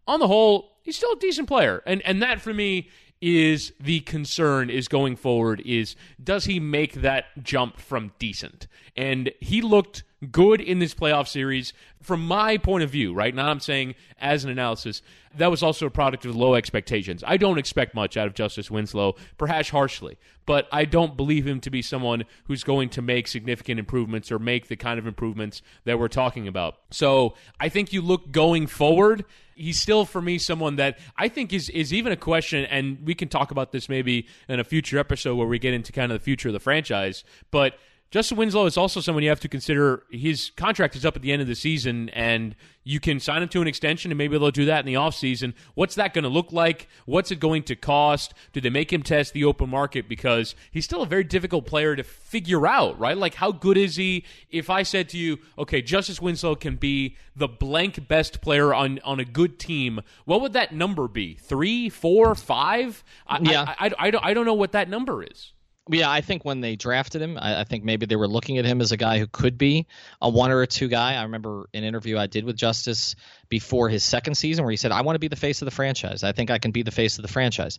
on 0.07 0.19
the 0.19 0.27
whole, 0.27 0.72
he's 0.83 0.97
still 0.97 1.13
a 1.13 1.19
decent 1.19 1.47
player. 1.47 1.81
And 1.85 2.01
and 2.03 2.21
that 2.21 2.41
for 2.41 2.53
me 2.53 2.89
is 3.21 3.71
the 3.79 4.01
concern 4.01 4.69
is 4.69 4.89
going 4.89 5.15
forward 5.15 5.61
is 5.65 5.95
does 6.21 6.43
he 6.45 6.59
make 6.59 6.95
that 6.95 7.25
jump 7.41 7.79
from 7.79 8.11
decent? 8.19 8.67
And 8.95 9.31
he 9.39 9.61
looked 9.61 10.03
good 10.31 10.61
in 10.61 10.79
this 10.79 10.93
playoff 10.93 11.27
series 11.27 11.73
from 12.01 12.25
my 12.25 12.57
point 12.57 12.83
of 12.83 12.89
view, 12.89 13.13
right? 13.13 13.33
Now 13.33 13.49
I'm 13.49 13.59
saying 13.59 13.95
as 14.19 14.43
an 14.43 14.51
analysis, 14.51 15.01
that 15.37 15.49
was 15.49 15.63
also 15.63 15.85
a 15.87 15.89
product 15.89 16.25
of 16.25 16.35
low 16.35 16.55
expectations. 16.55 17.23
I 17.25 17.37
don't 17.37 17.57
expect 17.57 17.95
much 17.95 18.17
out 18.17 18.27
of 18.27 18.33
Justice 18.33 18.69
Winslow, 18.69 19.15
perhaps 19.37 19.69
harshly, 19.69 20.17
but 20.45 20.67
I 20.71 20.85
don't 20.85 21.17
believe 21.17 21.47
him 21.47 21.59
to 21.61 21.69
be 21.69 21.81
someone 21.81 22.25
who's 22.45 22.63
going 22.63 22.89
to 22.89 23.01
make 23.01 23.27
significant 23.27 23.79
improvements 23.79 24.31
or 24.31 24.39
make 24.39 24.67
the 24.67 24.75
kind 24.75 24.99
of 24.99 25.07
improvements 25.07 25.61
that 25.85 25.97
we're 25.97 26.07
talking 26.09 26.47
about. 26.47 26.75
So 26.91 27.35
I 27.59 27.69
think 27.69 27.93
you 27.93 28.01
look 28.01 28.31
going 28.31 28.67
forward, 28.67 29.25
he's 29.55 29.81
still 29.81 30.05
for 30.05 30.21
me 30.21 30.37
someone 30.37 30.75
that 30.75 30.99
I 31.17 31.29
think 31.29 31.53
is 31.53 31.69
is 31.69 31.93
even 31.93 32.11
a 32.11 32.17
question, 32.17 32.65
and 32.65 32.99
we 33.05 33.15
can 33.15 33.29
talk 33.29 33.51
about 33.51 33.71
this 33.71 33.89
maybe 33.89 34.27
in 34.47 34.59
a 34.59 34.63
future 34.63 34.99
episode 34.99 35.35
where 35.35 35.47
we 35.47 35.59
get 35.59 35.73
into 35.73 35.91
kind 35.91 36.11
of 36.11 36.19
the 36.19 36.23
future 36.23 36.49
of 36.49 36.53
the 36.53 36.59
franchise, 36.59 37.23
but 37.49 37.75
Justice 38.13 38.37
Winslow 38.37 38.67
is 38.67 38.77
also 38.77 39.01
someone 39.01 39.23
you 39.23 39.29
have 39.29 39.39
to 39.39 39.47
consider. 39.47 40.03
His 40.11 40.51
contract 40.55 40.95
is 40.95 41.03
up 41.03 41.15
at 41.15 41.23
the 41.23 41.31
end 41.31 41.41
of 41.41 41.47
the 41.47 41.55
season, 41.55 42.09
and 42.09 42.55
you 42.83 42.99
can 42.99 43.19
sign 43.19 43.41
him 43.41 43.49
to 43.49 43.59
an 43.59 43.67
extension, 43.67 44.11
and 44.11 44.19
maybe 44.19 44.37
they'll 44.37 44.51
do 44.51 44.65
that 44.65 44.81
in 44.81 44.85
the 44.85 44.93
offseason. 44.93 45.55
What's 45.73 45.95
that 45.95 46.13
going 46.13 46.21
to 46.21 46.29
look 46.29 46.51
like? 46.51 46.87
What's 47.07 47.31
it 47.31 47.39
going 47.39 47.63
to 47.63 47.75
cost? 47.75 48.35
Do 48.51 48.61
they 48.61 48.69
make 48.69 48.93
him 48.93 49.01
test 49.01 49.33
the 49.33 49.45
open 49.45 49.67
market? 49.67 50.07
Because 50.07 50.53
he's 50.69 50.85
still 50.85 51.01
a 51.01 51.07
very 51.07 51.23
difficult 51.23 51.65
player 51.65 51.95
to 51.95 52.03
figure 52.03 52.67
out, 52.67 52.99
right? 52.99 53.17
Like, 53.17 53.33
how 53.33 53.51
good 53.51 53.77
is 53.77 53.95
he? 53.95 54.25
If 54.51 54.69
I 54.69 54.83
said 54.83 55.09
to 55.09 55.17
you, 55.17 55.39
okay, 55.57 55.81
Justice 55.81 56.21
Winslow 56.21 56.53
can 56.53 56.75
be 56.75 57.17
the 57.35 57.47
blank 57.47 58.07
best 58.07 58.41
player 58.41 58.75
on, 58.75 58.99
on 59.03 59.19
a 59.19 59.25
good 59.25 59.57
team, 59.57 60.01
what 60.25 60.39
would 60.39 60.53
that 60.53 60.71
number 60.71 61.07
be? 61.07 61.33
Three, 61.33 61.89
four, 61.89 62.35
five? 62.35 63.03
I, 63.25 63.39
yeah. 63.41 63.73
I, 63.79 63.87
I, 63.87 63.91
I, 63.97 64.11
don't, 64.11 64.23
I 64.23 64.33
don't 64.35 64.45
know 64.45 64.53
what 64.53 64.73
that 64.73 64.87
number 64.87 65.23
is. 65.23 65.53
Yeah, 65.89 66.09
I 66.09 66.21
think 66.21 66.45
when 66.45 66.61
they 66.61 66.77
drafted 66.77 67.21
him, 67.21 67.37
I, 67.37 67.61
I, 67.61 67.63
think 67.65 67.83
maybe 67.83 68.05
they 68.05 68.15
were 68.15 68.27
looking 68.27 68.57
at 68.57 68.63
him 68.63 68.79
as 68.79 68.93
a 68.93 68.97
guy 68.97 69.19
who 69.19 69.27
could 69.27 69.57
be 69.57 69.85
a 70.21 70.29
one 70.29 70.49
or 70.49 70.61
a 70.61 70.67
two 70.67 70.87
guy. 70.87 71.15
I 71.15 71.23
remember 71.23 71.67
an 71.73 71.83
interview 71.83 72.17
I 72.17 72.27
did 72.27 72.45
with 72.45 72.55
Justice 72.55 73.15
before 73.53 73.87
his 73.87 74.03
second 74.03 74.33
season 74.33 74.63
where 74.63 74.71
he 74.71 74.77
said, 74.77 74.91
I 74.91 75.01
want 75.01 75.13
to 75.13 75.19
be 75.19 75.27
the 75.27 75.35
face 75.35 75.61
of 75.61 75.67
the 75.67 75.71
franchise. 75.71 76.23
I 76.23 76.31
think 76.31 76.49
I 76.49 76.57
can 76.57 76.71
be 76.71 76.81
the 76.81 76.89
face 76.89 77.19
of 77.19 77.21
the 77.21 77.27
franchise. 77.27 77.77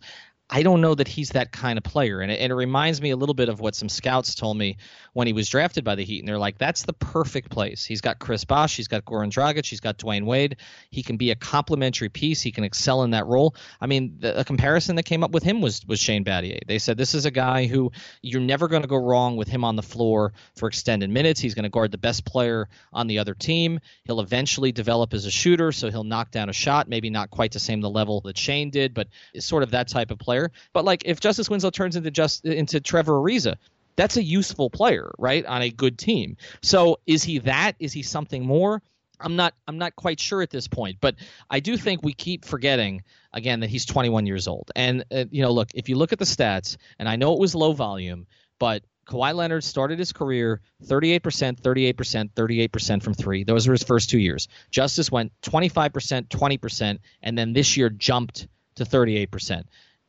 I 0.50 0.62
don't 0.62 0.82
know 0.82 0.94
that 0.94 1.08
he's 1.08 1.30
that 1.30 1.52
kind 1.52 1.78
of 1.78 1.84
player. 1.84 2.20
And 2.20 2.30
it, 2.30 2.38
and 2.38 2.52
it, 2.52 2.54
reminds 2.54 3.00
me 3.00 3.10
a 3.10 3.16
little 3.16 3.34
bit 3.34 3.48
of 3.48 3.60
what 3.60 3.74
some 3.74 3.88
scouts 3.88 4.34
told 4.34 4.58
me 4.58 4.76
when 5.14 5.26
he 5.26 5.32
was 5.32 5.48
drafted 5.48 5.84
by 5.84 5.94
the 5.94 6.04
Heat. 6.04 6.18
And 6.18 6.28
they're 6.28 6.38
like, 6.38 6.58
that's 6.58 6.82
the 6.82 6.92
perfect 6.92 7.50
place. 7.50 7.84
He's 7.84 8.02
got 8.02 8.18
Chris 8.18 8.44
Bosh, 8.44 8.76
he's 8.76 8.87
got 8.87 9.06
Goran 9.06 9.30
Dragic, 9.30 9.64
he's 9.66 9.80
got 9.80 9.98
Dwyane 9.98 10.26
Wade. 10.26 10.58
He 10.90 11.02
can 11.02 11.16
be 11.16 11.30
a 11.30 11.34
complementary 11.34 12.10
piece. 12.10 12.42
He 12.42 12.52
can 12.52 12.62
excel 12.62 13.02
in 13.04 13.12
that 13.12 13.26
role. 13.26 13.56
I 13.80 13.87
mean, 13.87 14.18
the, 14.20 14.38
a 14.38 14.44
comparison 14.44 14.96
that 14.96 15.04
came 15.04 15.24
up 15.24 15.30
with 15.30 15.42
him 15.42 15.62
was, 15.62 15.84
was 15.87 15.98
Shane 15.98 16.24
Battier. 16.24 16.60
They 16.66 16.78
said 16.78 16.98
this 16.98 17.14
is 17.14 17.24
a 17.24 17.30
guy 17.30 17.66
who 17.66 17.90
you're 18.20 18.42
never 18.42 18.68
going 18.68 18.82
to 18.82 18.88
go 18.88 18.98
wrong 18.98 19.37
with 19.37 19.48
him 19.48 19.64
on 19.64 19.76
the 19.76 19.82
floor 19.82 20.34
for 20.56 20.68
extended 20.68 21.08
minutes. 21.08 21.40
He's 21.40 21.54
going 21.54 21.64
to 21.64 21.70
guard 21.70 21.90
the 21.90 21.98
best 21.98 22.26
player 22.26 22.68
on 22.92 23.06
the 23.06 23.18
other 23.18 23.34
team. 23.34 23.80
He'll 24.04 24.20
eventually 24.20 24.72
develop 24.72 25.14
as 25.14 25.24
a 25.24 25.30
shooter, 25.30 25.63
so 25.72 25.90
he'll 25.90 26.05
knock 26.05 26.31
down 26.31 26.48
a 26.48 26.53
shot, 26.53 26.88
maybe 26.88 27.09
not 27.09 27.31
quite 27.31 27.53
the 27.53 27.59
same 27.59 27.81
the 27.81 27.90
level 27.90 28.20
that 28.22 28.37
Shane 28.37 28.70
did, 28.70 28.94
but 28.94 29.09
sort 29.38 29.62
of 29.62 29.70
that 29.70 29.88
type 29.88 30.11
of 30.11 30.18
player 30.18 30.35
player. 30.35 30.53
But 30.72 30.85
like 30.85 31.03
if 31.05 31.20
Justice 31.20 31.48
Winslow 31.48 31.70
turns 31.70 31.96
into 31.96 32.11
just 32.11 32.44
into 32.44 32.81
Trevor 32.81 33.14
Ariza, 33.14 33.57
that's 33.96 34.16
a 34.16 34.22
useful 34.22 34.70
player, 34.70 35.12
right, 35.18 35.44
on 35.46 35.62
a 35.62 35.70
good 35.70 35.98
team. 35.98 36.37
So 36.62 36.98
is 37.07 37.22
he 37.22 37.38
that? 37.40 37.74
Is 37.79 37.92
he 37.92 38.03
something 38.03 38.44
more? 38.44 38.83
I'm 39.20 39.37
not 39.37 39.55
I'm 39.68 39.79
not 39.79 39.94
quite 39.94 40.18
sure 40.18 40.42
at 40.42 40.50
this 40.50 40.66
point, 40.66 40.98
but 41.00 41.14
I 41.48 41.61
do 41.61 41.77
think 41.77 42.03
we 42.03 42.12
keep 42.12 42.44
forgetting 42.44 43.03
again 43.33 43.61
that 43.61 43.70
he's 43.70 43.85
21 43.85 44.27
years 44.27 44.48
old. 44.48 44.70
And 44.74 45.05
uh, 45.12 45.24
you 45.31 45.42
know, 45.42 45.53
look, 45.53 45.68
if 45.74 45.88
you 45.88 45.96
look 45.96 46.12
at 46.12 46.18
the 46.18 46.24
stats, 46.24 46.77
and 46.98 47.09
I 47.09 47.16
know 47.16 47.33
it 47.33 47.38
was 47.38 47.55
low 47.55 47.72
volume, 47.72 48.27
but 48.59 48.83
Kawhi 49.04 49.34
Leonard 49.34 49.64
started 49.64 49.98
his 49.98 50.12
career 50.12 50.60
38%, 50.84 51.20
38%, 51.60 52.30
38% 52.30 53.02
from 53.02 53.14
three. 53.14 53.44
Those 53.44 53.66
were 53.66 53.74
his 53.74 53.82
first 53.82 54.10
two 54.10 54.18
years. 54.18 54.48
Justice 54.70 55.10
went 55.10 55.32
25%, 55.42 56.28
20%, 56.28 56.98
and 57.22 57.38
then 57.38 57.52
this 57.52 57.76
year 57.76 57.90
jumped 57.90 58.48
to 58.76 58.84
38%. 58.84 59.64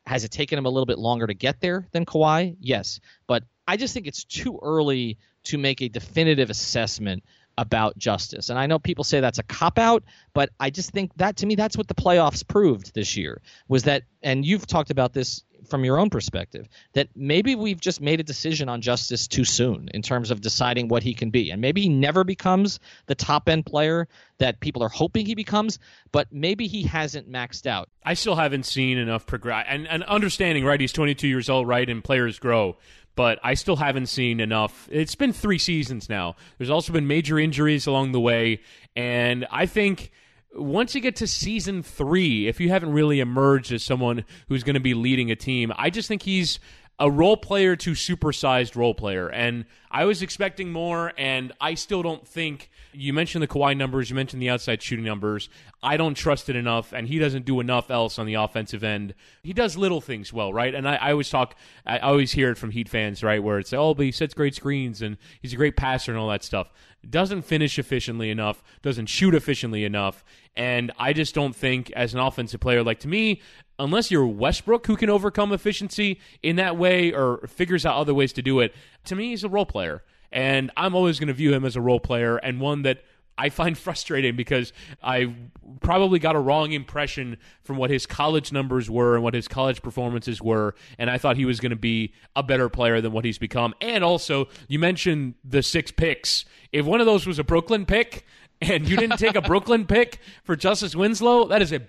Has 0.05 0.23
it 0.23 0.31
taken 0.31 0.57
him 0.57 0.65
a 0.65 0.69
little 0.69 0.85
bit 0.85 0.99
longer 0.99 1.27
to 1.27 1.33
get 1.33 1.59
there 1.61 1.87
than 1.91 2.05
Kawhi? 2.05 2.55
Yes. 2.59 2.99
But 3.27 3.43
I 3.67 3.77
just 3.77 3.93
think 3.93 4.07
it's 4.07 4.23
too 4.23 4.59
early 4.61 5.17
to 5.45 5.57
make 5.57 5.81
a 5.81 5.89
definitive 5.89 6.49
assessment 6.49 7.23
about 7.57 7.97
justice. 7.97 8.49
And 8.49 8.59
I 8.59 8.67
know 8.67 8.79
people 8.79 9.03
say 9.03 9.19
that's 9.19 9.39
a 9.39 9.43
cop 9.43 9.79
out, 9.79 10.03
but 10.33 10.49
I 10.59 10.69
just 10.69 10.91
think 10.91 11.11
that 11.17 11.37
to 11.37 11.45
me 11.45 11.55
that's 11.55 11.77
what 11.77 11.87
the 11.87 11.95
playoffs 11.95 12.45
proved 12.45 12.93
this 12.93 13.15
year 13.15 13.41
was 13.67 13.83
that 13.83 14.03
and 14.21 14.45
you've 14.45 14.67
talked 14.67 14.91
about 14.91 15.13
this 15.13 15.43
from 15.65 15.83
your 15.83 15.97
own 15.97 16.09
perspective 16.09 16.67
that 16.93 17.09
maybe 17.15 17.55
we've 17.55 17.79
just 17.79 17.99
made 17.99 18.19
a 18.19 18.23
decision 18.23 18.69
on 18.69 18.81
justice 18.81 19.27
too 19.27 19.45
soon 19.45 19.89
in 19.93 20.01
terms 20.01 20.31
of 20.31 20.41
deciding 20.41 20.87
what 20.87 21.01
he 21.01 21.13
can 21.13 21.31
be. 21.31 21.49
And 21.49 21.59
maybe 21.61 21.81
he 21.81 21.89
never 21.89 22.23
becomes 22.23 22.79
the 23.07 23.15
top 23.15 23.49
end 23.49 23.65
player 23.65 24.07
that 24.37 24.59
people 24.59 24.83
are 24.83 24.89
hoping 24.89 25.25
he 25.25 25.35
becomes 25.35 25.79
but 26.11 26.27
maybe 26.31 26.67
he 26.67 26.83
hasn't 26.83 27.31
maxed 27.31 27.65
out. 27.65 27.89
I 28.03 28.13
still 28.13 28.35
haven't 28.35 28.65
seen 28.65 28.97
enough 28.97 29.25
progress 29.25 29.65
and, 29.67 29.87
and 29.87 30.03
understanding 30.03 30.65
right 30.65 30.79
he's 30.79 30.91
22 30.91 31.27
years 31.27 31.49
old 31.49 31.67
right 31.67 31.89
and 31.89 32.03
players 32.03 32.37
grow 32.39 32.77
but 33.15 33.39
I 33.43 33.53
still 33.53 33.77
haven't 33.77 34.07
seen 34.07 34.39
enough. 34.39 34.87
It's 34.91 35.15
been 35.15 35.33
three 35.33 35.57
seasons 35.57 36.09
now. 36.09 36.35
There's 36.57 36.69
also 36.69 36.93
been 36.93 37.07
major 37.07 37.39
injuries 37.39 37.87
along 37.87 38.11
the 38.11 38.19
way, 38.19 38.61
and 38.95 39.47
I 39.51 39.65
think 39.65 40.11
once 40.55 40.95
you 40.95 41.01
get 41.01 41.17
to 41.17 41.27
season 41.27 41.83
three, 41.83 42.47
if 42.47 42.59
you 42.59 42.69
haven't 42.69 42.93
really 42.93 43.19
emerged 43.19 43.71
as 43.71 43.83
someone 43.83 44.23
who's 44.47 44.63
going 44.63 44.75
to 44.75 44.79
be 44.79 44.93
leading 44.93 45.29
a 45.31 45.35
team, 45.35 45.73
I 45.77 45.89
just 45.89 46.07
think 46.07 46.21
he's 46.21 46.59
a 46.99 47.11
role 47.11 47.37
player 47.37 47.75
to 47.75 47.91
supersized 47.91 48.75
role 48.75 48.93
player. 48.93 49.29
And 49.29 49.65
I 49.91 50.05
was 50.05 50.21
expecting 50.21 50.71
more, 50.71 51.13
and 51.17 51.51
I 51.59 51.75
still 51.75 52.01
don't 52.01 52.27
think. 52.27 52.69
You 52.97 53.11
mentioned 53.11 53.41
the 53.41 53.47
Kawhi 53.47 53.75
numbers, 53.75 54.09
you 54.09 54.15
mentioned 54.15 54.41
the 54.41 54.49
outside 54.49 54.81
shooting 54.81 55.03
numbers. 55.03 55.49
I 55.83 55.97
don't 55.97 56.15
trust 56.15 56.49
it 56.49 56.55
enough, 56.55 56.93
and 56.93 57.09
he 57.09 57.19
doesn't 57.19 57.43
do 57.43 57.59
enough 57.59 57.91
else 57.91 58.17
on 58.17 58.25
the 58.25 58.35
offensive 58.35 58.85
end. 58.85 59.13
He 59.43 59.51
does 59.51 59.75
little 59.75 59.99
things 59.99 60.31
well, 60.31 60.53
right? 60.53 60.73
And 60.73 60.87
I, 60.87 60.95
I 60.95 61.11
always 61.11 61.29
talk, 61.29 61.55
I 61.85 61.99
always 61.99 62.31
hear 62.31 62.51
it 62.51 62.57
from 62.57 62.71
Heat 62.71 62.87
fans, 62.87 63.21
right, 63.21 63.43
where 63.43 63.59
it's, 63.59 63.73
oh, 63.73 63.93
but 63.93 64.05
he 64.05 64.13
sets 64.13 64.33
great 64.33 64.55
screens, 64.55 65.01
and 65.01 65.17
he's 65.41 65.51
a 65.51 65.57
great 65.57 65.75
passer 65.75 66.13
and 66.13 66.19
all 66.19 66.29
that 66.29 66.43
stuff. 66.43 66.71
Doesn't 67.07 67.41
finish 67.41 67.77
efficiently 67.77 68.29
enough, 68.29 68.63
doesn't 68.81 69.07
shoot 69.07 69.35
efficiently 69.35 69.83
enough, 69.83 70.23
and 70.57 70.91
I 70.97 71.13
just 71.13 71.35
don't 71.35 71.55
think, 71.55 71.91
as 71.91 72.13
an 72.13 72.19
offensive 72.19 72.59
player, 72.59 72.83
like 72.83 72.99
to 72.99 73.07
me, 73.07 73.41
unless 73.77 74.09
you're 74.09 74.25
Westbrook 74.25 74.87
who 74.87 74.95
can 74.95 75.09
overcome 75.09 75.51
efficiency 75.51 76.19
in 76.41 76.55
that 76.57 76.77
way 76.77 77.11
or 77.11 77.45
figures 77.47 77.85
out 77.85 77.97
other 77.97 78.13
ways 78.13 78.33
to 78.33 78.41
do 78.41 78.59
it, 78.59 78.73
to 79.05 79.15
me, 79.15 79.29
he's 79.29 79.43
a 79.43 79.49
role 79.49 79.65
player. 79.65 80.03
And 80.31 80.71
I'm 80.77 80.95
always 80.95 81.19
going 81.19 81.27
to 81.27 81.33
view 81.33 81.53
him 81.53 81.65
as 81.65 81.75
a 81.75 81.81
role 81.81 81.99
player 81.99 82.37
and 82.37 82.59
one 82.59 82.83
that 82.83 83.03
I 83.37 83.49
find 83.49 83.77
frustrating 83.77 84.35
because 84.35 84.73
I 85.03 85.33
probably 85.81 86.19
got 86.19 86.35
a 86.35 86.39
wrong 86.39 86.71
impression 86.71 87.37
from 87.63 87.77
what 87.77 87.89
his 87.89 88.05
college 88.05 88.51
numbers 88.51 88.89
were 88.89 89.15
and 89.15 89.23
what 89.23 89.33
his 89.33 89.47
college 89.47 89.81
performances 89.81 90.41
were, 90.41 90.75
and 90.97 91.09
I 91.09 91.17
thought 91.17 91.35
he 91.37 91.45
was 91.45 91.59
going 91.59 91.71
to 91.71 91.75
be 91.75 92.13
a 92.35 92.43
better 92.43 92.69
player 92.69 93.01
than 93.01 93.11
what 93.11 93.25
he's 93.25 93.37
become. 93.37 93.73
And 93.81 94.03
also, 94.03 94.47
you 94.67 94.79
mentioned 94.79 95.35
the 95.43 95.61
six 95.61 95.91
picks. 95.91 96.45
If 96.71 96.85
one 96.85 96.99
of 96.99 97.05
those 97.05 97.27
was 97.27 97.39
a 97.39 97.43
Brooklyn 97.43 97.85
pick, 97.85 98.25
and 98.61 98.87
you 98.87 98.97
didn't 98.97 99.17
take 99.17 99.35
a 99.35 99.41
Brooklyn 99.41 99.85
pick 99.85 100.19
for 100.43 100.55
Justice 100.55 100.95
Winslow, 100.95 101.47
that 101.47 101.61
is 101.61 101.71
a 101.71 101.81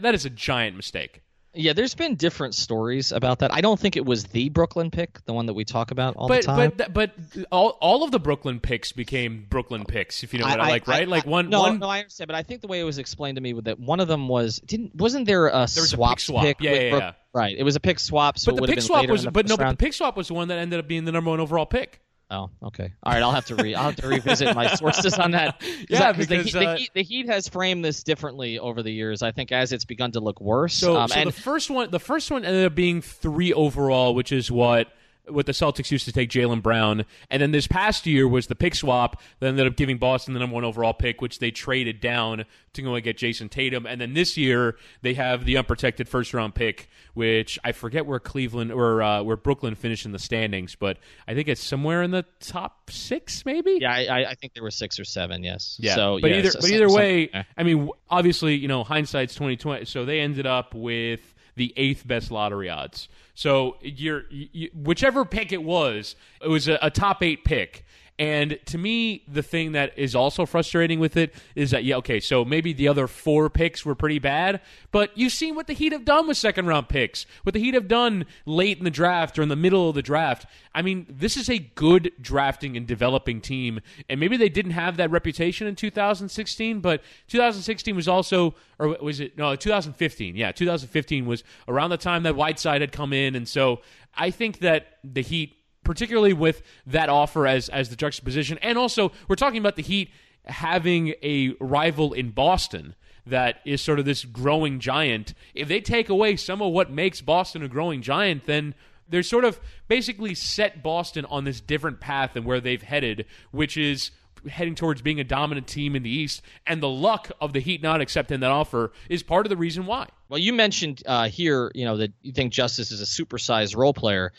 that 0.00 0.14
is 0.14 0.24
a 0.24 0.30
giant 0.30 0.76
mistake. 0.76 1.22
Yeah, 1.56 1.72
there's 1.72 1.94
been 1.94 2.16
different 2.16 2.54
stories 2.54 3.12
about 3.12 3.38
that. 3.38 3.54
I 3.54 3.60
don't 3.60 3.78
think 3.78 3.96
it 3.96 4.04
was 4.04 4.24
the 4.24 4.48
Brooklyn 4.48 4.90
pick, 4.90 5.24
the 5.24 5.32
one 5.32 5.46
that 5.46 5.54
we 5.54 5.64
talk 5.64 5.92
about 5.92 6.16
all 6.16 6.26
but, 6.26 6.40
the 6.40 6.46
time. 6.46 6.72
But 6.76 6.92
but 6.92 7.12
all, 7.52 7.78
all 7.80 8.02
of 8.02 8.10
the 8.10 8.18
Brooklyn 8.18 8.58
picks 8.58 8.90
became 8.90 9.46
Brooklyn 9.48 9.84
picks, 9.84 10.24
if 10.24 10.32
you 10.32 10.40
know 10.40 10.46
what 10.46 10.60
I, 10.60 10.66
I 10.66 10.70
like, 10.70 10.88
right? 10.88 11.02
I, 11.02 11.10
like 11.10 11.26
one 11.26 11.50
no, 11.50 11.60
one. 11.60 11.78
No, 11.78 11.88
I 11.88 11.98
understand, 11.98 12.26
but 12.26 12.34
I 12.34 12.42
think 12.42 12.60
the 12.60 12.66
way 12.66 12.80
it 12.80 12.84
was 12.84 12.98
explained 12.98 13.36
to 13.36 13.40
me 13.40 13.52
was 13.52 13.64
that 13.64 13.78
one 13.78 14.00
of 14.00 14.08
them 14.08 14.26
was 14.26 14.58
didn't 14.58 14.96
wasn't 14.96 15.26
there 15.26 15.46
a 15.46 15.52
there 15.52 15.58
was 15.60 15.90
swap 15.90 16.10
a 16.10 16.14
pick 16.14 16.20
swap? 16.20 16.44
pick? 16.44 16.56
yeah, 16.60 16.72
yeah, 16.72 16.90
Brook- 16.90 17.02
yeah. 17.02 17.12
Right, 17.32 17.56
it 17.56 17.62
was 17.62 17.76
a 17.76 17.80
pick 17.80 17.98
swap. 17.98 18.38
So 18.38 18.52
But 18.52 18.62
the 18.62 18.72
pick 18.72 18.82
swap 18.82 19.08
was 19.08 19.26
but 19.26 19.48
no, 19.48 19.56
but 19.56 19.70
the 19.70 19.76
pick 19.76 19.92
swap 19.92 20.16
was 20.16 20.28
the 20.28 20.34
one 20.34 20.48
that 20.48 20.58
ended 20.58 20.80
up 20.80 20.88
being 20.88 21.04
the 21.04 21.12
number 21.12 21.30
one 21.30 21.40
overall 21.40 21.66
pick. 21.66 22.00
Oh, 22.34 22.50
okay. 22.64 22.92
All 23.04 23.12
right, 23.12 23.22
I'll 23.22 23.30
have 23.30 23.46
to 23.46 23.54
re 23.54 23.74
I'll 23.74 23.84
have 23.84 23.96
to 23.96 24.08
revisit 24.08 24.56
my 24.56 24.74
sources 24.74 25.14
on 25.14 25.30
that. 25.32 25.62
Yeah, 25.88 26.10
the, 26.10 26.26
because, 26.26 26.46
Heat, 26.46 26.52
the, 26.52 26.66
uh, 26.66 26.76
Heat, 26.76 26.90
the 26.92 27.02
Heat 27.02 27.28
has 27.28 27.48
framed 27.48 27.84
this 27.84 28.02
differently 28.02 28.58
over 28.58 28.82
the 28.82 28.90
years. 28.90 29.22
I 29.22 29.30
think 29.30 29.52
as 29.52 29.72
it's 29.72 29.84
begun 29.84 30.10
to 30.12 30.20
look 30.20 30.40
worse. 30.40 30.74
So, 30.74 30.96
um, 30.96 31.08
so 31.08 31.14
and 31.14 31.28
the 31.28 31.32
first 31.32 31.70
one, 31.70 31.90
the 31.90 32.00
first 32.00 32.32
one 32.32 32.44
ended 32.44 32.66
up 32.66 32.74
being 32.74 33.02
three 33.02 33.52
overall, 33.52 34.14
which 34.16 34.32
is 34.32 34.50
what 34.50 34.88
what 35.28 35.46
the 35.46 35.52
Celtics 35.52 35.90
used 35.90 36.04
to 36.04 36.12
take 36.12 36.28
Jaylen 36.30 36.62
Brown, 36.62 37.04
and 37.30 37.40
then 37.40 37.50
this 37.50 37.66
past 37.66 38.06
year 38.06 38.28
was 38.28 38.46
the 38.48 38.54
pick 38.54 38.74
swap 38.74 39.20
that 39.40 39.46
ended 39.48 39.66
up 39.66 39.74
giving 39.76 39.96
Boston 39.98 40.34
the 40.34 40.40
number 40.40 40.54
one 40.54 40.64
overall 40.64 40.92
pick, 40.92 41.20
which 41.22 41.38
they 41.38 41.50
traded 41.50 42.00
down 42.00 42.44
to 42.74 42.82
go 42.82 42.94
and 42.94 43.02
get 43.02 43.16
Jayson 43.16 43.48
Tatum, 43.48 43.86
and 43.86 44.00
then 44.00 44.14
this 44.14 44.36
year 44.36 44.76
they 45.02 45.14
have 45.14 45.44
the 45.44 45.56
unprotected 45.56 46.08
first 46.08 46.34
round 46.34 46.54
pick, 46.54 46.88
which 47.14 47.58
I 47.64 47.72
forget 47.72 48.04
where 48.06 48.18
Cleveland 48.20 48.70
or 48.72 49.02
uh, 49.02 49.22
where 49.22 49.36
Brooklyn 49.36 49.74
finished 49.76 50.04
in 50.04 50.12
the 50.12 50.18
standings, 50.18 50.74
but 50.74 50.98
I 51.26 51.34
think 51.34 51.48
it's 51.48 51.62
somewhere 51.64 52.02
in 52.02 52.10
the 52.10 52.24
top 52.40 52.90
six, 52.90 53.44
maybe. 53.46 53.78
yeah, 53.80 53.92
I, 53.92 54.30
I- 54.30 54.34
think 54.34 54.52
there 54.54 54.62
were 54.64 54.70
six 54.70 54.98
or 54.98 55.04
seven. 55.04 55.42
Yes. 55.42 55.76
Yeah, 55.80 55.94
So, 55.94 56.18
but 56.20 56.30
yeah, 56.32 56.38
either 56.38 56.50
so- 56.50 56.60
but 56.60 56.70
either 56.70 56.88
some- 56.88 56.96
way, 56.98 57.30
yeah. 57.32 57.44
I 57.56 57.62
mean, 57.62 57.88
obviously, 58.10 58.56
you 58.56 58.68
know, 58.68 58.84
hindsight's 58.84 59.34
twenty 59.34 59.56
twenty. 59.56 59.84
So 59.86 60.04
they 60.04 60.20
ended 60.20 60.46
up 60.46 60.74
with 60.74 61.20
the 61.56 61.72
eighth 61.76 62.06
best 62.06 62.30
lottery 62.32 62.68
odds. 62.68 63.08
So 63.34 63.76
you're 63.82 64.24
you, 64.30 64.70
whichever 64.74 65.24
pick 65.24 65.52
it 65.52 65.62
was, 65.62 66.16
it 66.40 66.48
was 66.48 66.68
a, 66.68 66.78
a 66.80 66.90
top 66.90 67.22
eight 67.22 67.44
pick. 67.44 67.84
And 68.16 68.60
to 68.66 68.78
me, 68.78 69.24
the 69.26 69.42
thing 69.42 69.72
that 69.72 69.98
is 69.98 70.14
also 70.14 70.46
frustrating 70.46 71.00
with 71.00 71.16
it 71.16 71.34
is 71.56 71.72
that 71.72 71.82
yeah, 71.82 71.96
okay, 71.96 72.20
so 72.20 72.44
maybe 72.44 72.72
the 72.72 72.86
other 72.86 73.08
four 73.08 73.50
picks 73.50 73.84
were 73.84 73.96
pretty 73.96 74.20
bad, 74.20 74.60
but 74.92 75.10
you've 75.18 75.32
seen 75.32 75.56
what 75.56 75.66
the 75.66 75.72
Heat 75.72 75.90
have 75.90 76.04
done 76.04 76.28
with 76.28 76.36
second 76.36 76.66
round 76.66 76.88
picks, 76.88 77.26
what 77.42 77.54
the 77.54 77.58
Heat 77.58 77.74
have 77.74 77.88
done 77.88 78.26
late 78.46 78.78
in 78.78 78.84
the 78.84 78.90
draft 78.90 79.36
or 79.36 79.42
in 79.42 79.48
the 79.48 79.56
middle 79.56 79.88
of 79.88 79.96
the 79.96 80.02
draft. 80.02 80.46
I 80.72 80.82
mean, 80.82 81.06
this 81.08 81.36
is 81.36 81.50
a 81.50 81.58
good 81.58 82.12
drafting 82.20 82.76
and 82.76 82.86
developing 82.86 83.40
team, 83.40 83.80
and 84.08 84.20
maybe 84.20 84.36
they 84.36 84.48
didn't 84.48 84.72
have 84.72 84.96
that 84.98 85.10
reputation 85.10 85.66
in 85.66 85.74
2016, 85.74 86.78
but 86.78 87.02
2016 87.26 87.96
was 87.96 88.06
also, 88.06 88.54
or 88.78 88.96
was 89.02 89.18
it 89.18 89.36
no 89.36 89.56
2015? 89.56 90.36
Yeah, 90.36 90.52
2015 90.52 91.26
was 91.26 91.42
around 91.66 91.90
the 91.90 91.96
time 91.96 92.22
that 92.22 92.36
Whiteside 92.36 92.80
had 92.80 92.92
come 92.92 93.12
in, 93.12 93.34
and 93.34 93.48
so 93.48 93.80
I 94.16 94.30
think 94.30 94.60
that 94.60 94.98
the 95.02 95.22
Heat 95.22 95.56
particularly 95.84 96.32
with 96.32 96.62
that 96.86 97.08
offer 97.08 97.46
as 97.46 97.68
as 97.68 97.88
the 97.90 97.96
juxtaposition, 97.96 98.58
and 98.62 98.78
also 98.78 99.12
we're 99.28 99.36
talking 99.36 99.58
about 99.58 99.76
the 99.76 99.82
Heat 99.82 100.10
having 100.46 101.14
a 101.22 101.54
rival 101.60 102.12
in 102.12 102.30
Boston 102.30 102.94
that 103.26 103.60
is 103.64 103.80
sort 103.80 103.98
of 103.98 104.04
this 104.04 104.24
growing 104.24 104.80
giant. 104.80 105.34
If 105.54 105.68
they 105.68 105.80
take 105.80 106.08
away 106.08 106.36
some 106.36 106.60
of 106.60 106.72
what 106.72 106.90
makes 106.90 107.20
Boston 107.20 107.62
a 107.62 107.68
growing 107.68 108.02
giant, 108.02 108.44
then 108.44 108.74
they're 109.08 109.22
sort 109.22 109.44
of 109.44 109.60
basically 109.88 110.34
set 110.34 110.82
Boston 110.82 111.24
on 111.26 111.44
this 111.44 111.60
different 111.60 112.00
path 112.00 112.34
than 112.34 112.44
where 112.44 112.60
they've 112.60 112.82
headed, 112.82 113.26
which 113.50 113.76
is 113.76 114.10
heading 114.48 114.74
towards 114.74 115.00
being 115.00 115.20
a 115.20 115.24
dominant 115.24 115.66
team 115.66 115.96
in 115.96 116.02
the 116.02 116.10
East. 116.10 116.42
And 116.66 116.82
the 116.82 116.88
luck 116.88 117.30
of 117.40 117.52
the 117.52 117.60
Heat 117.60 117.82
not 117.82 118.00
accepting 118.00 118.40
that 118.40 118.50
offer 118.50 118.92
is 119.08 119.22
part 119.22 119.46
of 119.46 119.50
the 119.50 119.56
reason 119.56 119.86
why. 119.86 120.08
Well, 120.28 120.38
you 120.38 120.52
mentioned 120.52 121.02
uh, 121.06 121.28
here, 121.28 121.70
you 121.74 121.84
know, 121.84 121.96
that 121.98 122.12
you 122.22 122.32
think 122.32 122.52
Justice 122.52 122.90
is 122.90 123.00
a 123.00 123.04
supersized 123.04 123.76
role 123.76 123.94
player. 123.94 124.32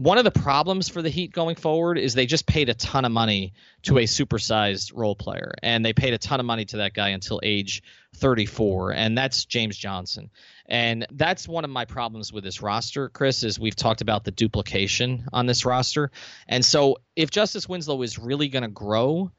One 0.00 0.16
of 0.16 0.24
the 0.24 0.30
problems 0.30 0.88
for 0.88 1.02
the 1.02 1.10
Heat 1.10 1.30
going 1.30 1.56
forward 1.56 1.98
is 1.98 2.14
they 2.14 2.24
just 2.24 2.46
paid 2.46 2.70
a 2.70 2.74
ton 2.74 3.04
of 3.04 3.12
money 3.12 3.52
to 3.82 3.98
a 3.98 4.04
supersized 4.04 4.92
role 4.94 5.14
player, 5.14 5.52
and 5.62 5.84
they 5.84 5.92
paid 5.92 6.14
a 6.14 6.18
ton 6.18 6.40
of 6.40 6.46
money 6.46 6.64
to 6.64 6.78
that 6.78 6.94
guy 6.94 7.10
until 7.10 7.38
age 7.42 7.82
34, 8.16 8.92
and 8.92 9.18
that's 9.18 9.44
James 9.44 9.76
Johnson. 9.76 10.30
And 10.64 11.06
that's 11.10 11.46
one 11.46 11.64
of 11.64 11.70
my 11.70 11.84
problems 11.84 12.32
with 12.32 12.44
this 12.44 12.62
roster, 12.62 13.10
Chris, 13.10 13.42
is 13.42 13.60
we've 13.60 13.76
talked 13.76 14.00
about 14.00 14.24
the 14.24 14.30
duplication 14.30 15.26
on 15.34 15.44
this 15.44 15.66
roster. 15.66 16.10
And 16.48 16.64
so 16.64 16.96
if 17.14 17.30
Justice 17.30 17.68
Winslow 17.68 18.00
is 18.00 18.18
really 18.18 18.48
going 18.48 18.62
to 18.62 18.68
grow 18.68 19.30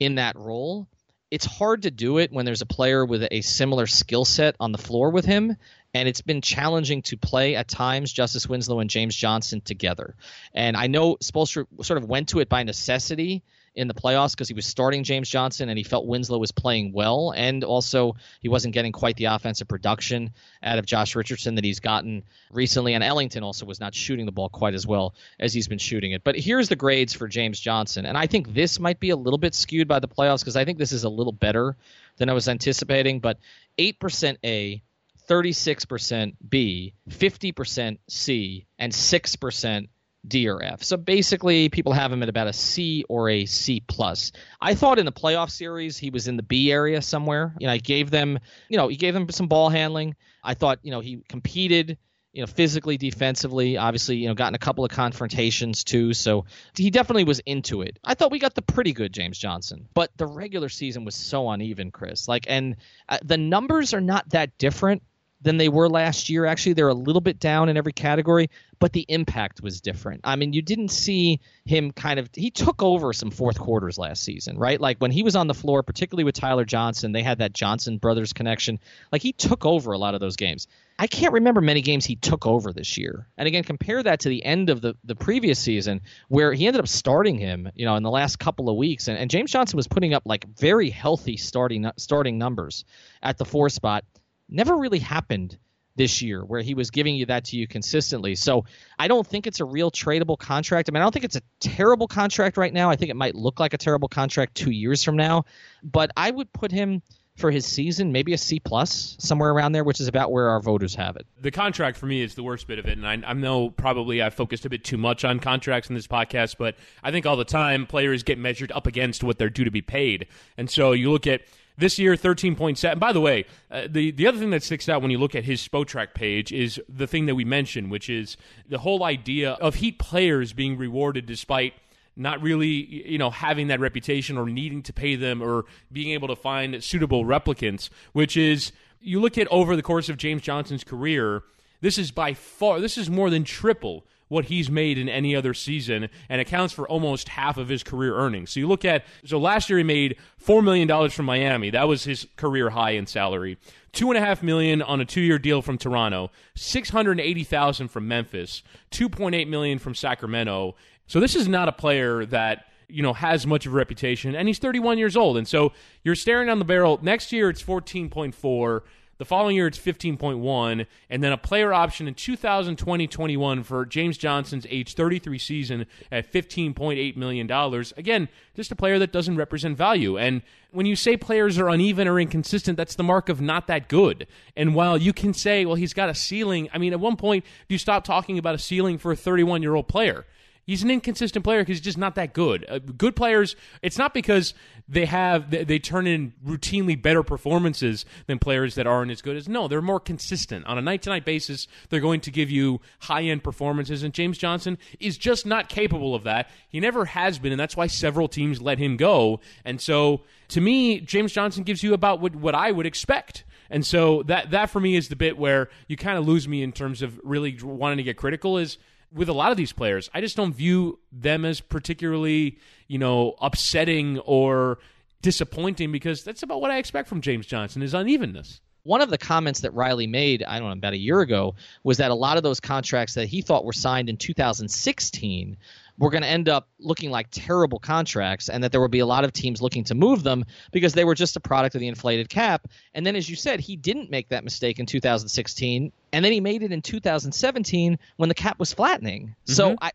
in 0.00 0.14
that 0.14 0.36
role, 0.36 0.88
it's 1.30 1.44
hard 1.44 1.82
to 1.82 1.90
do 1.90 2.16
it 2.16 2.32
when 2.32 2.46
there's 2.46 2.62
a 2.62 2.66
player 2.66 3.04
with 3.04 3.26
a 3.30 3.42
similar 3.42 3.86
skill 3.86 4.24
set 4.24 4.56
on 4.60 4.72
the 4.72 4.78
floor 4.78 5.10
with 5.10 5.26
him. 5.26 5.56
And 5.96 6.06
it's 6.06 6.20
been 6.20 6.42
challenging 6.42 7.00
to 7.02 7.16
play 7.16 7.56
at 7.56 7.68
times 7.68 8.12
Justice 8.12 8.46
Winslow 8.46 8.80
and 8.80 8.90
James 8.90 9.16
Johnson 9.16 9.62
together. 9.62 10.14
And 10.52 10.76
I 10.76 10.88
know 10.88 11.16
Spoelstra 11.16 11.64
sort 11.82 11.96
of 11.96 12.06
went 12.06 12.28
to 12.28 12.40
it 12.40 12.50
by 12.50 12.64
necessity 12.64 13.42
in 13.74 13.88
the 13.88 13.94
playoffs 13.94 14.32
because 14.32 14.46
he 14.46 14.52
was 14.52 14.66
starting 14.66 15.04
James 15.04 15.26
Johnson 15.26 15.70
and 15.70 15.78
he 15.78 15.84
felt 15.84 16.06
Winslow 16.06 16.36
was 16.36 16.52
playing 16.52 16.92
well. 16.92 17.32
And 17.34 17.64
also, 17.64 18.16
he 18.40 18.50
wasn't 18.50 18.74
getting 18.74 18.92
quite 18.92 19.16
the 19.16 19.24
offensive 19.24 19.68
production 19.68 20.32
out 20.62 20.78
of 20.78 20.84
Josh 20.84 21.16
Richardson 21.16 21.54
that 21.54 21.64
he's 21.64 21.80
gotten 21.80 22.24
recently. 22.52 22.92
And 22.92 23.02
Ellington 23.02 23.42
also 23.42 23.64
was 23.64 23.80
not 23.80 23.94
shooting 23.94 24.26
the 24.26 24.32
ball 24.32 24.50
quite 24.50 24.74
as 24.74 24.86
well 24.86 25.14
as 25.40 25.54
he's 25.54 25.66
been 25.66 25.78
shooting 25.78 26.12
it. 26.12 26.22
But 26.22 26.36
here's 26.36 26.68
the 26.68 26.76
grades 26.76 27.14
for 27.14 27.26
James 27.26 27.58
Johnson. 27.58 28.04
And 28.04 28.18
I 28.18 28.26
think 28.26 28.52
this 28.52 28.78
might 28.78 29.00
be 29.00 29.08
a 29.08 29.16
little 29.16 29.38
bit 29.38 29.54
skewed 29.54 29.88
by 29.88 30.00
the 30.00 30.08
playoffs 30.08 30.40
because 30.40 30.56
I 30.56 30.66
think 30.66 30.76
this 30.76 30.92
is 30.92 31.04
a 31.04 31.08
little 31.08 31.32
better 31.32 31.74
than 32.18 32.28
I 32.28 32.34
was 32.34 32.48
anticipating. 32.48 33.20
But 33.20 33.38
8% 33.78 34.36
A. 34.44 34.82
36% 35.28 36.36
B, 36.48 36.94
50% 37.10 37.98
C, 38.08 38.66
and 38.78 38.92
6% 38.92 39.88
D 40.26 40.48
or 40.48 40.62
F. 40.62 40.82
So 40.82 40.96
basically, 40.96 41.68
people 41.68 41.92
have 41.92 42.12
him 42.12 42.22
at 42.22 42.28
about 42.28 42.48
a 42.48 42.52
C 42.52 43.04
or 43.08 43.28
a 43.28 43.46
C 43.46 43.80
plus. 43.80 44.32
I 44.60 44.74
thought 44.74 44.98
in 44.98 45.06
the 45.06 45.12
playoff 45.12 45.50
series 45.50 45.96
he 45.96 46.10
was 46.10 46.28
in 46.28 46.36
the 46.36 46.42
B 46.42 46.72
area 46.72 47.02
somewhere. 47.02 47.54
You 47.58 47.66
know, 47.66 47.72
I 47.72 47.78
gave 47.78 48.10
them, 48.10 48.38
you 48.68 48.76
know, 48.76 48.88
he 48.88 48.96
gave 48.96 49.14
them 49.14 49.28
some 49.30 49.48
ball 49.48 49.68
handling. 49.68 50.16
I 50.42 50.54
thought, 50.54 50.80
you 50.82 50.90
know, 50.90 51.00
he 51.00 51.22
competed, 51.28 51.98
you 52.32 52.42
know, 52.42 52.46
physically, 52.46 52.96
defensively. 52.96 53.76
Obviously, 53.76 54.16
you 54.16 54.28
know, 54.28 54.34
gotten 54.34 54.54
a 54.54 54.58
couple 54.58 54.84
of 54.84 54.90
confrontations 54.90 55.84
too. 55.84 56.12
So 56.12 56.46
he 56.74 56.90
definitely 56.90 57.24
was 57.24 57.40
into 57.40 57.82
it. 57.82 57.98
I 58.02 58.14
thought 58.14 58.30
we 58.30 58.38
got 58.38 58.54
the 58.54 58.62
pretty 58.62 58.92
good 58.92 59.12
James 59.12 59.38
Johnson, 59.38 59.88
but 59.94 60.10
the 60.16 60.26
regular 60.26 60.68
season 60.68 61.04
was 61.04 61.14
so 61.14 61.48
uneven, 61.50 61.90
Chris. 61.90 62.26
Like, 62.26 62.46
and 62.48 62.76
uh, 63.08 63.18
the 63.24 63.38
numbers 63.38 63.94
are 63.94 64.00
not 64.00 64.28
that 64.30 64.58
different 64.58 65.02
than 65.46 65.58
they 65.58 65.68
were 65.68 65.88
last 65.88 66.28
year. 66.28 66.44
Actually, 66.44 66.72
they're 66.72 66.88
a 66.88 66.94
little 66.94 67.20
bit 67.20 67.38
down 67.38 67.68
in 67.68 67.76
every 67.76 67.92
category, 67.92 68.50
but 68.80 68.92
the 68.92 69.06
impact 69.08 69.62
was 69.62 69.80
different. 69.80 70.22
I 70.24 70.34
mean, 70.34 70.52
you 70.52 70.60
didn't 70.60 70.88
see 70.88 71.38
him 71.64 71.92
kind 71.92 72.18
of 72.18 72.28
he 72.34 72.50
took 72.50 72.82
over 72.82 73.12
some 73.12 73.30
fourth 73.30 73.56
quarters 73.56 73.96
last 73.96 74.24
season, 74.24 74.58
right? 74.58 74.80
Like 74.80 74.98
when 74.98 75.12
he 75.12 75.22
was 75.22 75.36
on 75.36 75.46
the 75.46 75.54
floor, 75.54 75.84
particularly 75.84 76.24
with 76.24 76.34
Tyler 76.34 76.64
Johnson, 76.64 77.12
they 77.12 77.22
had 77.22 77.38
that 77.38 77.52
Johnson 77.52 77.98
brothers 77.98 78.32
connection. 78.32 78.80
Like 79.12 79.22
he 79.22 79.32
took 79.32 79.64
over 79.64 79.92
a 79.92 79.98
lot 79.98 80.14
of 80.14 80.20
those 80.20 80.34
games. 80.34 80.66
I 80.98 81.06
can't 81.06 81.34
remember 81.34 81.60
many 81.60 81.80
games 81.82 82.04
he 82.06 82.16
took 82.16 82.44
over 82.44 82.72
this 82.72 82.96
year. 82.98 83.28
And 83.38 83.46
again, 83.46 83.62
compare 83.62 84.02
that 84.02 84.20
to 84.20 84.28
the 84.28 84.44
end 84.44 84.68
of 84.70 84.80
the, 84.80 84.96
the 85.04 85.14
previous 85.14 85.60
season 85.60 86.00
where 86.28 86.54
he 86.54 86.66
ended 86.66 86.80
up 86.80 86.88
starting 86.88 87.38
him, 87.38 87.70
you 87.76 87.84
know, 87.84 87.94
in 87.96 88.02
the 88.02 88.10
last 88.10 88.38
couple 88.40 88.68
of 88.68 88.76
weeks. 88.76 89.06
And, 89.06 89.16
and 89.16 89.30
James 89.30 89.52
Johnson 89.52 89.76
was 89.76 89.86
putting 89.86 90.12
up 90.12 90.22
like 90.24 90.44
very 90.58 90.90
healthy 90.90 91.36
starting 91.36 91.88
starting 91.98 92.38
numbers 92.38 92.84
at 93.22 93.38
the 93.38 93.44
four 93.44 93.68
spot 93.68 94.04
never 94.48 94.76
really 94.76 94.98
happened 94.98 95.58
this 95.96 96.20
year, 96.20 96.44
where 96.44 96.60
he 96.60 96.74
was 96.74 96.90
giving 96.90 97.16
you 97.16 97.24
that 97.26 97.44
to 97.46 97.56
you 97.56 97.66
consistently. 97.66 98.34
So 98.34 98.66
I 98.98 99.08
don't 99.08 99.26
think 99.26 99.46
it's 99.46 99.60
a 99.60 99.64
real 99.64 99.90
tradable 99.90 100.38
contract. 100.38 100.88
I 100.88 100.92
mean, 100.92 101.00
I 101.00 101.04
don't 101.04 101.12
think 101.12 101.24
it's 101.24 101.36
a 101.36 101.42
terrible 101.58 102.06
contract 102.06 102.58
right 102.58 102.72
now. 102.72 102.90
I 102.90 102.96
think 102.96 103.10
it 103.10 103.16
might 103.16 103.34
look 103.34 103.58
like 103.58 103.72
a 103.72 103.78
terrible 103.78 104.08
contract 104.08 104.54
two 104.54 104.72
years 104.72 105.02
from 105.02 105.16
now, 105.16 105.44
but 105.82 106.10
I 106.16 106.30
would 106.30 106.52
put 106.52 106.70
him 106.70 107.00
for 107.36 107.50
his 107.50 107.66
season, 107.66 108.12
maybe 108.12 108.32
a 108.32 108.38
C 108.38 108.58
plus, 108.60 109.16
somewhere 109.20 109.50
around 109.50 109.72
there, 109.72 109.84
which 109.84 110.00
is 110.00 110.08
about 110.08 110.32
where 110.32 110.48
our 110.48 110.60
voters 110.60 110.94
have 110.94 111.16
it. 111.16 111.26
The 111.40 111.50
contract 111.50 111.98
for 111.98 112.06
me 112.06 112.22
is 112.22 112.34
the 112.34 112.42
worst 112.42 112.66
bit 112.66 112.78
of 112.78 112.86
it, 112.86 112.96
and 112.96 113.06
I, 113.06 113.20
I 113.26 113.32
know 113.34 113.68
probably 113.68 114.22
I 114.22 114.30
focused 114.30 114.64
a 114.64 114.70
bit 114.70 114.84
too 114.84 114.96
much 114.96 115.22
on 115.24 115.38
contracts 115.38 115.90
in 115.90 115.94
this 115.94 116.06
podcast, 116.06 116.56
but 116.58 116.76
I 117.02 117.10
think 117.10 117.26
all 117.26 117.36
the 117.36 117.44
time 117.44 117.86
players 117.86 118.22
get 118.22 118.38
measured 118.38 118.72
up 118.72 118.86
against 118.86 119.22
what 119.22 119.38
they're 119.38 119.50
due 119.50 119.64
to 119.64 119.70
be 119.70 119.82
paid, 119.82 120.28
and 120.56 120.70
so 120.70 120.92
you 120.92 121.10
look 121.10 121.26
at 121.26 121.42
this 121.78 121.98
year, 121.98 122.14
13.7. 122.14 122.98
By 122.98 123.12
the 123.12 123.20
way, 123.20 123.44
uh, 123.70 123.82
the, 123.88 124.10
the 124.10 124.26
other 124.26 124.38
thing 124.38 124.50
that 124.50 124.62
sticks 124.62 124.88
out 124.88 125.02
when 125.02 125.10
you 125.10 125.18
look 125.18 125.34
at 125.34 125.44
his 125.44 125.66
Spotrac 125.66 126.14
page 126.14 126.52
is 126.52 126.80
the 126.88 127.06
thing 127.06 127.26
that 127.26 127.34
we 127.34 127.44
mentioned, 127.44 127.90
which 127.90 128.08
is 128.08 128.36
the 128.68 128.78
whole 128.78 129.04
idea 129.04 129.52
of 129.52 129.76
Heat 129.76 129.98
players 129.98 130.52
being 130.52 130.76
rewarded 130.78 131.26
despite 131.26 131.74
not 132.16 132.40
really, 132.40 132.68
you 133.10 133.18
know, 133.18 133.30
having 133.30 133.66
that 133.66 133.78
reputation 133.78 134.38
or 134.38 134.46
needing 134.46 134.82
to 134.82 134.92
pay 134.92 135.16
them 135.16 135.42
or 135.42 135.66
being 135.92 136.12
able 136.12 136.28
to 136.28 136.36
find 136.36 136.82
suitable 136.82 137.24
replicants, 137.24 137.90
which 138.12 138.36
is 138.36 138.72
you 139.00 139.20
look 139.20 139.36
at 139.36 139.46
over 139.48 139.76
the 139.76 139.82
course 139.82 140.08
of 140.08 140.16
James 140.16 140.42
Johnson's 140.42 140.82
career, 140.82 141.42
this 141.82 141.98
is 141.98 142.10
by 142.10 142.32
far 142.32 142.80
this 142.80 142.96
is 142.96 143.10
more 143.10 143.28
than 143.28 143.44
triple 143.44 144.06
what 144.28 144.46
he's 144.46 144.70
made 144.70 144.98
in 144.98 145.08
any 145.08 145.36
other 145.36 145.54
season 145.54 146.08
and 146.28 146.40
accounts 146.40 146.72
for 146.74 146.88
almost 146.88 147.28
half 147.28 147.56
of 147.56 147.68
his 147.68 147.82
career 147.82 148.16
earnings. 148.16 148.50
So 148.50 148.60
you 148.60 148.66
look 148.66 148.84
at 148.84 149.04
so 149.24 149.38
last 149.38 149.70
year 149.70 149.78
he 149.78 149.84
made 149.84 150.16
four 150.36 150.62
million 150.62 150.88
dollars 150.88 151.14
from 151.14 151.26
Miami. 151.26 151.70
That 151.70 151.88
was 151.88 152.04
his 152.04 152.26
career 152.36 152.70
high 152.70 152.90
in 152.92 153.06
salary. 153.06 153.58
Two 153.92 154.10
and 154.10 154.18
a 154.18 154.20
half 154.20 154.42
million 154.42 154.82
on 154.82 155.00
a 155.00 155.04
two-year 155.04 155.38
deal 155.38 155.62
from 155.62 155.78
Toronto. 155.78 156.30
Six 156.54 156.90
hundred 156.90 157.20
eighty 157.20 157.44
thousand 157.44 157.88
from 157.88 158.08
Memphis. 158.08 158.62
Two 158.90 159.08
point 159.08 159.34
eight 159.34 159.48
million 159.48 159.78
from 159.78 159.94
Sacramento. 159.94 160.74
So 161.06 161.20
this 161.20 161.36
is 161.36 161.46
not 161.46 161.68
a 161.68 161.72
player 161.72 162.26
that 162.26 162.66
you 162.88 163.02
know 163.02 163.12
has 163.12 163.46
much 163.46 163.66
of 163.66 163.72
a 163.72 163.76
reputation, 163.76 164.34
and 164.34 164.48
he's 164.48 164.58
31 164.58 164.98
years 164.98 165.16
old. 165.16 165.36
And 165.36 165.46
so 165.46 165.72
you're 166.02 166.14
staring 166.14 166.48
down 166.48 166.58
the 166.58 166.64
barrel. 166.64 166.98
Next 167.02 167.32
year 167.32 167.48
it's 167.48 167.62
14.4. 167.62 168.80
The 169.18 169.24
following 169.24 169.56
year, 169.56 169.66
it's 169.66 169.78
15.1, 169.78 170.86
and 171.08 171.24
then 171.24 171.32
a 171.32 171.38
player 171.38 171.72
option 171.72 172.06
in 172.06 172.14
2020-21 172.14 173.64
for 173.64 173.86
James 173.86 174.18
Johnson's 174.18 174.66
age 174.68 174.92
33 174.92 175.38
season 175.38 175.86
at 176.12 176.30
15.8 176.30 177.16
million 177.16 177.46
dollars. 177.46 177.94
Again, 177.96 178.28
just 178.54 178.70
a 178.72 178.76
player 178.76 178.98
that 178.98 179.12
doesn't 179.12 179.36
represent 179.36 179.78
value. 179.78 180.18
And 180.18 180.42
when 180.70 180.84
you 180.84 180.96
say 180.96 181.16
players 181.16 181.58
are 181.58 181.70
uneven 181.70 182.06
or 182.06 182.20
inconsistent, 182.20 182.76
that's 182.76 182.94
the 182.94 183.02
mark 183.02 183.30
of 183.30 183.40
not 183.40 183.68
that 183.68 183.88
good. 183.88 184.26
And 184.54 184.74
while 184.74 184.98
you 184.98 185.14
can 185.14 185.32
say, 185.32 185.64
well, 185.64 185.76
he's 185.76 185.94
got 185.94 186.10
a 186.10 186.14
ceiling, 186.14 186.68
I 186.74 186.78
mean, 186.78 186.92
at 186.92 187.00
one 187.00 187.16
point, 187.16 187.46
do 187.68 187.74
you 187.74 187.78
stop 187.78 188.04
talking 188.04 188.36
about 188.36 188.54
a 188.54 188.58
ceiling 188.58 188.98
for 188.98 189.12
a 189.12 189.16
31 189.16 189.62
year 189.62 189.74
old 189.74 189.88
player. 189.88 190.26
He's 190.66 190.82
an 190.82 190.90
inconsistent 190.90 191.44
player 191.44 191.60
because 191.60 191.76
he's 191.76 191.84
just 191.84 191.96
not 191.96 192.16
that 192.16 192.32
good. 192.32 192.66
Uh, 192.68 192.80
good 192.80 193.14
players, 193.14 193.54
it's 193.82 193.98
not 193.98 194.12
because 194.12 194.52
they 194.88 195.06
have 195.06 195.52
they, 195.52 195.62
they, 195.62 195.78
turn 195.78 196.08
in 196.08 196.32
routinely 196.44 197.00
better 197.00 197.22
performances 197.22 198.04
than 198.26 198.40
players 198.40 198.74
that 198.74 198.84
aren't 198.84 199.12
as 199.12 199.22
good 199.22 199.36
as. 199.36 199.48
No, 199.48 199.68
they're 199.68 199.80
more 199.80 200.00
consistent 200.00 200.66
on 200.66 200.76
a 200.76 200.82
night 200.82 201.02
to 201.02 201.10
night 201.10 201.24
basis. 201.24 201.68
They're 201.88 202.00
going 202.00 202.20
to 202.22 202.32
give 202.32 202.50
you 202.50 202.80
high 202.98 203.22
end 203.22 203.44
performances, 203.44 204.02
and 204.02 204.12
James 204.12 204.38
Johnson 204.38 204.76
is 204.98 205.16
just 205.16 205.46
not 205.46 205.68
capable 205.68 206.16
of 206.16 206.24
that. 206.24 206.50
He 206.68 206.80
never 206.80 207.04
has 207.04 207.38
been, 207.38 207.52
and 207.52 207.60
that's 207.60 207.76
why 207.76 207.86
several 207.86 208.26
teams 208.26 208.60
let 208.60 208.78
him 208.78 208.96
go. 208.96 209.38
And 209.64 209.80
so, 209.80 210.22
to 210.48 210.60
me, 210.60 210.98
James 210.98 211.32
Johnson 211.32 211.62
gives 211.62 211.84
you 211.84 211.94
about 211.94 212.20
what 212.20 212.34
what 212.34 212.56
I 212.56 212.72
would 212.72 212.86
expect. 212.86 213.44
And 213.70 213.86
so 213.86 214.24
that 214.24 214.50
that 214.50 214.70
for 214.70 214.80
me 214.80 214.96
is 214.96 215.08
the 215.08 215.16
bit 215.16 215.38
where 215.38 215.68
you 215.86 215.96
kind 215.96 216.18
of 216.18 216.26
lose 216.26 216.48
me 216.48 216.64
in 216.64 216.72
terms 216.72 217.02
of 217.02 217.20
really 217.22 217.56
wanting 217.62 217.98
to 217.98 218.02
get 218.02 218.16
critical 218.16 218.58
is 218.58 218.78
with 219.16 219.28
a 219.30 219.32
lot 219.32 219.50
of 219.50 219.56
these 219.56 219.72
players, 219.72 220.10
I 220.14 220.20
just 220.20 220.36
don't 220.36 220.54
view 220.54 221.00
them 221.10 221.44
as 221.44 221.60
particularly, 221.60 222.58
you 222.86 222.98
know, 222.98 223.34
upsetting 223.40 224.18
or 224.20 224.78
disappointing 225.22 225.90
because 225.90 226.22
that's 226.22 226.42
about 226.42 226.60
what 226.60 226.70
I 226.70 226.78
expect 226.78 227.08
from 227.08 227.22
James 227.22 227.46
Johnson 227.46 227.82
is 227.82 227.94
unevenness. 227.94 228.60
One 228.82 229.00
of 229.00 229.10
the 229.10 229.18
comments 229.18 229.60
that 229.62 229.74
Riley 229.74 230.06
made, 230.06 230.44
I 230.44 230.60
don't 230.60 230.68
know, 230.68 230.74
about 230.74 230.92
a 230.92 230.98
year 230.98 231.20
ago, 231.20 231.56
was 231.82 231.96
that 231.96 232.12
a 232.12 232.14
lot 232.14 232.36
of 232.36 232.44
those 232.44 232.60
contracts 232.60 233.14
that 233.14 233.26
he 233.26 233.40
thought 233.40 233.64
were 233.64 233.72
signed 233.72 234.08
in 234.08 234.16
2016 234.16 235.56
were 235.98 236.10
going 236.10 236.22
to 236.22 236.28
end 236.28 236.48
up 236.48 236.68
looking 236.78 237.10
like 237.10 237.28
terrible 237.30 237.78
contracts 237.78 238.48
and 238.48 238.62
that 238.62 238.72
there 238.72 238.80
would 238.80 238.90
be 238.90 238.98
a 238.98 239.06
lot 239.06 239.24
of 239.24 239.32
teams 239.32 239.62
looking 239.62 239.84
to 239.84 239.94
move 239.94 240.22
them 240.22 240.44
because 240.72 240.94
they 240.94 241.04
were 241.04 241.14
just 241.14 241.36
a 241.36 241.40
product 241.40 241.74
of 241.74 241.80
the 241.80 241.88
inflated 241.88 242.28
cap. 242.28 242.68
And 242.94 243.06
then, 243.06 243.16
as 243.16 243.28
you 243.28 243.36
said, 243.36 243.60
he 243.60 243.76
didn't 243.76 244.10
make 244.10 244.28
that 244.28 244.44
mistake 244.44 244.78
in 244.78 244.86
2016. 244.86 245.92
And 246.12 246.24
then 246.24 246.32
he 246.32 246.40
made 246.40 246.62
it 246.62 246.72
in 246.72 246.82
2017 246.82 247.98
when 248.16 248.28
the 248.28 248.34
cap 248.34 248.58
was 248.58 248.72
flattening. 248.72 249.28
Mm-hmm. 249.28 249.52
So 249.52 249.76
I, 249.80 249.92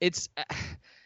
it's. 0.00 0.28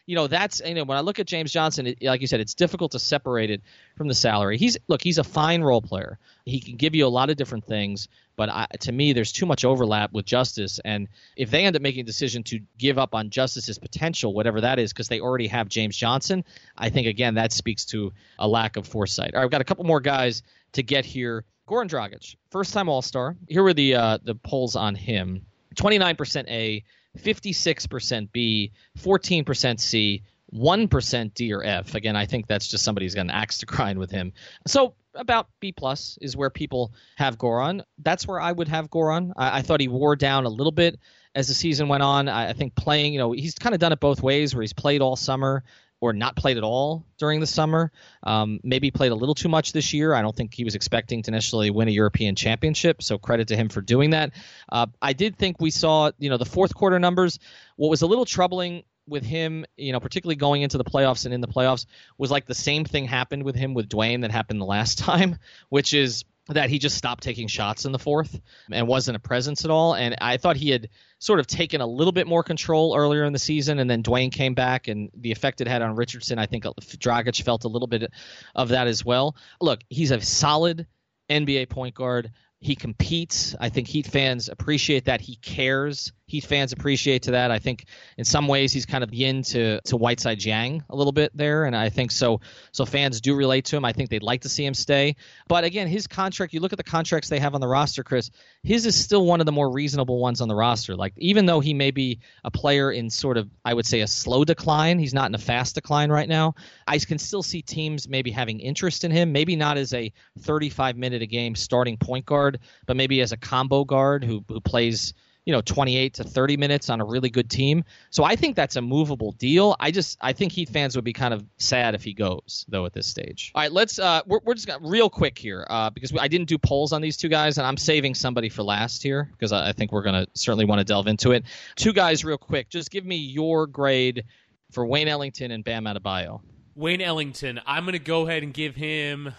You 0.05 0.15
know 0.15 0.27
that's 0.27 0.61
you 0.63 0.75
know 0.75 0.83
when 0.83 0.97
I 0.97 1.01
look 1.01 1.19
at 1.19 1.25
James 1.25 1.51
Johnson, 1.51 1.87
it, 1.87 1.97
like 2.01 2.21
you 2.21 2.27
said, 2.27 2.39
it's 2.39 2.53
difficult 2.53 2.91
to 2.91 2.99
separate 2.99 3.49
it 3.49 3.61
from 3.95 4.07
the 4.07 4.13
salary. 4.13 4.57
He's 4.57 4.77
look, 4.87 5.01
he's 5.01 5.17
a 5.17 5.23
fine 5.23 5.61
role 5.61 5.81
player. 5.81 6.19
He 6.45 6.59
can 6.59 6.75
give 6.75 6.93
you 6.93 7.07
a 7.07 7.09
lot 7.09 7.29
of 7.29 7.37
different 7.37 7.65
things, 7.65 8.07
but 8.35 8.49
I, 8.49 8.67
to 8.81 8.91
me, 8.91 9.13
there's 9.13 9.31
too 9.31 9.45
much 9.45 9.65
overlap 9.65 10.13
with 10.13 10.25
Justice. 10.25 10.79
And 10.85 11.07
if 11.35 11.49
they 11.49 11.65
end 11.65 11.75
up 11.75 11.81
making 11.81 12.01
a 12.01 12.05
decision 12.05 12.43
to 12.43 12.59
give 12.77 12.99
up 12.99 13.15
on 13.15 13.31
Justice's 13.31 13.79
potential, 13.79 14.33
whatever 14.33 14.61
that 14.61 14.77
is, 14.77 14.93
because 14.93 15.07
they 15.07 15.21
already 15.21 15.47
have 15.47 15.69
James 15.69 15.97
Johnson, 15.97 16.43
I 16.77 16.89
think 16.89 17.07
again 17.07 17.35
that 17.35 17.51
speaks 17.51 17.85
to 17.85 18.13
a 18.37 18.47
lack 18.47 18.77
of 18.77 18.87
foresight. 18.87 19.33
All 19.33 19.39
right, 19.39 19.45
I've 19.45 19.51
got 19.51 19.61
a 19.61 19.65
couple 19.65 19.85
more 19.85 20.01
guys 20.01 20.43
to 20.73 20.83
get 20.83 21.05
here. 21.05 21.45
Goran 21.67 21.89
Dragic, 21.89 22.35
first 22.51 22.73
time 22.73 22.89
All 22.89 23.01
Star. 23.01 23.35
Here 23.47 23.63
were 23.63 23.73
the 23.73 23.95
uh, 23.95 24.17
the 24.23 24.35
polls 24.35 24.75
on 24.75 24.93
him: 24.93 25.47
29% 25.75 26.47
A, 26.47 26.83
56% 27.17 28.31
B, 28.31 28.71
14% 28.99 29.79
C, 29.79 30.23
1% 30.53 31.33
D 31.33 31.53
or 31.53 31.63
F. 31.63 31.95
Again, 31.95 32.15
I 32.15 32.25
think 32.25 32.47
that's 32.47 32.67
just 32.67 32.83
somebody 32.83 33.05
who's 33.05 33.15
got 33.15 33.21
an 33.21 33.31
axe 33.31 33.59
to 33.59 33.65
grind 33.65 33.99
with 33.99 34.11
him. 34.11 34.33
So 34.67 34.95
about 35.13 35.47
B 35.59 35.71
plus 35.71 36.17
is 36.21 36.37
where 36.37 36.49
people 36.49 36.93
have 37.15 37.37
Goran. 37.37 37.83
That's 37.99 38.27
where 38.27 38.39
I 38.39 38.51
would 38.51 38.67
have 38.67 38.89
Goran. 38.89 39.31
I, 39.35 39.59
I 39.59 39.61
thought 39.61 39.81
he 39.81 39.87
wore 39.87 40.15
down 40.15 40.45
a 40.45 40.49
little 40.49 40.71
bit 40.71 40.99
as 41.33 41.47
the 41.47 41.53
season 41.53 41.87
went 41.87 42.03
on. 42.03 42.29
I, 42.29 42.49
I 42.49 42.53
think 42.53 42.75
playing, 42.75 43.13
you 43.13 43.19
know, 43.19 43.31
he's 43.31 43.55
kind 43.55 43.73
of 43.73 43.81
done 43.81 43.91
it 43.91 43.99
both 43.99 44.21
ways, 44.21 44.53
where 44.53 44.61
he's 44.61 44.73
played 44.73 45.01
all 45.01 45.15
summer 45.15 45.63
or 46.05 46.13
not 46.13 46.35
played 46.35 46.57
at 46.57 46.63
all 46.63 47.05
during 47.17 47.39
the 47.39 47.47
summer. 47.47 47.91
Um, 48.23 48.59
maybe 48.63 48.91
played 48.91 49.11
a 49.11 49.15
little 49.15 49.35
too 49.35 49.49
much 49.49 49.73
this 49.73 49.93
year. 49.93 50.13
I 50.13 50.21
don't 50.21 50.35
think 50.35 50.53
he 50.53 50.63
was 50.63 50.75
expecting 50.75 51.23
to 51.23 51.31
necessarily 51.31 51.69
win 51.69 51.87
a 51.87 51.91
European 51.91 52.35
championship, 52.35 53.01
so 53.01 53.17
credit 53.17 53.49
to 53.49 53.55
him 53.55 53.69
for 53.69 53.81
doing 53.81 54.11
that. 54.11 54.31
Uh, 54.69 54.87
I 55.01 55.13
did 55.13 55.37
think 55.37 55.57
we 55.59 55.71
saw, 55.71 56.11
you 56.19 56.29
know, 56.29 56.37
the 56.37 56.45
fourth 56.45 56.73
quarter 56.73 56.99
numbers. 56.99 57.39
What 57.75 57.89
was 57.89 58.01
a 58.01 58.07
little 58.07 58.25
troubling 58.25 58.83
with 59.07 59.23
him, 59.23 59.65
you 59.77 59.91
know, 59.91 59.99
particularly 59.99 60.35
going 60.35 60.61
into 60.61 60.77
the 60.77 60.83
playoffs 60.83 61.25
and 61.25 61.33
in 61.33 61.41
the 61.41 61.47
playoffs, 61.47 61.85
was 62.17 62.31
like 62.31 62.45
the 62.45 62.55
same 62.55 62.85
thing 62.85 63.05
happened 63.05 63.43
with 63.43 63.55
him 63.55 63.73
with 63.73 63.89
Dwyane 63.89 64.21
that 64.21 64.31
happened 64.31 64.61
the 64.61 64.65
last 64.65 64.97
time, 64.99 65.37
which 65.69 65.93
is 65.93 66.25
that 66.49 66.69
he 66.69 66.77
just 66.77 66.97
stopped 66.97 67.23
taking 67.23 67.47
shots 67.47 67.85
in 67.85 67.91
the 67.91 67.99
fourth 67.99 68.39
and 68.71 68.87
wasn't 68.87 69.15
a 69.15 69.19
presence 69.19 69.65
at 69.65 69.71
all. 69.71 69.95
And 69.95 70.15
I 70.21 70.37
thought 70.37 70.57
he 70.57 70.69
had 70.69 70.89
sort 71.17 71.39
of 71.39 71.47
taken 71.47 71.81
a 71.81 71.87
little 71.87 72.11
bit 72.11 72.27
more 72.27 72.43
control 72.43 72.95
earlier 72.95 73.23
in 73.23 73.33
the 73.33 73.39
season, 73.39 73.79
and 73.79 73.89
then 73.89 74.03
Dwyane 74.03 74.31
came 74.31 74.53
back, 74.53 74.87
and 74.87 75.09
the 75.15 75.31
effect 75.31 75.61
it 75.61 75.67
had 75.67 75.81
on 75.81 75.95
Richardson, 75.95 76.37
I 76.37 76.45
think 76.45 76.65
uh, 76.65 76.73
Dragic 76.79 77.41
felt 77.43 77.63
a 77.63 77.67
little 77.67 77.87
bit 77.87 78.11
of 78.53 78.69
that 78.69 78.87
as 78.87 79.03
well. 79.03 79.35
Look, 79.59 79.81
he's 79.89 80.11
a 80.11 80.21
solid 80.21 80.85
NBA 81.29 81.69
point 81.69 81.95
guard. 81.95 82.31
He 82.59 82.75
competes. 82.75 83.55
I 83.59 83.69
think 83.69 83.87
Heat 83.87 84.07
fans 84.07 84.49
appreciate 84.49 85.05
that. 85.05 85.21
He 85.21 85.35
cares. 85.35 86.13
Heat 86.27 86.43
fans 86.43 86.73
appreciate 86.73 87.23
to 87.23 87.31
that. 87.31 87.51
I 87.51 87.59
think 87.59 87.85
in 88.17 88.25
some 88.25 88.47
ways 88.47 88.73
he's 88.73 88.87
kind 88.87 89.03
of 89.03 89.13
yin 89.13 89.43
to 89.43 89.79
to 89.81 89.95
Whiteside 89.95 90.43
Yang 90.43 90.83
a 90.89 90.95
little 90.95 91.11
bit 91.11 91.31
there, 91.35 91.65
and 91.65 91.75
I 91.75 91.89
think 91.89 92.11
so. 92.11 92.41
So 92.71 92.83
fans 92.85 93.21
do 93.21 93.35
relate 93.35 93.65
to 93.65 93.77
him. 93.77 93.85
I 93.85 93.93
think 93.93 94.09
they'd 94.09 94.23
like 94.23 94.41
to 94.41 94.49
see 94.49 94.65
him 94.65 94.73
stay. 94.73 95.17
But 95.47 95.63
again, 95.65 95.87
his 95.87 96.07
contract. 96.07 96.53
You 96.53 96.61
look 96.61 96.73
at 96.73 96.77
the 96.77 96.83
contracts 96.83 97.29
they 97.29 97.39
have 97.39 97.53
on 97.53 97.61
the 97.61 97.67
roster, 97.67 98.03
Chris. 98.03 98.31
His 98.63 98.87
is 98.87 98.95
still 98.95 99.23
one 99.23 99.39
of 99.39 99.45
the 99.45 99.51
more 99.51 99.71
reasonable 99.71 100.19
ones 100.19 100.41
on 100.41 100.47
the 100.47 100.55
roster. 100.55 100.95
Like 100.95 101.13
even 101.17 101.45
though 101.45 101.59
he 101.59 101.75
may 101.75 101.91
be 101.91 102.19
a 102.43 102.49
player 102.49 102.91
in 102.91 103.11
sort 103.11 103.37
of 103.37 103.47
I 103.63 103.75
would 103.75 103.85
say 103.85 104.01
a 104.01 104.07
slow 104.07 104.43
decline, 104.43 104.97
he's 104.97 105.13
not 105.13 105.29
in 105.29 105.35
a 105.35 105.39
fast 105.39 105.75
decline 105.75 106.11
right 106.11 106.27
now. 106.27 106.55
I 106.87 106.97
can 106.97 107.19
still 107.19 107.43
see 107.43 107.61
teams 107.61 108.09
maybe 108.09 108.31
having 108.31 108.59
interest 108.59 109.03
in 109.03 109.11
him. 109.11 109.31
Maybe 109.31 109.55
not 109.55 109.77
as 109.77 109.93
a 109.93 110.11
35 110.39 110.97
minute 110.97 111.21
a 111.21 111.27
game 111.27 111.53
starting 111.53 111.97
point 111.97 112.25
guard, 112.25 112.59
but 112.87 112.97
maybe 112.97 113.21
as 113.21 113.31
a 113.31 113.37
combo 113.37 113.83
guard 113.83 114.23
who 114.23 114.43
who 114.47 114.59
plays 114.59 115.13
you 115.45 115.53
know 115.53 115.61
28 115.61 116.15
to 116.15 116.23
30 116.23 116.57
minutes 116.57 116.89
on 116.89 116.99
a 116.99 117.05
really 117.05 117.29
good 117.29 117.49
team. 117.49 117.83
So 118.09 118.23
I 118.23 118.35
think 118.35 118.55
that's 118.55 118.75
a 118.75 118.81
movable 118.81 119.31
deal. 119.33 119.75
I 119.79 119.91
just 119.91 120.17
I 120.19 120.33
think 120.33 120.51
Heat 120.51 120.69
fans 120.69 120.95
would 120.95 121.05
be 121.05 121.13
kind 121.13 121.33
of 121.33 121.45
sad 121.57 121.95
if 121.95 122.03
he 122.03 122.13
goes 122.13 122.65
though 122.67 122.85
at 122.85 122.93
this 122.93 123.07
stage. 123.07 123.51
All 123.55 123.61
right, 123.61 123.71
let's 123.71 123.99
uh 123.99 124.21
we're, 124.25 124.39
we're 124.43 124.55
just 124.55 124.67
got 124.67 124.83
real 124.83 125.09
quick 125.09 125.37
here 125.37 125.65
uh 125.69 125.89
because 125.91 126.11
I 126.19 126.27
didn't 126.27 126.49
do 126.49 126.57
polls 126.57 126.91
on 126.91 127.01
these 127.01 127.15
two 127.15 127.29
guys 127.29 127.57
and 127.57 127.65
I'm 127.65 127.77
saving 127.77 128.15
somebody 128.15 128.49
for 128.49 128.63
last 128.63 129.03
here 129.03 129.29
because 129.31 129.51
I, 129.51 129.69
I 129.69 129.71
think 129.73 129.91
we're 129.91 130.03
gonna 130.03 130.27
certainly 130.33 130.65
want 130.65 130.79
to 130.79 130.85
delve 130.85 131.07
into 131.07 131.31
it. 131.31 131.45
Two 131.75 131.93
guys 131.93 132.25
real 132.25 132.37
quick. 132.37 132.69
Just 132.69 132.89
give 132.89 133.05
me 133.05 133.17
your 133.17 133.67
grade 133.67 134.25
for 134.71 134.85
Wayne 134.85 135.07
Ellington 135.07 135.51
and 135.51 135.63
Bam 135.63 135.85
Adebayo. 135.85 136.41
Wayne 136.73 137.01
Ellington, 137.01 137.61
I'm 137.65 137.85
gonna 137.85 137.99
go 137.99 138.27
ahead 138.27 138.43
and 138.43 138.53
give 138.53 138.75
him 138.75 139.33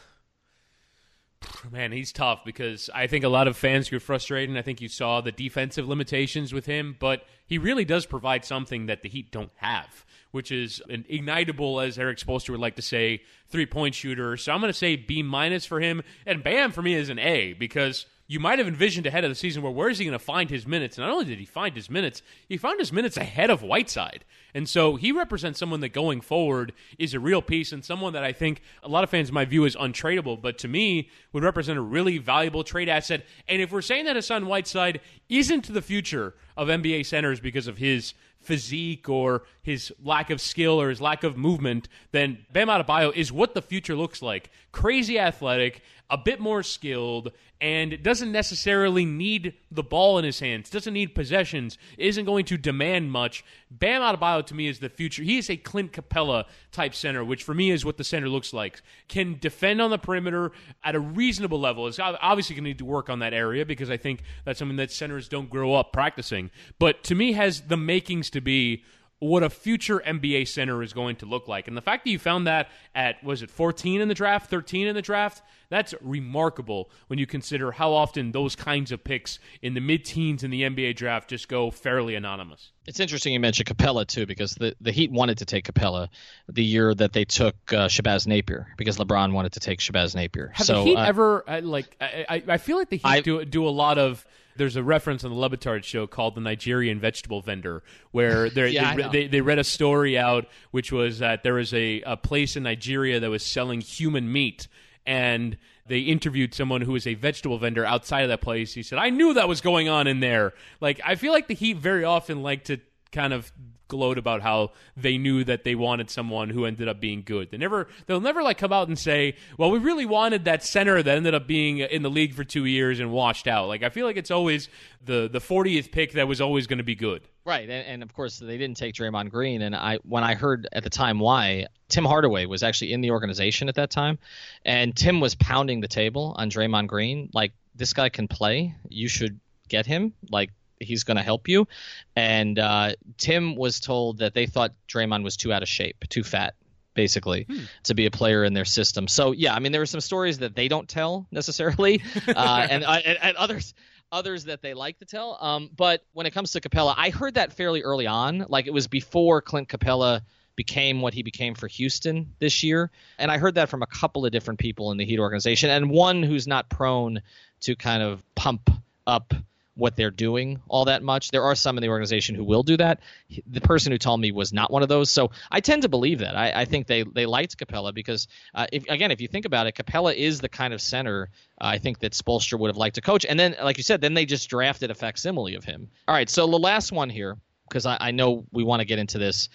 Man, 1.70 1.92
he's 1.92 2.12
tough 2.12 2.44
because 2.44 2.90
I 2.94 3.06
think 3.06 3.24
a 3.24 3.28
lot 3.28 3.48
of 3.48 3.56
fans 3.56 3.88
get 3.88 4.02
frustrated. 4.02 4.50
And 4.50 4.58
I 4.58 4.62
think 4.62 4.80
you 4.80 4.88
saw 4.88 5.20
the 5.20 5.32
defensive 5.32 5.88
limitations 5.88 6.52
with 6.52 6.66
him, 6.66 6.96
but 6.98 7.24
he 7.46 7.58
really 7.58 7.84
does 7.84 8.06
provide 8.06 8.44
something 8.44 8.86
that 8.86 9.02
the 9.02 9.08
Heat 9.08 9.30
don't 9.30 9.50
have, 9.56 10.04
which 10.30 10.50
is 10.52 10.80
an 10.88 11.04
ignitable, 11.10 11.84
as 11.84 11.98
Erik 11.98 12.18
Spoelstra 12.18 12.50
would 12.50 12.60
like 12.60 12.76
to 12.76 12.82
say, 12.82 13.22
three 13.48 13.66
point 13.66 13.94
shooter. 13.94 14.36
So 14.36 14.52
I'm 14.52 14.60
going 14.60 14.72
to 14.72 14.78
say 14.78 14.96
B 14.96 15.22
minus 15.22 15.66
for 15.66 15.80
him, 15.80 16.02
and 16.24 16.42
Bam 16.42 16.72
for 16.72 16.82
me 16.82 16.94
is 16.94 17.08
an 17.08 17.18
A 17.18 17.52
because 17.54 18.06
you 18.28 18.40
might 18.40 18.58
have 18.58 18.66
envisioned 18.66 19.06
ahead 19.06 19.24
of 19.24 19.30
the 19.30 19.34
season 19.34 19.62
where 19.62 19.72
where 19.72 19.88
is 19.88 19.98
he 19.98 20.04
going 20.04 20.18
to 20.18 20.24
find 20.24 20.50
his 20.50 20.66
minutes? 20.66 20.98
Not 20.98 21.10
only 21.10 21.24
did 21.24 21.38
he 21.38 21.44
find 21.44 21.74
his 21.74 21.88
minutes, 21.88 22.22
he 22.48 22.56
found 22.56 22.80
his 22.80 22.92
minutes 22.92 23.16
ahead 23.16 23.50
of 23.50 23.62
Whiteside. 23.62 24.24
And 24.54 24.68
so 24.68 24.96
he 24.96 25.12
represents 25.12 25.58
someone 25.58 25.80
that 25.80 25.90
going 25.90 26.20
forward 26.20 26.72
is 26.98 27.14
a 27.14 27.20
real 27.20 27.42
piece 27.42 27.72
and 27.72 27.84
someone 27.84 28.14
that 28.14 28.24
I 28.24 28.32
think 28.32 28.62
a 28.82 28.88
lot 28.88 29.04
of 29.04 29.10
fans 29.10 29.30
might 29.30 29.48
view 29.48 29.66
as 29.66 29.76
untradeable, 29.76 30.40
but 30.40 30.58
to 30.58 30.68
me 30.68 31.10
would 31.32 31.44
represent 31.44 31.78
a 31.78 31.82
really 31.82 32.18
valuable 32.18 32.64
trade 32.64 32.88
asset. 32.88 33.24
And 33.48 33.62
if 33.62 33.70
we're 33.70 33.82
saying 33.82 34.06
that 34.06 34.16
Hassan 34.16 34.46
Whiteside 34.46 35.00
isn't 35.28 35.72
the 35.72 35.82
future 35.82 36.34
of 36.56 36.68
NBA 36.68 37.06
centers 37.06 37.38
because 37.38 37.66
of 37.66 37.78
his 37.78 38.14
physique 38.46 39.08
or 39.08 39.42
his 39.62 39.92
lack 40.02 40.30
of 40.30 40.40
skill 40.40 40.80
or 40.80 40.88
his 40.88 41.00
lack 41.00 41.24
of 41.24 41.36
movement, 41.36 41.88
then 42.12 42.38
Bam 42.52 42.68
Adebayo 42.68 43.14
is 43.14 43.32
what 43.32 43.54
the 43.54 43.62
future 43.62 43.96
looks 43.96 44.22
like. 44.22 44.50
Crazy 44.72 45.18
athletic, 45.18 45.82
a 46.08 46.18
bit 46.18 46.40
more 46.40 46.62
skilled, 46.62 47.32
and 47.60 48.02
doesn't 48.02 48.32
necessarily 48.32 49.04
need 49.04 49.54
the 49.70 49.82
ball 49.82 50.18
in 50.18 50.24
his 50.24 50.40
hands, 50.40 50.68
doesn't 50.68 50.92
need 50.92 51.14
possessions, 51.14 51.78
isn't 51.96 52.24
going 52.24 52.44
to 52.44 52.58
demand 52.58 53.10
much. 53.10 53.44
Bam 53.70 54.02
Adebayo 54.02 54.44
to 54.46 54.54
me 54.54 54.68
is 54.68 54.78
the 54.78 54.88
future. 54.88 55.22
He 55.22 55.38
is 55.38 55.48
a 55.48 55.56
Clint 55.56 55.92
Capela 55.92 56.44
type 56.70 56.94
center, 56.94 57.24
which 57.24 57.42
for 57.42 57.54
me 57.54 57.70
is 57.70 57.84
what 57.84 57.96
the 57.96 58.04
center 58.04 58.28
looks 58.28 58.52
like. 58.52 58.82
Can 59.08 59.38
defend 59.40 59.80
on 59.80 59.90
the 59.90 59.98
perimeter 59.98 60.52
at 60.84 60.94
a 60.94 61.00
reasonable 61.00 61.58
level. 61.58 61.86
Is 61.86 61.98
obviously 61.98 62.54
going 62.54 62.64
to 62.64 62.70
need 62.70 62.78
to 62.78 62.84
work 62.84 63.08
on 63.08 63.20
that 63.20 63.32
area 63.32 63.64
because 63.64 63.90
I 63.90 63.96
think 63.96 64.22
that's 64.44 64.58
something 64.58 64.76
that 64.76 64.92
centers 64.92 65.28
don't 65.28 65.50
grow 65.50 65.74
up 65.74 65.92
practicing. 65.92 66.50
But 66.78 67.02
to 67.04 67.14
me, 67.14 67.32
has 67.32 67.62
the 67.62 67.76
makings 67.76 68.30
to 68.30 68.40
be 68.40 68.84
what 69.18 69.42
a 69.42 69.48
future 69.48 70.02
NBA 70.06 70.46
center 70.46 70.82
is 70.82 70.92
going 70.92 71.16
to 71.16 71.26
look 71.26 71.48
like. 71.48 71.68
And 71.68 71.76
the 71.76 71.80
fact 71.82 72.04
that 72.04 72.10
you 72.10 72.18
found 72.18 72.46
that 72.46 72.68
at, 72.94 73.22
was 73.24 73.42
it 73.42 73.50
14 73.50 74.00
in 74.00 74.08
the 74.08 74.14
draft, 74.14 74.50
13 74.50 74.86
in 74.86 74.94
the 74.94 75.00
draft, 75.00 75.42
that's 75.70 75.94
remarkable 76.02 76.90
when 77.06 77.18
you 77.18 77.26
consider 77.26 77.72
how 77.72 77.92
often 77.92 78.32
those 78.32 78.54
kinds 78.54 78.92
of 78.92 79.02
picks 79.02 79.38
in 79.62 79.72
the 79.72 79.80
mid 79.80 80.04
teens 80.04 80.44
in 80.44 80.50
the 80.50 80.62
NBA 80.62 80.96
draft 80.96 81.30
just 81.30 81.48
go 81.48 81.70
fairly 81.70 82.14
anonymous. 82.14 82.72
It's 82.86 83.00
interesting 83.00 83.32
you 83.32 83.40
mentioned 83.40 83.68
Capela, 83.68 84.06
too, 84.06 84.26
because 84.26 84.52
the, 84.52 84.76
the 84.80 84.92
Heat 84.92 85.10
wanted 85.10 85.38
to 85.38 85.46
take 85.46 85.66
Capela 85.66 86.08
the 86.48 86.62
year 86.62 86.94
that 86.94 87.12
they 87.14 87.24
took 87.24 87.56
uh, 87.72 87.88
Shabazz 87.88 88.26
Napier, 88.26 88.68
because 88.76 88.98
LeBron 88.98 89.32
wanted 89.32 89.52
to 89.52 89.60
take 89.60 89.80
Shabazz 89.80 90.14
Napier. 90.14 90.52
Have 90.54 90.66
so, 90.66 90.74
the 90.74 90.90
Heat 90.90 90.96
uh, 90.96 91.04
ever 91.04 91.44
uh, 91.48 91.60
like? 91.62 91.96
I, 92.00 92.42
I 92.46 92.58
feel 92.58 92.76
like 92.76 92.90
the 92.90 92.98
Heat 92.98 93.06
I- 93.06 93.20
do 93.20 93.44
do 93.44 93.66
a 93.66 93.70
lot 93.70 93.98
of. 93.98 94.24
There's 94.56 94.76
a 94.76 94.82
reference 94.82 95.24
on 95.24 95.30
the 95.30 95.36
Le 95.36 95.50
Batard 95.50 95.84
show 95.84 96.06
called 96.06 96.34
the 96.34 96.40
Nigerian 96.40 96.98
vegetable 97.00 97.40
vendor, 97.40 97.82
where 98.10 98.48
Yeah, 98.72 98.94
they, 98.96 99.02
they 99.22 99.26
they 99.28 99.40
read 99.40 99.58
a 99.58 99.64
story 99.64 100.18
out, 100.18 100.46
which 100.70 100.92
was 100.92 101.18
that 101.18 101.42
there 101.42 101.54
was 101.54 101.72
a, 101.74 102.02
a 102.02 102.16
place 102.16 102.56
in 102.56 102.62
Nigeria 102.62 103.20
that 103.20 103.30
was 103.30 103.44
selling 103.44 103.80
human 103.80 104.32
meat, 104.32 104.68
and 105.06 105.56
they 105.86 106.00
interviewed 106.00 106.52
someone 106.54 106.80
who 106.80 106.92
was 106.92 107.06
a 107.06 107.14
vegetable 107.14 107.58
vendor 107.58 107.84
outside 107.84 108.22
of 108.22 108.28
that 108.28 108.40
place. 108.40 108.74
He 108.74 108.82
said, 108.82 108.98
"I 108.98 109.10
knew 109.10 109.34
that 109.34 109.48
was 109.48 109.60
going 109.60 109.88
on 109.88 110.06
in 110.06 110.20
there." 110.20 110.52
Like 110.80 111.00
I 111.04 111.14
feel 111.14 111.32
like 111.32 111.48
the 111.48 111.54
Heat 111.54 111.76
very 111.76 112.04
often 112.04 112.42
like 112.42 112.64
to 112.64 112.78
kind 113.12 113.32
of 113.32 113.52
gloat 113.88 114.18
about 114.18 114.42
how 114.42 114.72
they 114.96 115.18
knew 115.18 115.44
that 115.44 115.64
they 115.64 115.74
wanted 115.74 116.10
someone 116.10 116.50
who 116.50 116.64
ended 116.64 116.88
up 116.88 117.00
being 117.00 117.22
good. 117.22 117.50
They 117.50 117.56
never 117.56 117.88
they'll 118.06 118.20
never 118.20 118.42
like 118.42 118.58
come 118.58 118.72
out 118.72 118.88
and 118.88 118.98
say, 118.98 119.36
"Well, 119.58 119.70
we 119.70 119.78
really 119.78 120.06
wanted 120.06 120.44
that 120.44 120.62
center 120.64 121.02
that 121.02 121.16
ended 121.16 121.34
up 121.34 121.46
being 121.46 121.78
in 121.78 122.02
the 122.02 122.10
league 122.10 122.34
for 122.34 122.44
2 122.44 122.64
years 122.64 123.00
and 123.00 123.12
washed 123.12 123.46
out." 123.46 123.68
Like 123.68 123.82
I 123.82 123.88
feel 123.88 124.06
like 124.06 124.16
it's 124.16 124.30
always 124.30 124.68
the 125.04 125.28
the 125.30 125.40
40th 125.40 125.90
pick 125.92 126.12
that 126.12 126.28
was 126.28 126.40
always 126.40 126.66
going 126.66 126.78
to 126.78 126.84
be 126.84 126.94
good. 126.94 127.22
Right, 127.44 127.68
and, 127.68 127.86
and 127.86 128.02
of 128.02 128.12
course 128.12 128.38
they 128.38 128.58
didn't 128.58 128.76
take 128.76 128.94
Draymond 128.94 129.30
Green. 129.30 129.62
And 129.62 129.76
I, 129.76 129.98
when 130.02 130.24
I 130.24 130.34
heard 130.34 130.68
at 130.72 130.82
the 130.82 130.90
time 130.90 131.20
why, 131.20 131.66
Tim 131.88 132.04
Hardaway 132.04 132.46
was 132.46 132.64
actually 132.64 132.92
in 132.92 133.02
the 133.02 133.12
organization 133.12 133.68
at 133.68 133.76
that 133.76 133.90
time, 133.90 134.18
and 134.64 134.96
Tim 134.96 135.20
was 135.20 135.36
pounding 135.36 135.80
the 135.80 135.86
table 135.86 136.34
on 136.36 136.50
Draymond 136.50 136.88
Green, 136.88 137.30
like 137.32 137.52
this 137.76 137.92
guy 137.92 138.08
can 138.08 138.26
play. 138.26 138.74
You 138.88 139.06
should 139.06 139.38
get 139.68 139.86
him. 139.86 140.12
Like 140.30 140.50
he's 140.80 141.04
going 141.04 141.16
to 141.16 141.22
help 141.22 141.48
you. 141.48 141.68
And 142.14 142.58
uh, 142.58 142.92
Tim 143.18 143.56
was 143.56 143.80
told 143.80 144.18
that 144.18 144.34
they 144.34 144.46
thought 144.46 144.72
Draymond 144.88 145.24
was 145.24 145.36
too 145.36 145.52
out 145.52 145.62
of 145.62 145.68
shape, 145.68 146.04
too 146.08 146.22
fat. 146.22 146.54
Basically, 146.94 147.46
to 147.82 147.94
be 147.94 148.06
a 148.06 148.10
player 148.10 148.42
in 148.42 148.54
their 148.54 148.64
system. 148.64 149.06
So 149.06 149.32
yeah, 149.32 149.54
I 149.54 149.58
mean, 149.58 149.70
there 149.70 149.82
were 149.82 149.84
some 149.84 150.00
stories 150.00 150.38
that 150.38 150.56
they 150.56 150.66
don't 150.66 150.88
tell 150.88 151.26
necessarily, 151.30 152.00
uh, 152.26 152.66
and, 152.70 152.84
uh, 152.84 153.00
and 153.04 153.18
and 153.20 153.36
others 153.36 153.74
others 154.10 154.44
that 154.44 154.62
they 154.62 154.72
like 154.72 154.98
to 155.00 155.04
tell. 155.04 155.36
Um, 155.38 155.70
but 155.76 156.02
when 156.14 156.24
it 156.24 156.32
comes 156.32 156.52
to 156.52 156.60
Capela, 156.60 156.94
I 156.96 157.10
heard 157.10 157.34
that 157.34 157.52
fairly 157.52 157.82
early 157.82 158.06
on. 158.06 158.46
Like 158.48 158.66
it 158.66 158.72
was 158.72 158.86
before 158.86 159.42
Clint 159.42 159.68
Capela 159.68 160.22
became 160.56 161.02
what 161.02 161.14
he 161.14 161.22
became 161.22 161.54
for 161.54 161.68
Houston 161.68 162.32
this 162.38 162.62
year. 162.62 162.90
And 163.18 163.30
I 163.30 163.38
heard 163.38 163.56
that 163.56 163.68
from 163.68 163.82
a 163.82 163.86
couple 163.86 164.24
of 164.24 164.32
different 164.32 164.58
people 164.58 164.90
in 164.90 164.96
the 164.96 165.04
Heat 165.04 165.18
organization, 165.18 165.70
and 165.70 165.90
one 165.90 166.22
who's 166.22 166.46
not 166.46 166.68
prone 166.70 167.20
to 167.60 167.76
kind 167.76 168.02
of 168.02 168.22
pump 168.34 168.70
up 169.06 169.34
what 169.76 169.94
they're 169.94 170.10
doing 170.10 170.60
all 170.68 170.86
that 170.86 171.02
much. 171.02 171.30
There 171.30 171.44
are 171.44 171.54
some 171.54 171.76
in 171.76 171.82
the 171.82 171.88
organization 171.88 172.34
who 172.34 172.44
will 172.44 172.62
do 172.62 172.76
that. 172.78 173.00
The 173.46 173.60
person 173.60 173.92
who 173.92 173.98
told 173.98 174.20
me 174.20 174.32
was 174.32 174.52
not 174.52 174.70
one 174.70 174.82
of 174.82 174.88
those. 174.88 175.10
So 175.10 175.30
I 175.50 175.60
tend 175.60 175.82
to 175.82 175.88
believe 175.88 176.20
that. 176.20 176.36
I, 176.36 176.62
I 176.62 176.64
think 176.64 176.86
they, 176.86 177.02
they 177.02 177.26
liked 177.26 177.58
Capela 177.58 177.94
because, 177.94 178.26
uh, 178.54 178.66
if, 178.72 178.88
again, 178.88 179.10
if 179.10 179.20
you 179.20 179.28
think 179.28 179.44
about 179.44 179.66
it, 179.66 179.74
Capela 179.74 180.14
is 180.14 180.40
the 180.40 180.48
kind 180.48 180.72
of 180.74 180.80
center 180.80 181.30
uh, 181.60 181.66
I 181.66 181.78
think 181.78 182.00
that 182.00 182.12
Spoelstra 182.12 182.58
would 182.58 182.68
have 182.68 182.76
liked 182.76 182.96
to 182.96 183.00
coach. 183.00 183.24
And 183.24 183.38
then, 183.38 183.56
like 183.62 183.78
you 183.78 183.82
said, 183.82 184.00
then 184.00 184.14
they 184.14 184.26
just 184.26 184.48
drafted 184.48 184.90
a 184.90 184.94
facsimile 184.94 185.54
of 185.54 185.64
him. 185.64 185.88
All 186.06 186.14
right, 186.14 186.28
so 186.28 186.46
the 186.46 186.58
last 186.58 186.92
one 186.92 187.08
here, 187.08 187.36
because 187.68 187.86
I, 187.86 187.96
I 188.00 188.10
know 188.10 188.44
we 188.52 188.64
want 188.64 188.80
to 188.80 188.86
get 188.86 188.98
into 188.98 189.18
this 189.18 189.48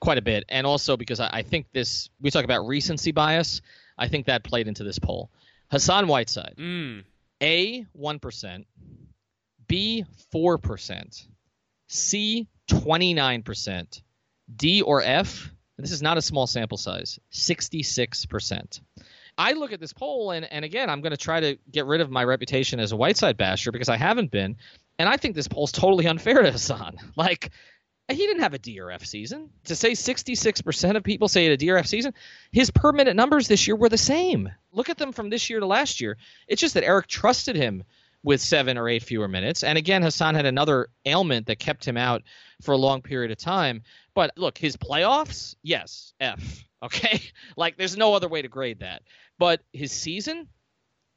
quite 0.00 0.18
a 0.18 0.22
bit, 0.22 0.44
and 0.48 0.66
also 0.66 0.96
because 0.96 1.20
I, 1.20 1.30
I 1.32 1.42
think 1.42 1.66
this, 1.72 2.10
we 2.20 2.30
talk 2.30 2.44
about 2.44 2.66
recency 2.66 3.12
bias, 3.12 3.62
I 3.96 4.08
think 4.08 4.26
that 4.26 4.42
played 4.42 4.66
into 4.66 4.84
this 4.84 4.98
poll. 4.98 5.30
Hassan 5.70 6.08
Whiteside, 6.08 6.54
A, 7.40 7.86
1%. 7.98 8.64
B, 9.66 10.04
4%, 10.32 11.26
C, 11.88 12.48
29%, 12.68 14.02
D 14.56 14.82
or 14.82 15.02
F, 15.02 15.50
this 15.78 15.92
is 15.92 16.02
not 16.02 16.18
a 16.18 16.22
small 16.22 16.46
sample 16.46 16.78
size, 16.78 17.18
66%. 17.32 18.80
I 19.36 19.52
look 19.52 19.72
at 19.72 19.80
this 19.80 19.92
poll, 19.92 20.30
and, 20.30 20.50
and 20.50 20.64
again, 20.64 20.88
I'm 20.88 21.00
going 21.00 21.10
to 21.10 21.16
try 21.16 21.40
to 21.40 21.58
get 21.70 21.86
rid 21.86 22.00
of 22.00 22.10
my 22.10 22.22
reputation 22.22 22.78
as 22.78 22.92
a 22.92 22.96
Whiteside 22.96 23.36
basher 23.36 23.72
because 23.72 23.88
I 23.88 23.96
haven't 23.96 24.30
been. 24.30 24.56
And 24.98 25.08
I 25.08 25.16
think 25.16 25.34
this 25.34 25.48
poll's 25.48 25.72
totally 25.72 26.06
unfair 26.06 26.42
to 26.42 26.52
Hassan. 26.52 26.98
Like, 27.16 27.50
he 28.08 28.18
didn't 28.18 28.42
have 28.42 28.54
a 28.54 28.58
DRF 28.58 29.06
season. 29.06 29.50
To 29.64 29.74
say 29.74 29.92
66% 29.92 30.96
of 30.96 31.02
people 31.02 31.26
say 31.26 31.46
it 31.46 31.62
a 31.62 31.66
DRF 31.66 31.86
season, 31.86 32.12
his 32.52 32.70
per 32.70 32.92
minute 32.92 33.16
numbers 33.16 33.48
this 33.48 33.66
year 33.66 33.76
were 33.76 33.88
the 33.88 33.96
same. 33.96 34.50
Look 34.72 34.90
at 34.90 34.98
them 34.98 35.12
from 35.12 35.30
this 35.30 35.48
year 35.48 35.60
to 35.60 35.66
last 35.66 36.00
year. 36.00 36.18
It's 36.46 36.60
just 36.60 36.74
that 36.74 36.84
Erik 36.84 37.06
trusted 37.06 37.56
him 37.56 37.82
with 38.24 38.40
seven 38.40 38.76
or 38.76 38.88
eight 38.88 39.04
fewer 39.04 39.28
minutes. 39.28 39.62
And 39.62 39.78
again, 39.78 40.02
Hassan 40.02 40.34
had 40.34 40.46
another 40.46 40.88
ailment 41.04 41.46
that 41.46 41.60
kept 41.60 41.86
him 41.86 41.96
out 41.96 42.22
for 42.62 42.72
a 42.72 42.76
long 42.76 43.02
period 43.02 43.30
of 43.30 43.38
time. 43.38 43.82
But 44.14 44.32
look, 44.36 44.58
his 44.58 44.76
playoffs, 44.76 45.54
yes, 45.62 46.12
F. 46.18 46.64
Okay, 46.84 47.22
like 47.56 47.78
there's 47.78 47.96
no 47.96 48.12
other 48.12 48.28
way 48.28 48.42
to 48.42 48.48
grade 48.48 48.80
that. 48.80 49.00
But 49.38 49.62
his 49.72 49.90
season, 49.90 50.48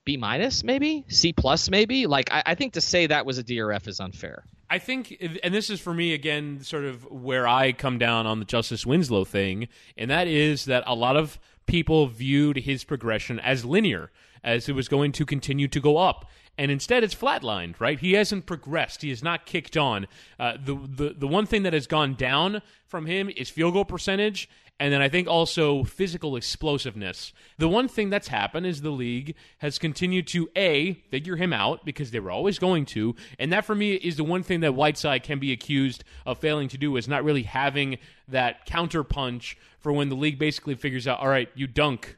B 0.06 0.16
minus 0.16 0.64
maybe, 0.64 1.04
C 1.10 1.34
plus 1.34 1.70
maybe. 1.70 2.08
Like 2.08 2.32
I, 2.32 2.42
I 2.46 2.56
think 2.56 2.72
to 2.76 2.80
say 2.80 3.08
that 3.08 3.26
was 3.26 3.38
a 3.38 3.44
DRF 3.44 3.86
is 3.90 4.00
unfair. 4.00 4.46
I 4.70 4.80
think, 4.80 5.18
and 5.44 5.54
this 5.54 5.70
is 5.70 5.82
for 5.82 5.94
me 5.94 6.14
again, 6.14 6.62
sort 6.64 6.86
of 6.86 7.04
where 7.12 7.50
I 7.50 7.74
come 7.74 7.98
down 7.98 8.26
on 8.26 8.40
the 8.40 8.46
Justice 8.46 8.86
Winslow 8.86 9.26
thing, 9.26 9.68
and 9.98 10.10
that 10.10 10.30
is 10.30 10.64
that 10.66 10.86
a 10.88 10.96
lot 10.96 11.18
of 11.18 11.38
people 11.66 12.08
viewed 12.08 12.60
his 12.60 12.86
progression 12.86 13.38
as 13.38 13.66
linear, 13.66 14.10
as 14.46 14.70
it 14.70 14.74
was 14.74 14.88
going 14.88 15.12
to 15.12 15.26
continue 15.26 15.68
to 15.68 15.82
go 15.82 15.98
up. 15.98 16.30
And 16.58 16.72
instead, 16.72 17.04
it's 17.04 17.14
flatlined, 17.14 17.80
right? 17.80 18.00
He 18.00 18.14
hasn't 18.14 18.48
progressed. 18.48 19.04
He 19.04 19.10
has 19.10 19.22
not 19.22 19.46
kicked 19.46 19.78
on. 19.78 20.08
Uh, 20.40 20.54
the, 20.54 20.76
the 20.76 21.16
the 21.18 21.28
one 21.28 21.46
thing 21.46 21.64
that 21.64 21.74
has 21.74 21.86
gone 21.86 22.16
down 22.16 22.62
from 22.88 23.06
him 23.06 23.30
is 23.30 23.50
field 23.50 23.74
goal 23.74 23.86
percentage, 23.86 24.50
and 24.80 24.94
then 24.94 25.02
I 25.02 25.10
think 25.10 25.28
also 25.28 25.84
physical 25.84 26.36
explosiveness. 26.36 27.34
The 27.58 27.68
one 27.68 27.88
thing 27.88 28.10
that's 28.10 28.28
happened 28.28 28.66
is 28.66 28.82
the 28.82 28.90
league 28.90 29.36
has 29.60 29.80
continued 29.80 30.28
to 30.28 30.50
a 30.56 30.94
figure 31.12 31.36
him 31.36 31.54
out 31.54 31.86
because 31.86 32.12
they 32.12 32.20
were 32.20 32.32
always 32.32 32.60
going 32.60 32.86
to, 32.88 33.16
and 33.40 33.52
that 33.52 33.66
for 33.66 33.76
me 33.76 33.94
is 33.94 34.18
the 34.18 34.24
one 34.24 34.44
thing 34.44 34.60
that 34.62 34.76
Whiteside 34.76 35.24
can 35.24 35.40
be 35.40 35.52
accused 35.52 36.04
of 36.26 36.40
failing 36.40 36.68
to 36.70 36.78
do 36.78 36.96
is 36.96 37.08
not 37.08 37.24
really 37.24 37.44
having 37.44 37.98
that 38.28 38.66
counter 38.66 39.04
punch 39.04 39.58
for 39.80 39.92
when 39.92 40.10
the 40.10 40.16
league 40.16 40.38
basically 40.40 40.76
figures 40.76 41.08
out, 41.08 41.20
all 41.20 41.30
right, 41.30 41.50
you 41.56 41.68
dunk, 41.68 42.18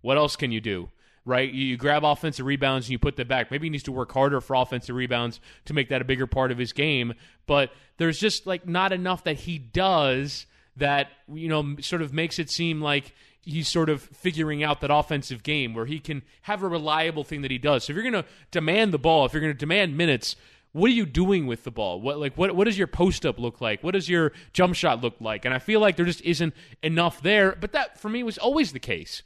what 0.00 0.16
else 0.16 0.36
can 0.36 0.52
you 0.52 0.60
do? 0.60 0.88
Right, 1.24 1.52
you, 1.52 1.76
grab 1.76 2.02
offensive 2.02 2.44
rebounds 2.46 2.86
and 2.86 2.90
you 2.92 2.98
put 2.98 3.14
them 3.14 3.28
back. 3.28 3.52
Maybe 3.52 3.66
he 3.66 3.70
needs 3.70 3.84
to 3.84 3.92
work 3.92 4.10
harder 4.10 4.40
for 4.40 4.54
offensive 4.54 4.96
rebounds 4.96 5.38
to 5.66 5.72
make 5.72 5.88
that 5.90 6.02
a 6.02 6.04
bigger 6.04 6.26
part 6.26 6.50
of 6.50 6.58
his 6.58 6.72
game. 6.72 7.14
But 7.46 7.70
there's 7.96 8.18
just 8.18 8.44
like 8.44 8.66
not 8.66 8.92
enough 8.92 9.22
that 9.24 9.36
he 9.36 9.56
does 9.56 10.46
that 10.76 11.08
you 11.32 11.48
know 11.48 11.76
sort 11.80 12.02
of 12.02 12.12
makes 12.12 12.38
it 12.38 12.50
seem 12.50 12.80
like 12.80 13.14
he's 13.44 13.68
sort 13.68 13.88
of 13.88 14.02
figuring 14.02 14.62
out 14.62 14.80
that 14.80 14.92
offensive 14.92 15.42
game 15.42 15.74
where 15.74 15.86
he 15.86 15.98
can 15.98 16.22
have 16.42 16.62
a 16.62 16.68
reliable 16.68 17.24
thing 17.24 17.42
that 17.42 17.50
he 17.50 17.58
does. 17.58 17.84
So 17.84 17.92
if 17.92 17.96
you're 17.96 18.10
going 18.10 18.22
to 18.22 18.28
demand 18.50 18.92
the 18.92 18.98
ball, 18.98 19.26
if 19.26 19.32
you're 19.32 19.40
going 19.40 19.52
to 19.52 19.58
demand 19.58 19.96
minutes, 19.96 20.36
what 20.72 20.90
are 20.90 20.94
you 20.94 21.04
doing 21.06 21.46
with 21.46 21.64
the 21.64 21.70
ball? 21.70 22.00
What 22.00 22.18
like 22.18 22.36
what 22.36 22.54
what 22.56 22.64
does 22.64 22.78
your 22.78 22.86
post 22.86 23.26
up 23.26 23.38
look 23.38 23.60
like? 23.60 23.82
What 23.82 23.92
does 23.92 24.08
your 24.08 24.32
jump 24.52 24.74
shot 24.74 25.02
look 25.02 25.16
like? 25.20 25.44
And 25.44 25.52
I 25.52 25.58
feel 25.58 25.80
like 25.80 25.96
there 25.96 26.06
just 26.06 26.22
isn't 26.22 26.54
enough 26.82 27.22
there. 27.22 27.56
But 27.60 27.72
that 27.72 27.98
for 27.98 28.08
me 28.08 28.22
was 28.22 28.38
always 28.38 28.72
the 28.72 28.80
case. 28.80 29.22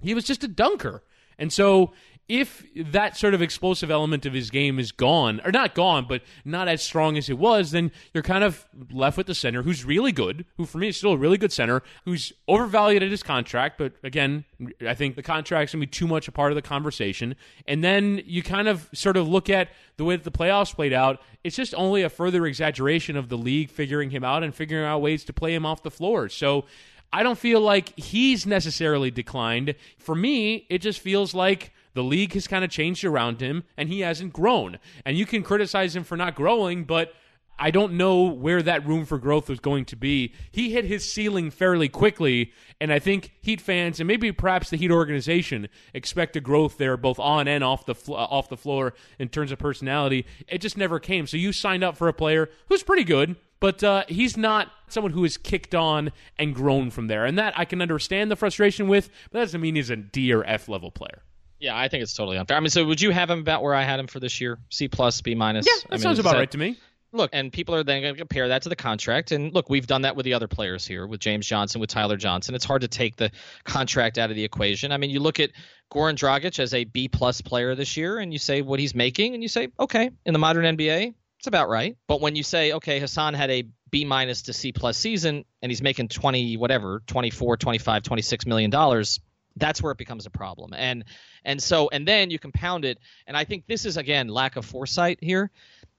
He 0.00 0.14
was 0.14 0.24
just 0.24 0.42
a 0.42 0.48
dunker. 0.48 1.02
And 1.42 1.52
so 1.52 1.92
if 2.28 2.64
that 2.76 3.16
sort 3.16 3.34
of 3.34 3.42
explosive 3.42 3.90
element 3.90 4.24
of 4.26 4.32
his 4.32 4.48
game 4.48 4.78
is 4.78 4.92
gone, 4.92 5.40
or 5.44 5.50
not 5.50 5.74
gone, 5.74 6.06
but 6.08 6.22
not 6.44 6.68
as 6.68 6.80
strong 6.80 7.18
as 7.18 7.28
it 7.28 7.36
was, 7.36 7.72
then 7.72 7.90
you're 8.14 8.22
kind 8.22 8.44
of 8.44 8.64
left 8.92 9.18
with 9.18 9.26
the 9.26 9.34
center 9.34 9.62
who's 9.62 9.84
really 9.84 10.12
good, 10.12 10.44
who 10.56 10.64
for 10.64 10.78
me 10.78 10.86
is 10.86 10.96
still 10.96 11.12
a 11.12 11.16
really 11.16 11.36
good 11.36 11.52
center, 11.52 11.82
who's 12.04 12.32
overvalued 12.46 13.02
at 13.02 13.10
his 13.10 13.24
contract. 13.24 13.76
But 13.76 13.94
again, 14.04 14.44
I 14.86 14.94
think 14.94 15.16
the 15.16 15.22
contract's 15.22 15.74
going 15.74 15.80
to 15.80 15.86
be 15.86 15.90
too 15.90 16.06
much 16.06 16.28
a 16.28 16.32
part 16.32 16.52
of 16.52 16.56
the 16.56 16.62
conversation. 16.62 17.34
And 17.66 17.82
then 17.82 18.22
you 18.24 18.44
kind 18.44 18.68
of 18.68 18.88
sort 18.94 19.16
of 19.16 19.26
look 19.26 19.50
at 19.50 19.70
the 19.96 20.04
way 20.04 20.14
that 20.14 20.24
the 20.24 20.30
playoffs 20.30 20.72
played 20.72 20.92
out. 20.92 21.20
It's 21.42 21.56
just 21.56 21.74
only 21.74 22.02
a 22.02 22.08
further 22.08 22.46
exaggeration 22.46 23.16
of 23.16 23.30
the 23.30 23.36
league 23.36 23.68
figuring 23.68 24.10
him 24.10 24.22
out 24.22 24.44
and 24.44 24.54
figuring 24.54 24.84
out 24.84 25.02
ways 25.02 25.24
to 25.24 25.32
play 25.32 25.54
him 25.54 25.66
off 25.66 25.82
the 25.82 25.90
floor. 25.90 26.28
So 26.28 26.66
I 27.12 27.22
don't 27.22 27.38
feel 27.38 27.60
like 27.60 27.98
he's 27.98 28.46
necessarily 28.46 29.10
declined. 29.10 29.74
For 29.98 30.14
me, 30.14 30.66
it 30.70 30.78
just 30.78 31.00
feels 31.00 31.34
like 31.34 31.72
the 31.94 32.02
league 32.02 32.32
has 32.32 32.46
kind 32.46 32.64
of 32.64 32.70
changed 32.70 33.04
around 33.04 33.40
him 33.40 33.64
and 33.76 33.88
he 33.88 34.00
hasn't 34.00 34.32
grown. 34.32 34.78
And 35.04 35.16
you 35.16 35.26
can 35.26 35.42
criticize 35.42 35.94
him 35.94 36.04
for 36.04 36.16
not 36.16 36.34
growing, 36.34 36.84
but 36.84 37.12
I 37.58 37.70
don't 37.70 37.92
know 37.92 38.22
where 38.22 38.62
that 38.62 38.86
room 38.86 39.04
for 39.04 39.18
growth 39.18 39.48
was 39.48 39.60
going 39.60 39.84
to 39.86 39.96
be. 39.96 40.34
He 40.50 40.72
hit 40.72 40.84
his 40.84 41.12
ceiling 41.12 41.50
fairly 41.50 41.88
quickly, 41.88 42.52
and 42.80 42.92
I 42.92 42.98
think 42.98 43.30
Heat 43.40 43.60
fans 43.60 44.00
and 44.00 44.08
maybe 44.08 44.32
perhaps 44.32 44.70
the 44.70 44.76
Heat 44.76 44.90
organization 44.90 45.68
expect 45.94 46.34
a 46.34 46.40
growth 46.40 46.78
there, 46.78 46.96
both 46.96 47.20
on 47.20 47.46
and 47.46 47.62
off 47.62 47.86
the 47.86 47.94
fl- 47.94 48.14
off 48.14 48.48
the 48.48 48.56
floor 48.56 48.94
in 49.18 49.28
terms 49.28 49.52
of 49.52 49.58
personality. 49.58 50.26
It 50.48 50.60
just 50.60 50.76
never 50.76 50.98
came. 50.98 51.26
So 51.26 51.36
you 51.36 51.52
signed 51.52 51.84
up 51.84 51.96
for 51.96 52.08
a 52.08 52.12
player 52.12 52.48
who's 52.68 52.82
pretty 52.82 53.04
good, 53.04 53.36
but 53.62 53.84
uh, 53.84 54.02
he's 54.08 54.36
not 54.36 54.72
someone 54.88 55.12
who 55.12 55.22
has 55.22 55.36
kicked 55.36 55.72
on 55.72 56.10
and 56.36 56.52
grown 56.52 56.90
from 56.90 57.06
there. 57.06 57.24
And 57.24 57.38
that 57.38 57.56
I 57.56 57.64
can 57.64 57.80
understand 57.80 58.28
the 58.28 58.34
frustration 58.34 58.88
with, 58.88 59.08
but 59.30 59.38
that 59.38 59.44
doesn't 59.44 59.60
mean 59.60 59.76
he's 59.76 59.88
a 59.88 59.96
D 59.96 60.32
or 60.32 60.44
F 60.44 60.68
level 60.68 60.90
player. 60.90 61.22
Yeah, 61.60 61.78
I 61.78 61.86
think 61.86 62.02
it's 62.02 62.12
totally 62.12 62.38
unfair. 62.38 62.56
I 62.56 62.60
mean, 62.60 62.70
so 62.70 62.84
would 62.84 63.00
you 63.00 63.12
have 63.12 63.30
him 63.30 63.38
about 63.38 63.62
where 63.62 63.72
I 63.72 63.84
had 63.84 64.00
him 64.00 64.08
for 64.08 64.18
this 64.18 64.40
year? 64.40 64.58
C 64.70 64.88
plus, 64.88 65.20
B 65.20 65.36
minus. 65.36 65.64
Yeah, 65.64 65.74
that 65.82 65.86
I 65.90 65.94
mean, 65.94 66.02
sounds 66.02 66.18
about 66.18 66.32
that- 66.32 66.38
right 66.38 66.50
to 66.50 66.58
me. 66.58 66.76
Look, 67.14 67.28
and 67.34 67.52
people 67.52 67.74
are 67.74 67.84
then 67.84 68.00
going 68.00 68.14
to 68.14 68.18
compare 68.18 68.48
that 68.48 68.62
to 68.62 68.70
the 68.70 68.74
contract. 68.74 69.32
And 69.32 69.52
look, 69.52 69.68
we've 69.68 69.86
done 69.86 70.02
that 70.02 70.16
with 70.16 70.24
the 70.24 70.32
other 70.32 70.48
players 70.48 70.86
here, 70.86 71.06
with 71.06 71.20
James 71.20 71.46
Johnson, 71.46 71.78
with 71.78 71.90
Tyler 71.90 72.16
Johnson. 72.16 72.54
It's 72.54 72.64
hard 72.64 72.80
to 72.80 72.88
take 72.88 73.16
the 73.16 73.30
contract 73.64 74.16
out 74.16 74.30
of 74.30 74.36
the 74.36 74.44
equation. 74.44 74.92
I 74.92 74.96
mean, 74.96 75.10
you 75.10 75.20
look 75.20 75.38
at 75.38 75.50
Goran 75.92 76.16
Dragic 76.16 76.58
as 76.58 76.72
a 76.72 76.84
B 76.84 77.08
plus 77.08 77.42
player 77.42 77.74
this 77.74 77.98
year, 77.98 78.18
and 78.18 78.32
you 78.32 78.38
say 78.38 78.62
what 78.62 78.80
he's 78.80 78.94
making, 78.94 79.34
and 79.34 79.42
you 79.42 79.50
say, 79.50 79.68
okay, 79.78 80.10
in 80.24 80.32
the 80.32 80.38
modern 80.38 80.64
NBA, 80.76 81.12
it's 81.42 81.48
about 81.48 81.68
right. 81.68 81.96
But 82.06 82.20
when 82.20 82.36
you 82.36 82.42
say, 82.42 82.72
okay, 82.72 83.00
Hassan 83.00 83.34
had 83.34 83.50
a 83.50 83.64
B 83.90 84.04
minus 84.04 84.42
to 84.42 84.52
C 84.52 84.72
plus 84.72 84.96
season, 84.96 85.44
and 85.60 85.70
he's 85.70 85.82
making 85.82 86.08
20, 86.08 86.56
whatever, 86.56 87.02
24, 87.06 87.56
25, 87.58 88.02
26 88.02 88.46
million 88.46 88.70
dollars, 88.70 89.20
that's 89.56 89.82
where 89.82 89.92
it 89.92 89.98
becomes 89.98 90.24
a 90.24 90.30
problem. 90.30 90.72
And 90.74 91.04
and 91.44 91.62
so 91.62 91.90
and 91.90 92.08
then 92.08 92.30
you 92.30 92.38
compound 92.38 92.84
it, 92.84 92.98
and 93.26 93.36
I 93.36 93.44
think 93.44 93.66
this 93.66 93.84
is 93.84 93.96
again 93.98 94.28
lack 94.28 94.56
of 94.56 94.64
foresight 94.64 95.18
here 95.20 95.50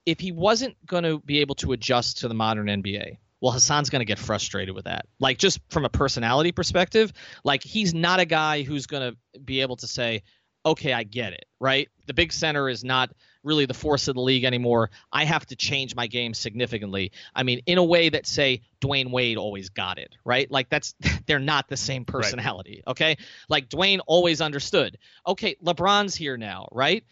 if 0.05 0.19
he 0.19 0.31
wasn't 0.31 0.75
going 0.85 1.03
to 1.03 1.19
be 1.19 1.39
able 1.39 1.55
to 1.55 1.71
adjust 1.71 2.19
to 2.19 2.27
the 2.27 2.33
modern 2.33 2.67
NBA, 2.67 3.17
well, 3.41 3.51
Hassan's 3.51 3.89
going 3.89 4.01
to 4.01 4.05
get 4.05 4.19
frustrated 4.19 4.75
with 4.75 4.85
that. 4.85 5.05
Like, 5.19 5.37
just 5.37 5.59
from 5.69 5.85
a 5.85 5.89
personality 5.89 6.51
perspective, 6.51 7.11
like, 7.43 7.63
he's 7.63 7.93
not 7.93 8.19
a 8.19 8.25
guy 8.25 8.63
who's 8.63 8.85
going 8.85 9.11
to 9.11 9.39
be 9.39 9.61
able 9.61 9.75
to 9.77 9.87
say, 9.87 10.23
okay, 10.65 10.93
I 10.93 11.03
get 11.03 11.33
it, 11.33 11.45
right? 11.59 11.89
The 12.07 12.13
big 12.13 12.31
center 12.31 12.69
is 12.69 12.83
not 12.83 13.11
really 13.43 13.65
the 13.65 13.73
force 13.73 14.07
of 14.07 14.15
the 14.15 14.21
league 14.21 14.43
anymore. 14.43 14.89
I 15.11 15.25
have 15.25 15.45
to 15.47 15.55
change 15.55 15.95
my 15.95 16.07
game 16.07 16.33
significantly. 16.33 17.11
I 17.35 17.43
mean, 17.43 17.61
in 17.65 17.77
a 17.77 17.83
way 17.83 18.09
that, 18.09 18.25
say, 18.25 18.61
Dwyane 18.81 19.11
Wade 19.11 19.37
always 19.37 19.69
got 19.69 19.97
it, 19.97 20.15
right? 20.25 20.49
Like, 20.49 20.69
that's, 20.69 20.95
they're 21.25 21.39
not 21.39 21.69
the 21.69 21.77
same 21.77 22.05
personality, 22.05 22.83
okay? 22.87 23.17
Like, 23.49 23.69
Dwyane 23.69 23.99
always 24.07 24.41
understood, 24.41 24.97
okay, 25.27 25.55
LeBron's 25.63 26.15
here 26.15 26.37
now, 26.37 26.67
right? 26.71 27.03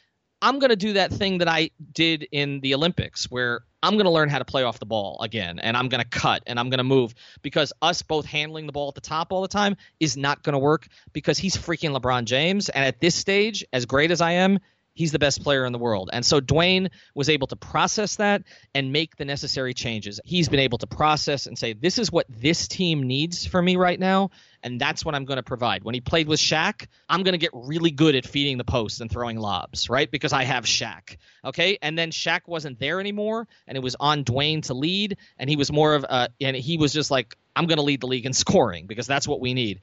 I'm 0.42 0.58
going 0.58 0.72
to 0.72 0.76
do 0.76 0.94
that 0.94 1.14
thing 1.14 1.38
that 1.38 1.48
I 1.48 1.70
did 1.94 2.28
in 2.32 2.62
the 2.62 2.74
Olympics 2.74 3.30
where 3.30 3.62
I'm 3.84 3.94
going 3.94 4.06
to 4.06 4.12
learn 4.12 4.30
how 4.30 4.40
to 4.40 4.46
play 4.46 4.64
off 4.64 4.80
the 4.80 4.88
ball 4.88 5.20
again 5.22 5.60
and 5.60 5.78
I'm 5.78 5.88
going 5.88 6.02
to 6.02 6.10
cut 6.10 6.42
and 6.48 6.60
I'm 6.60 6.70
going 6.70 6.80
to 6.80 6.84
move 6.84 7.14
because 7.44 7.72
us 7.82 8.02
both 8.02 8.26
handling 8.26 8.66
the 8.66 8.72
ball 8.72 8.88
at 8.88 8.96
the 8.96 9.02
top 9.02 9.32
all 9.32 9.44
the 9.44 9.48
time 9.48 9.76
is 10.00 10.18
not 10.18 10.42
going 10.42 10.54
to 10.54 10.60
work 10.60 10.88
because 11.14 11.38
he's 11.38 11.56
freaking 11.56 11.96
LeBron 11.96 12.26
James. 12.26 12.70
And 12.70 12.84
at 12.84 13.00
this 13.00 13.14
stage, 13.14 13.64
as 13.72 13.86
great 13.86 14.10
as 14.10 14.20
I 14.20 14.34
am, 14.34 14.60
he's 14.94 15.12
the 15.12 15.20
best 15.20 15.44
player 15.44 15.66
in 15.66 15.72
the 15.74 15.80
world. 15.80 16.10
And 16.12 16.26
so 16.26 16.42
Dwyane 16.42 16.90
was 17.16 17.30
able 17.30 17.48
to 17.48 17.56
process 17.56 18.18
that 18.18 18.44
and 18.76 18.92
make 18.92 19.16
the 19.16 19.26
necessary 19.26 19.74
changes. 19.74 20.20
He's 20.26 20.50
been 20.50 20.60
able 20.60 20.78
to 20.80 20.88
process 20.88 21.48
and 21.48 21.58
say, 21.58 21.74
this 21.74 21.98
is 21.98 22.12
what 22.12 22.26
this 22.30 22.68
team 22.68 23.04
needs 23.04 23.46
for 23.46 23.62
me 23.62 23.76
right 23.76 24.00
now. 24.00 24.32
And 24.64 24.80
that's 24.80 25.04
what 25.04 25.16
I'm 25.16 25.26
going 25.26 25.38
to 25.38 25.44
provide. 25.44 25.84
When 25.84 25.96
he 25.96 26.02
played 26.02 26.28
with 26.28 26.40
Shaq, 26.40 26.88
I'm 27.10 27.24
going 27.24 27.34
to 27.34 27.40
get 27.40 27.52
really 27.54 27.92
good 27.92 28.16
at 28.16 28.26
feeding 28.26 28.58
the 28.58 28.64
post 28.64 29.02
and 29.02 29.10
throwing 29.10 29.38
lobs, 29.38 29.90
right? 29.90 30.10
Because 30.10 30.34
I 30.34 30.44
have 30.44 30.66
Shaq. 30.66 31.18
Okay. 31.44 31.78
And 31.82 31.98
then 31.98 32.12
Shaq 32.12 32.42
wasn't 32.48 32.80
there 32.80 33.00
anymore. 33.00 33.48
And 33.68 33.78
it 33.78 33.82
was 33.82 33.96
on 34.00 34.24
Dwyane 34.24 34.64
to 34.64 34.74
lead. 34.74 35.18
And 35.38 35.50
he 35.50 35.56
was 35.56 35.72
more 35.72 35.96
of 35.96 36.04
a, 36.04 36.30
and 36.40 36.56
he 36.56 36.78
was 36.78 36.94
just 36.94 37.10
like, 37.10 37.36
I'm 37.56 37.66
going 37.66 37.78
to 37.78 37.84
lead 37.84 38.02
the 38.02 38.08
league 38.08 38.26
in 38.26 38.34
scoring 38.42 38.86
because 38.88 39.08
that's 39.08 39.28
what 39.28 39.40
we 39.40 39.54
need. 39.54 39.82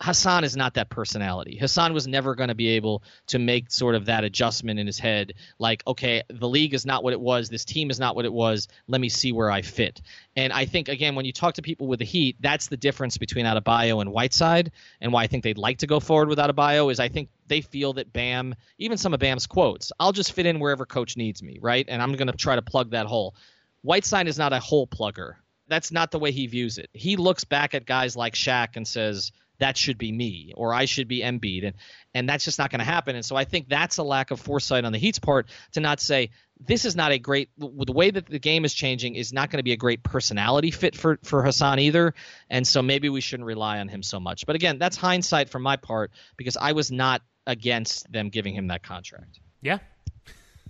Hassan 0.00 0.44
is 0.44 0.56
not 0.56 0.74
that 0.74 0.90
personality. 0.90 1.56
Hassan 1.56 1.92
was 1.92 2.06
never 2.06 2.36
going 2.36 2.50
to 2.50 2.54
be 2.54 2.68
able 2.68 3.02
to 3.26 3.38
make 3.40 3.70
sort 3.70 3.96
of 3.96 4.06
that 4.06 4.22
adjustment 4.22 4.78
in 4.78 4.86
his 4.86 4.98
head, 4.98 5.34
like, 5.58 5.82
okay, 5.88 6.22
the 6.28 6.48
league 6.48 6.72
is 6.72 6.86
not 6.86 7.02
what 7.02 7.12
it 7.12 7.20
was, 7.20 7.48
this 7.48 7.64
team 7.64 7.90
is 7.90 7.98
not 7.98 8.14
what 8.14 8.24
it 8.24 8.32
was. 8.32 8.68
Let 8.86 9.00
me 9.00 9.08
see 9.08 9.32
where 9.32 9.50
I 9.50 9.62
fit. 9.62 10.00
And 10.36 10.52
I 10.52 10.66
think 10.66 10.88
again, 10.88 11.16
when 11.16 11.24
you 11.24 11.32
talk 11.32 11.54
to 11.54 11.62
people 11.62 11.88
with 11.88 11.98
the 11.98 12.04
Heat, 12.04 12.36
that's 12.38 12.68
the 12.68 12.76
difference 12.76 13.18
between 13.18 13.44
Adebayo 13.44 14.00
and 14.00 14.12
Whiteside, 14.12 14.70
and 15.00 15.12
why 15.12 15.24
I 15.24 15.26
think 15.26 15.42
they'd 15.42 15.58
like 15.58 15.78
to 15.78 15.88
go 15.88 15.98
forward 15.98 16.28
with 16.28 16.38
Adebayo 16.38 16.92
is 16.92 17.00
I 17.00 17.08
think 17.08 17.28
they 17.48 17.60
feel 17.60 17.94
that 17.94 18.12
Bam, 18.12 18.54
even 18.78 18.98
some 18.98 19.14
of 19.14 19.20
Bam's 19.20 19.48
quotes, 19.48 19.90
I'll 19.98 20.12
just 20.12 20.32
fit 20.32 20.46
in 20.46 20.60
wherever 20.60 20.86
coach 20.86 21.16
needs 21.16 21.42
me, 21.42 21.58
right? 21.60 21.84
And 21.88 22.00
I'm 22.00 22.12
going 22.12 22.28
to 22.28 22.36
try 22.36 22.54
to 22.54 22.62
plug 22.62 22.92
that 22.92 23.06
hole. 23.06 23.34
Whiteside 23.82 24.28
is 24.28 24.38
not 24.38 24.52
a 24.52 24.60
hole 24.60 24.86
plugger. 24.86 25.34
That's 25.66 25.90
not 25.90 26.12
the 26.12 26.18
way 26.18 26.30
he 26.30 26.46
views 26.46 26.78
it. 26.78 26.88
He 26.92 27.16
looks 27.16 27.44
back 27.44 27.74
at 27.74 27.84
guys 27.84 28.16
like 28.16 28.34
Shaq 28.34 28.76
and 28.76 28.86
says, 28.86 29.32
that 29.60 29.76
should 29.76 29.98
be 29.98 30.12
me 30.12 30.52
or 30.56 30.72
I 30.72 30.84
should 30.84 31.08
be 31.08 31.20
Embiid. 31.20 31.66
And 31.66 31.74
and 32.14 32.28
that's 32.28 32.44
just 32.44 32.58
not 32.58 32.70
going 32.70 32.78
to 32.78 32.84
happen. 32.84 33.16
And 33.16 33.24
so 33.24 33.36
I 33.36 33.44
think 33.44 33.68
that's 33.68 33.98
a 33.98 34.02
lack 34.02 34.30
of 34.30 34.40
foresight 34.40 34.84
on 34.84 34.92
the 34.92 34.98
Heat's 34.98 35.18
part 35.18 35.46
to 35.72 35.80
not 35.80 36.00
say 36.00 36.30
this 36.60 36.84
is 36.84 36.96
not 36.96 37.12
a 37.12 37.18
great 37.18 37.50
the 37.58 37.92
way 37.92 38.10
that 38.10 38.26
the 38.26 38.38
game 38.38 38.64
is 38.64 38.74
changing 38.74 39.14
is 39.14 39.32
not 39.32 39.50
going 39.50 39.58
to 39.58 39.62
be 39.64 39.72
a 39.72 39.76
great 39.76 40.02
personality 40.02 40.70
fit 40.70 40.96
for 40.96 41.18
for 41.22 41.44
Hassan 41.44 41.78
either. 41.80 42.14
And 42.50 42.66
so 42.66 42.82
maybe 42.82 43.08
we 43.08 43.20
shouldn't 43.20 43.46
rely 43.46 43.78
on 43.78 43.88
him 43.88 44.02
so 44.02 44.18
much. 44.20 44.46
But 44.46 44.56
again 44.56 44.78
that's 44.78 44.96
hindsight 44.96 45.50
from 45.50 45.62
my 45.62 45.76
part 45.76 46.10
because 46.36 46.56
I 46.56 46.72
was 46.72 46.90
not 46.90 47.22
against 47.46 48.10
them 48.12 48.28
giving 48.28 48.54
him 48.54 48.68
that 48.68 48.82
contract. 48.82 49.40
Yeah. 49.62 49.78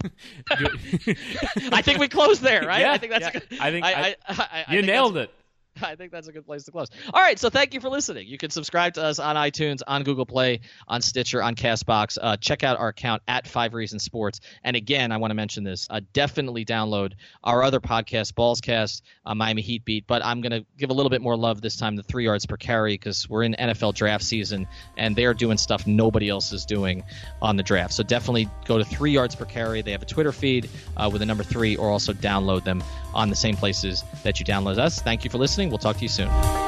I 0.50 1.82
think 1.82 1.98
we 1.98 2.08
closed 2.08 2.40
there 2.42 2.64
right? 2.66 2.80
Yeah, 2.82 2.92
I 2.92 2.98
think 2.98 3.12
that's 3.12 3.24
yeah. 3.24 3.32
good, 3.32 3.42
I 3.60 3.70
think 3.70 3.84
I, 3.84 3.90
I- 3.92 4.16
I, 4.28 4.64
I, 4.68 4.74
you 4.74 4.82
nailed 4.82 5.16
it. 5.16 5.30
I 5.82 5.96
think 5.96 6.12
that's 6.12 6.28
a 6.28 6.32
good 6.32 6.46
place 6.46 6.64
to 6.64 6.70
close. 6.70 6.88
All 7.12 7.20
right, 7.20 7.38
so 7.38 7.50
thank 7.50 7.74
you 7.74 7.80
for 7.80 7.88
listening. 7.88 8.26
You 8.26 8.38
can 8.38 8.50
subscribe 8.50 8.94
to 8.94 9.02
us 9.02 9.18
on 9.18 9.36
iTunes, 9.36 9.80
on 9.86 10.02
Google 10.02 10.26
Play, 10.26 10.60
on 10.86 11.02
Stitcher, 11.02 11.42
on 11.42 11.54
Castbox. 11.54 12.18
Uh, 12.20 12.36
check 12.36 12.64
out 12.64 12.78
our 12.78 12.88
account 12.88 13.22
at 13.28 13.46
Five 13.46 13.74
Reasons 13.74 14.02
Sports. 14.02 14.40
And 14.64 14.76
again, 14.76 15.12
I 15.12 15.16
want 15.18 15.30
to 15.30 15.34
mention 15.34 15.64
this: 15.64 15.86
uh, 15.90 16.00
definitely 16.12 16.64
download 16.64 17.12
our 17.44 17.62
other 17.62 17.80
podcast, 17.80 18.32
Ballscast, 18.34 19.02
uh, 19.26 19.34
Miami 19.34 19.62
Heat 19.62 19.84
Beat. 19.84 20.06
But 20.06 20.24
I'm 20.24 20.40
going 20.40 20.52
to 20.52 20.64
give 20.76 20.90
a 20.90 20.94
little 20.94 21.10
bit 21.10 21.22
more 21.22 21.36
love 21.36 21.60
this 21.60 21.76
time 21.76 21.96
to 21.96 22.02
Three 22.02 22.24
Yards 22.24 22.46
Per 22.46 22.56
Carry 22.56 22.94
because 22.94 23.28
we're 23.28 23.42
in 23.42 23.54
NFL 23.58 23.94
draft 23.94 24.24
season 24.24 24.66
and 24.96 25.14
they 25.14 25.24
are 25.24 25.34
doing 25.34 25.58
stuff 25.58 25.86
nobody 25.86 26.28
else 26.28 26.52
is 26.52 26.64
doing 26.64 27.04
on 27.40 27.56
the 27.56 27.62
draft. 27.62 27.92
So 27.94 28.02
definitely 28.02 28.48
go 28.64 28.78
to 28.78 28.84
Three 28.84 29.12
Yards 29.12 29.34
Per 29.34 29.44
Carry. 29.44 29.82
They 29.82 29.92
have 29.92 30.02
a 30.02 30.06
Twitter 30.06 30.32
feed 30.32 30.68
uh, 30.96 31.08
with 31.10 31.20
the 31.20 31.26
number 31.26 31.44
three, 31.44 31.76
or 31.76 31.88
also 31.88 32.12
download 32.12 32.64
them 32.64 32.82
on 33.14 33.30
the 33.30 33.36
same 33.36 33.56
places 33.56 34.04
that 34.22 34.38
you 34.38 34.46
download 34.46 34.78
us. 34.78 35.00
Thank 35.00 35.24
you 35.24 35.30
for 35.30 35.38
listening. 35.38 35.67
We'll 35.70 35.78
talk 35.78 35.96
to 35.96 36.02
you 36.02 36.08
soon. 36.08 36.67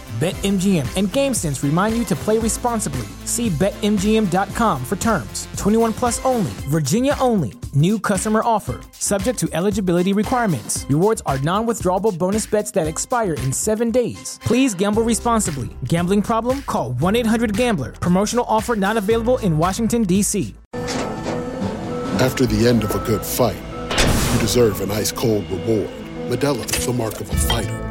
BetMGM 0.21 0.85
and 0.97 1.07
GameSense 1.07 1.63
remind 1.63 1.97
you 1.97 2.05
to 2.05 2.15
play 2.15 2.37
responsibly. 2.37 3.07
See 3.25 3.49
BetMGM.com 3.49 4.85
for 4.85 4.95
terms. 4.97 5.47
21 5.57 5.93
plus 5.93 6.23
only, 6.23 6.51
Virginia 6.69 7.15
only. 7.19 7.53
New 7.73 7.97
customer 7.97 8.41
offer. 8.45 8.81
Subject 8.91 9.39
to 9.39 9.49
eligibility 9.51 10.13
requirements. 10.13 10.85
Rewards 10.89 11.23
are 11.25 11.39
non 11.39 11.65
withdrawable 11.65 12.15
bonus 12.15 12.45
bets 12.45 12.69
that 12.69 12.85
expire 12.85 13.33
in 13.33 13.51
seven 13.51 13.89
days. 13.89 14.37
Please 14.43 14.75
gamble 14.75 15.01
responsibly. 15.01 15.69
Gambling 15.85 16.21
problem? 16.21 16.61
Call 16.67 16.91
1 16.91 17.15
800 17.15 17.57
Gambler. 17.57 17.93
Promotional 17.93 18.45
offer 18.47 18.75
not 18.75 18.97
available 18.97 19.39
in 19.39 19.57
Washington, 19.57 20.03
D.C. 20.03 20.53
After 22.21 22.45
the 22.45 22.67
end 22.67 22.83
of 22.83 22.93
a 22.93 22.99
good 23.07 23.25
fight, 23.25 23.57
you 24.33 24.39
deserve 24.39 24.81
an 24.81 24.91
ice 24.91 25.11
cold 25.11 25.49
reward. 25.49 25.89
Modelo 26.29 26.63
the 26.85 26.93
mark 26.93 27.19
of 27.19 27.27
a 27.27 27.35
fighter. 27.35 27.90